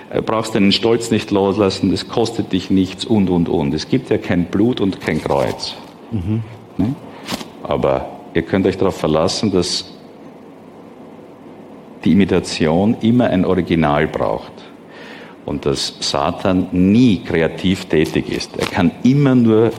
äh, 0.09 0.21
brauchst 0.25 0.55
deinen 0.55 0.71
Stolz 0.71 1.11
nicht 1.11 1.29
loslassen, 1.31 1.91
es 1.91 2.07
kostet 2.07 2.53
dich 2.53 2.69
nichts 2.69 3.05
und, 3.05 3.29
und, 3.29 3.49
und. 3.49 3.73
Es 3.73 3.89
gibt 3.89 4.09
ja 4.09 4.17
kein 4.17 4.45
Blut 4.45 4.81
und 4.81 5.01
kein 5.01 5.21
Kreuz. 5.21 5.75
Mhm. 6.11 6.41
Ne? 6.77 6.95
Aber 7.63 8.07
ihr 8.33 8.43
könnt 8.43 8.65
euch 8.65 8.77
darauf 8.77 8.97
verlassen, 8.97 9.51
dass 9.51 9.93
die 12.03 12.11
Imitation 12.11 12.95
immer 13.01 13.27
ein 13.29 13.45
Original 13.45 14.07
braucht 14.07 14.51
und 15.45 15.65
dass 15.65 15.95
Satan 15.99 16.67
nie 16.71 17.23
kreativ 17.23 17.85
tätig 17.85 18.29
ist. 18.29 18.57
Er 18.57 18.67
kann 18.67 18.91
immer 19.03 19.35
nur 19.35 19.71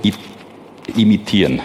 imitieren. 0.97 1.61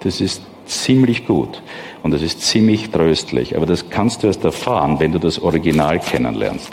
Das 0.00 0.20
ist 0.20 0.42
ziemlich 0.66 1.26
gut 1.26 1.62
und 2.02 2.10
das 2.12 2.22
ist 2.22 2.42
ziemlich 2.42 2.90
tröstlich. 2.90 3.56
Aber 3.56 3.66
das 3.66 3.88
kannst 3.88 4.22
du 4.22 4.26
erst 4.26 4.44
erfahren, 4.44 4.98
wenn 4.98 5.12
du 5.12 5.18
das 5.18 5.40
Original 5.40 6.00
kennenlernst. 6.00 6.72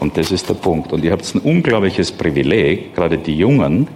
Und 0.00 0.16
das 0.16 0.30
ist 0.30 0.48
der 0.48 0.54
Punkt. 0.54 0.92
Und 0.92 1.04
ihr 1.04 1.12
habt 1.12 1.34
ein 1.34 1.40
unglaubliches 1.40 2.12
Privileg, 2.12 2.94
gerade 2.94 3.18
die 3.18 3.36
Jungen, 3.36 3.88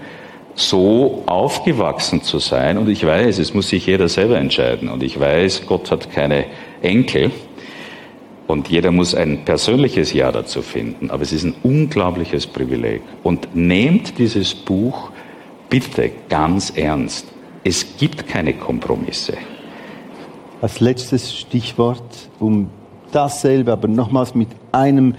so 0.55 1.22
aufgewachsen 1.26 2.22
zu 2.22 2.38
sein. 2.38 2.78
Und 2.78 2.88
ich 2.88 3.07
weiß, 3.07 3.38
es 3.38 3.55
muss 3.55 3.68
sich 3.68 3.86
jeder 3.86 4.09
selber 4.09 4.38
entscheiden. 4.38 4.88
Und 4.88 5.03
ich 5.03 5.18
weiß, 5.18 5.66
Gott 5.66 5.90
hat 5.90 6.11
keine 6.12 6.44
Enkel. 6.82 7.30
Und 8.46 8.68
jeder 8.68 8.90
muss 8.90 9.14
ein 9.14 9.44
persönliches 9.44 10.12
Ja 10.12 10.30
dazu 10.30 10.62
finden. 10.62 11.11
Aber 11.11 11.22
es 11.22 11.32
ist 11.32 11.44
ein 11.44 11.55
unglaubliches 11.62 12.46
Privileg. 12.46 13.03
Und 13.22 13.55
nehmt 13.55 14.18
dieses 14.18 14.55
Buch 14.55 15.11
bitte 15.68 16.11
ganz 16.28 16.70
ernst. 16.70 17.26
Es 17.64 17.96
gibt 17.96 18.26
keine 18.28 18.53
Kompromisse. 18.53 19.34
Als 20.61 20.80
letztes 20.80 21.34
Stichwort, 21.34 22.03
um 22.38 22.68
dasselbe, 23.11 23.72
aber 23.72 23.88
nochmals 23.88 24.34
mit 24.34 24.48
einem 24.70 25.14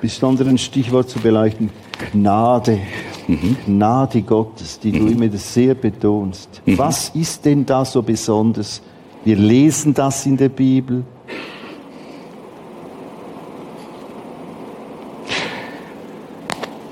besonderen 0.00 0.58
Stichwort 0.58 1.08
zu 1.10 1.18
beleuchten. 1.18 1.70
Gnade 2.12 2.78
mhm. 3.28 3.56
Gnade 3.66 4.22
Gottes, 4.22 4.80
die 4.80 4.92
mhm. 4.92 4.98
du 4.98 5.12
immer 5.12 5.36
sehr 5.36 5.74
betonst. 5.74 6.62
Mhm. 6.64 6.78
Was 6.78 7.10
ist 7.10 7.44
denn 7.44 7.64
da 7.64 7.84
so 7.84 8.02
besonders? 8.02 8.82
Wir 9.24 9.36
lesen 9.36 9.94
das 9.94 10.26
in 10.26 10.36
der 10.36 10.48
Bibel. 10.48 11.04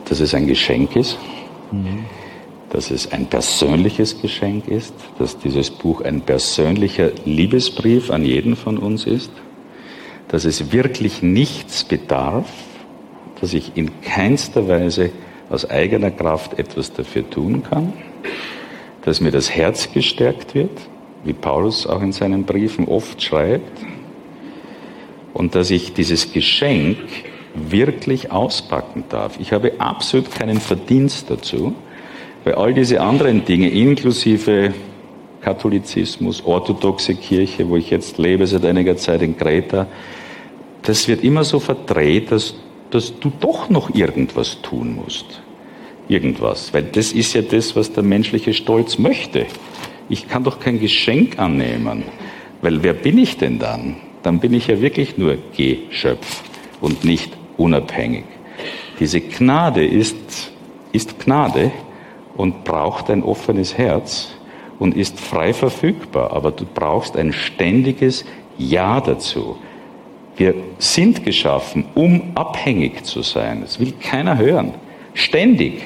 Dass 0.09 0.21
es 0.21 0.35
ein 0.35 0.47
Geschenk 0.47 0.95
ist, 0.95 1.19
mhm. 1.73 2.05
dass 2.71 2.91
es 2.91 3.11
ein 3.11 3.27
persönliches 3.27 4.21
Geschenk 4.21 4.69
ist, 4.69 4.95
dass 5.19 5.37
dieses 5.39 5.71
Buch 5.71 6.01
ein 6.03 6.21
persönlicher 6.21 7.11
Liebesbrief 7.25 8.11
an 8.11 8.25
jeden 8.25 8.55
von 8.55 8.79
uns 8.79 9.05
ist, 9.05 9.31
dass 10.29 10.45
es 10.45 10.73
wirklich 10.73 11.23
nichts 11.23 11.85
bedarf, 11.85 12.47
dass 13.41 13.53
ich 13.53 13.73
in 13.77 14.01
keinster 14.01 14.69
Weise 14.69 15.11
aus 15.51 15.69
eigener 15.69 16.11
Kraft 16.11 16.59
etwas 16.59 16.93
dafür 16.93 17.29
tun 17.29 17.63
kann, 17.63 17.93
dass 19.03 19.21
mir 19.21 19.31
das 19.31 19.51
Herz 19.51 19.93
gestärkt 19.93 20.55
wird, 20.55 20.71
wie 21.25 21.33
Paulus 21.33 21.87
auch 21.87 22.03
in 22.03 22.13
seinen 22.13 22.45
Briefen 22.45 22.87
oft 22.87 23.23
schreibt, 23.23 23.81
und 25.33 25.55
dass 25.55 25.71
ich 25.71 25.93
dieses 25.93 26.33
Geschenk 26.33 26.97
wirklich 27.55 28.33
auspacken 28.33 29.05
darf. 29.11 29.39
Ich 29.39 29.53
habe 29.53 29.73
absolut 29.79 30.31
keinen 30.31 30.61
Verdienst 30.61 31.31
dazu, 31.31 31.75
weil 32.45 32.55
all 32.55 32.73
diese 32.73 33.03
anderen 33.03 33.45
Dinge, 33.45 33.69
inklusive 33.69 34.73
Katholizismus, 35.43 36.43
orthodoxe 36.45 37.15
Kirche, 37.15 37.69
wo 37.69 37.77
ich 37.77 37.91
jetzt 37.91 38.17
lebe 38.17 38.47
seit 38.47 38.65
einiger 38.65 38.97
Zeit 38.97 39.21
in 39.21 39.37
Kreta, 39.37 39.87
das 40.83 41.07
wird 41.07 41.23
immer 41.23 41.45
so 41.45 41.61
verdreht, 41.61 42.33
dass, 42.33 42.55
dass 42.91 43.19
du 43.19 43.33
doch 43.41 43.69
noch 43.69 43.95
irgendwas 43.95 44.63
tun 44.63 44.95
musst. 44.95 45.43
Irgendwas. 46.09 46.73
Weil 46.73 46.85
das 46.85 47.13
ist 47.13 47.35
ja 47.35 47.43
das, 47.43 47.75
was 47.75 47.93
der 47.93 48.03
menschliche 48.03 48.55
Stolz 48.55 48.99
möchte. 48.99 49.47
Ich 50.09 50.29
kann 50.29 50.45
doch 50.45 50.61
kein 50.61 50.79
Geschenk 50.79 51.39
annehmen. 51.39 52.05
Weil 52.63 52.83
wer 52.83 52.95
bin 52.95 53.19
ich 53.19 53.37
denn 53.37 53.59
dann? 53.59 53.97
Dann 54.23 54.41
bin 54.41 54.55
ich 54.55 54.69
ja 54.69 54.81
wirklich 54.81 55.19
nur 55.19 55.39
Geschöpf 55.57 56.43
und 56.81 57.05
nicht 57.05 57.33
unabhängig. 57.57 58.25
Diese 58.99 59.21
Gnade 59.21 59.85
ist, 59.85 60.53
ist 60.93 61.19
Gnade 61.19 61.71
und 62.37 62.65
braucht 62.65 63.11
ein 63.11 63.23
offenes 63.23 63.77
Herz 63.77 64.33
und 64.79 64.97
ist 64.97 65.21
frei 65.21 65.53
verfügbar, 65.53 66.33
aber 66.33 66.51
du 66.51 66.65
brauchst 66.65 67.17
ein 67.17 67.33
ständiges 67.33 68.25
Ja 68.59 69.01
dazu. 69.01 69.57
Wir 70.37 70.55
sind 70.79 71.25
geschaffen, 71.25 71.87
um 71.95 72.33
abhängig 72.35 73.05
zu 73.05 73.23
sein. 73.23 73.63
Das 73.63 73.81
will 73.81 73.93
keiner 74.01 74.37
hören. 74.39 74.75
Ständig. 75.15 75.83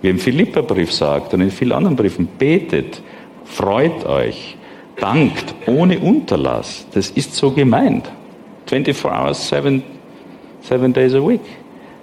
Wie 0.00 0.08
im 0.08 0.18
Philipperbrief 0.18 0.92
sagt 0.92 1.34
und 1.34 1.40
in 1.40 1.50
vielen 1.50 1.72
anderen 1.72 1.96
Briefen, 1.96 2.28
betet, 2.38 3.02
freut 3.44 4.04
euch, 4.06 4.56
dankt 5.00 5.54
ohne 5.66 5.98
Unterlass. 5.98 6.86
Das 6.92 7.10
ist 7.10 7.34
so 7.34 7.50
gemeint. 7.50 8.10
24 8.66 9.04
hours, 9.04 9.48
7 9.48 9.82
seven 10.62 10.92
days 10.92 11.14
a 11.14 11.20
week. 11.20 11.42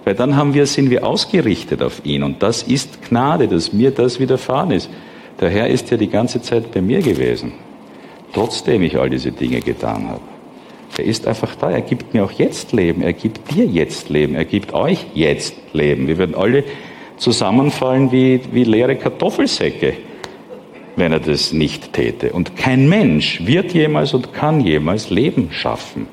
Weil 0.04 0.14
dann 0.14 0.36
haben 0.36 0.54
wir, 0.54 0.66
sind 0.66 0.90
wir 0.90 1.06
ausgerichtet 1.06 1.82
auf 1.82 2.04
ihn. 2.04 2.22
Und 2.22 2.42
das 2.42 2.62
ist 2.62 3.08
Gnade, 3.08 3.46
dass 3.46 3.72
mir 3.72 3.90
das 3.90 4.18
widerfahren 4.18 4.72
ist. 4.72 4.90
Der 5.40 5.50
Herr 5.50 5.68
ist 5.68 5.90
ja 5.90 5.96
die 5.96 6.08
ganze 6.08 6.42
Zeit 6.42 6.72
bei 6.72 6.80
mir 6.80 7.00
gewesen. 7.00 7.52
Trotzdem 8.32 8.82
ich 8.82 8.98
all 8.98 9.10
diese 9.10 9.30
Dinge 9.30 9.60
getan 9.60 10.08
habe. 10.08 10.31
Er 10.98 11.04
ist 11.04 11.26
einfach 11.26 11.54
da. 11.54 11.70
Er 11.70 11.80
gibt 11.80 12.12
mir 12.12 12.24
auch 12.24 12.32
jetzt 12.32 12.72
Leben. 12.72 13.02
Er 13.02 13.12
gibt 13.12 13.54
dir 13.54 13.64
jetzt 13.64 14.10
Leben. 14.10 14.34
Er 14.34 14.44
gibt 14.44 14.74
euch 14.74 15.06
jetzt 15.14 15.54
Leben. 15.72 16.06
Wir 16.06 16.18
würden 16.18 16.34
alle 16.34 16.64
zusammenfallen 17.16 18.12
wie, 18.12 18.40
wie 18.52 18.64
leere 18.64 18.96
Kartoffelsäcke, 18.96 19.94
wenn 20.96 21.12
er 21.12 21.20
das 21.20 21.52
nicht 21.52 21.92
täte. 21.92 22.32
Und 22.32 22.56
kein 22.56 22.88
Mensch 22.88 23.46
wird 23.46 23.72
jemals 23.72 24.12
und 24.12 24.34
kann 24.34 24.60
jemals 24.60 25.08
Leben 25.10 25.48
schaffen. 25.50 26.06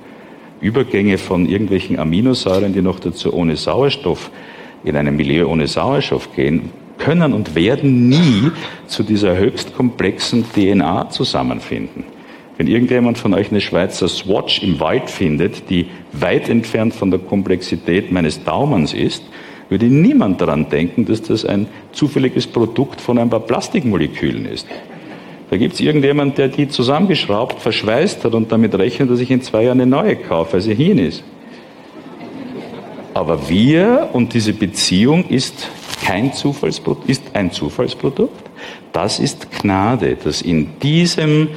Übergänge 0.62 1.18
von 1.18 1.48
irgendwelchen 1.48 2.00
Aminosäuren, 2.00 2.74
die 2.74 2.82
noch 2.82 3.00
dazu 3.00 3.34
ohne 3.34 3.56
Sauerstoff 3.56 4.30
in 4.84 4.96
einem 4.96 5.16
Milieu 5.16 5.48
ohne 5.48 5.68
Sauerstoff 5.68 6.34
gehen, 6.36 6.72
können 6.98 7.34
und 7.34 7.56
werden 7.56 8.10
nie 8.10 8.52
zu 8.88 9.04
dieser 9.04 9.38
höchst 9.38 9.76
komplexen 9.76 10.46
DNA 10.54 11.10
zusammenfinden. 11.10 12.19
Wenn 12.60 12.68
irgendjemand 12.68 13.18
von 13.18 13.34
euch 13.34 13.52
eine 13.52 13.62
Schweizer 13.62 14.10
Swatch 14.10 14.62
im 14.64 14.82
Wald 14.82 15.10
findet, 15.10 15.70
die 15.70 15.86
weit 16.12 16.50
entfernt 16.50 16.94
von 16.94 17.10
der 17.10 17.22
Komplexität 17.22 18.12
meines 18.12 18.44
Daumens 18.44 18.94
ist, 18.94 19.24
würde 19.70 19.86
niemand 19.86 20.42
daran 20.42 20.68
denken, 20.68 21.06
dass 21.06 21.22
das 21.22 21.46
ein 21.46 21.68
zufälliges 21.94 22.48
Produkt 22.48 23.00
von 23.00 23.18
ein 23.18 23.30
paar 23.30 23.40
Plastikmolekülen 23.40 24.46
ist. 24.46 24.68
Da 25.50 25.56
gibt 25.56 25.76
es 25.76 25.80
irgendjemand, 25.80 26.38
der 26.38 26.50
die 26.50 26.68
zusammengeschraubt, 26.68 27.62
verschweißt 27.62 28.26
hat 28.26 28.34
und 28.34 28.52
damit 28.52 28.78
rechnet, 28.78 29.10
dass 29.10 29.22
ich 29.22 29.32
in 29.32 29.42
zwei 29.42 29.64
Jahren 29.64 29.80
eine 29.80 29.90
neue 29.90 30.18
kaufe, 30.18 30.54
weil 30.54 30.62
sie 30.62 30.76
hin 30.76 30.98
ist. 30.98 31.24
Aber 33.14 33.48
wir 33.48 34.10
und 34.12 34.34
diese 34.34 34.52
Beziehung 34.52 35.24
ist 35.30 35.70
kein 36.04 36.34
Zufallsprodukt, 36.34 37.10
ist 37.10 37.24
ein 37.32 37.54
Zufallsprodukt. 37.54 38.50
Das 38.92 39.18
ist 39.20 39.50
Gnade, 39.62 40.18
dass 40.22 40.42
in 40.42 40.78
diesem 40.84 41.48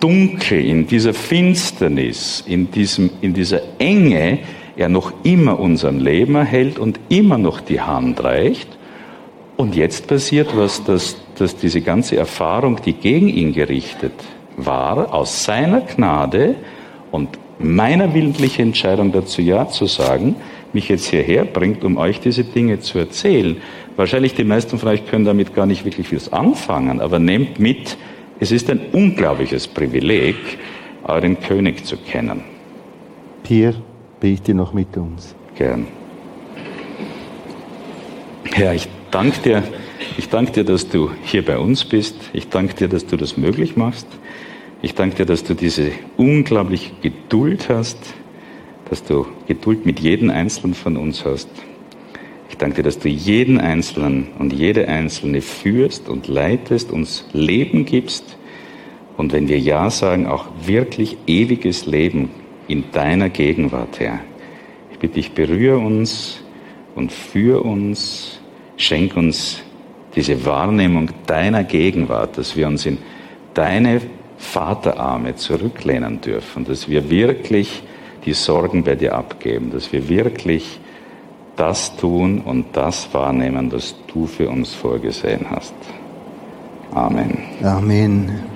Dunkel, 0.00 0.64
in 0.64 0.86
dieser 0.86 1.14
Finsternis, 1.14 2.44
in, 2.46 2.70
diesem, 2.70 3.10
in 3.20 3.34
dieser 3.34 3.60
Enge 3.78 4.40
er 4.76 4.88
noch 4.88 5.12
immer 5.22 5.58
unserem 5.58 6.00
Leben 6.00 6.34
erhält 6.34 6.78
und 6.78 7.00
immer 7.08 7.38
noch 7.38 7.60
die 7.60 7.80
Hand 7.80 8.22
reicht. 8.22 8.68
Und 9.56 9.74
jetzt 9.74 10.06
passiert 10.06 10.54
was, 10.54 10.84
dass 10.84 11.16
dass 11.38 11.56
diese 11.56 11.80
ganze 11.80 12.16
Erfahrung, 12.16 12.80
die 12.84 12.94
gegen 12.94 13.28
ihn 13.28 13.52
gerichtet 13.52 14.12
war, 14.56 15.12
aus 15.14 15.44
seiner 15.44 15.82
Gnade 15.82 16.56
und 17.10 17.28
meiner 17.58 18.14
willentlichen 18.14 18.68
Entscheidung 18.68 19.12
dazu 19.12 19.42
Ja 19.42 19.68
zu 19.68 19.86
sagen, 19.86 20.36
mich 20.72 20.88
jetzt 20.88 21.06
hierher 21.06 21.44
bringt, 21.44 21.84
um 21.84 21.96
euch 21.96 22.20
diese 22.20 22.44
Dinge 22.44 22.80
zu 22.80 22.98
erzählen. 22.98 23.58
Wahrscheinlich 23.96 24.34
die 24.34 24.44
meisten 24.44 24.78
von 24.78 24.90
euch 24.90 25.06
können 25.06 25.24
damit 25.24 25.54
gar 25.54 25.66
nicht 25.66 25.84
wirklich 25.84 26.14
was 26.14 26.32
anfangen, 26.32 27.00
aber 27.00 27.18
nehmt 27.18 27.58
mit, 27.58 27.96
es 28.40 28.52
ist 28.52 28.70
ein 28.70 28.80
unglaubliches 28.92 29.66
Privileg, 29.68 30.36
euren 31.04 31.40
König 31.40 31.84
zu 31.84 31.96
kennen. 31.96 32.42
Pierre, 33.42 33.76
bete 34.20 34.54
noch 34.54 34.72
mit 34.72 34.96
uns. 34.96 35.34
Gern. 35.56 35.86
Herr, 38.52 38.74
ich 38.74 38.88
danke 39.10 39.40
dir 39.40 39.62
ich 40.18 40.28
danke 40.28 40.52
dir, 40.52 40.64
dass 40.64 40.88
du 40.88 41.10
hier 41.24 41.44
bei 41.44 41.58
uns 41.58 41.84
bist. 41.84 42.16
Ich 42.32 42.48
danke 42.48 42.74
dir, 42.74 42.88
dass 42.88 43.06
du 43.06 43.16
das 43.16 43.36
möglich 43.36 43.76
machst. 43.76 44.06
Ich 44.80 44.94
danke 44.94 45.16
dir, 45.16 45.26
dass 45.26 45.44
du 45.44 45.54
diese 45.54 45.90
unglaubliche 46.16 46.92
Geduld 47.02 47.68
hast, 47.68 47.98
dass 48.88 49.04
du 49.04 49.26
Geduld 49.46 49.84
mit 49.84 50.00
jedem 50.00 50.30
Einzelnen 50.30 50.74
von 50.74 50.96
uns 50.96 51.24
hast. 51.24 51.48
Ich 52.56 52.60
danke 52.60 52.76
dir, 52.76 52.84
dass 52.84 52.98
du 52.98 53.10
jeden 53.10 53.60
Einzelnen 53.60 54.28
und 54.38 54.50
jede 54.50 54.88
Einzelne 54.88 55.42
führst 55.42 56.08
und 56.08 56.26
leitest, 56.26 56.90
uns 56.90 57.26
Leben 57.34 57.84
gibst 57.84 58.38
und 59.18 59.34
wenn 59.34 59.46
wir 59.46 59.58
Ja 59.58 59.90
sagen, 59.90 60.26
auch 60.26 60.46
wirklich 60.64 61.18
ewiges 61.26 61.84
Leben 61.84 62.30
in 62.66 62.84
deiner 62.92 63.28
Gegenwart, 63.28 64.00
Herr. 64.00 64.20
Ich 64.90 64.98
bitte 64.98 65.16
dich, 65.16 65.32
berühre 65.32 65.76
uns 65.76 66.40
und 66.94 67.12
führe 67.12 67.60
uns, 67.60 68.40
schenk 68.78 69.18
uns 69.18 69.62
diese 70.14 70.46
Wahrnehmung 70.46 71.10
deiner 71.26 71.62
Gegenwart, 71.62 72.38
dass 72.38 72.56
wir 72.56 72.68
uns 72.68 72.86
in 72.86 72.96
deine 73.52 74.00
Vaterarme 74.38 75.36
zurücklehnen 75.36 76.22
dürfen, 76.22 76.64
dass 76.64 76.88
wir 76.88 77.10
wirklich 77.10 77.82
die 78.24 78.32
Sorgen 78.32 78.82
bei 78.82 78.94
dir 78.94 79.14
abgeben, 79.14 79.72
dass 79.72 79.92
wir 79.92 80.08
wirklich 80.08 80.80
das 81.56 81.96
tun 81.96 82.40
und 82.40 82.66
das 82.74 83.12
wahrnehmen, 83.12 83.72
was 83.72 83.94
du 84.12 84.26
für 84.26 84.48
uns 84.48 84.74
vorgesehen 84.74 85.46
hast. 85.50 85.74
Amen. 86.92 87.38
Amen. 87.62 88.55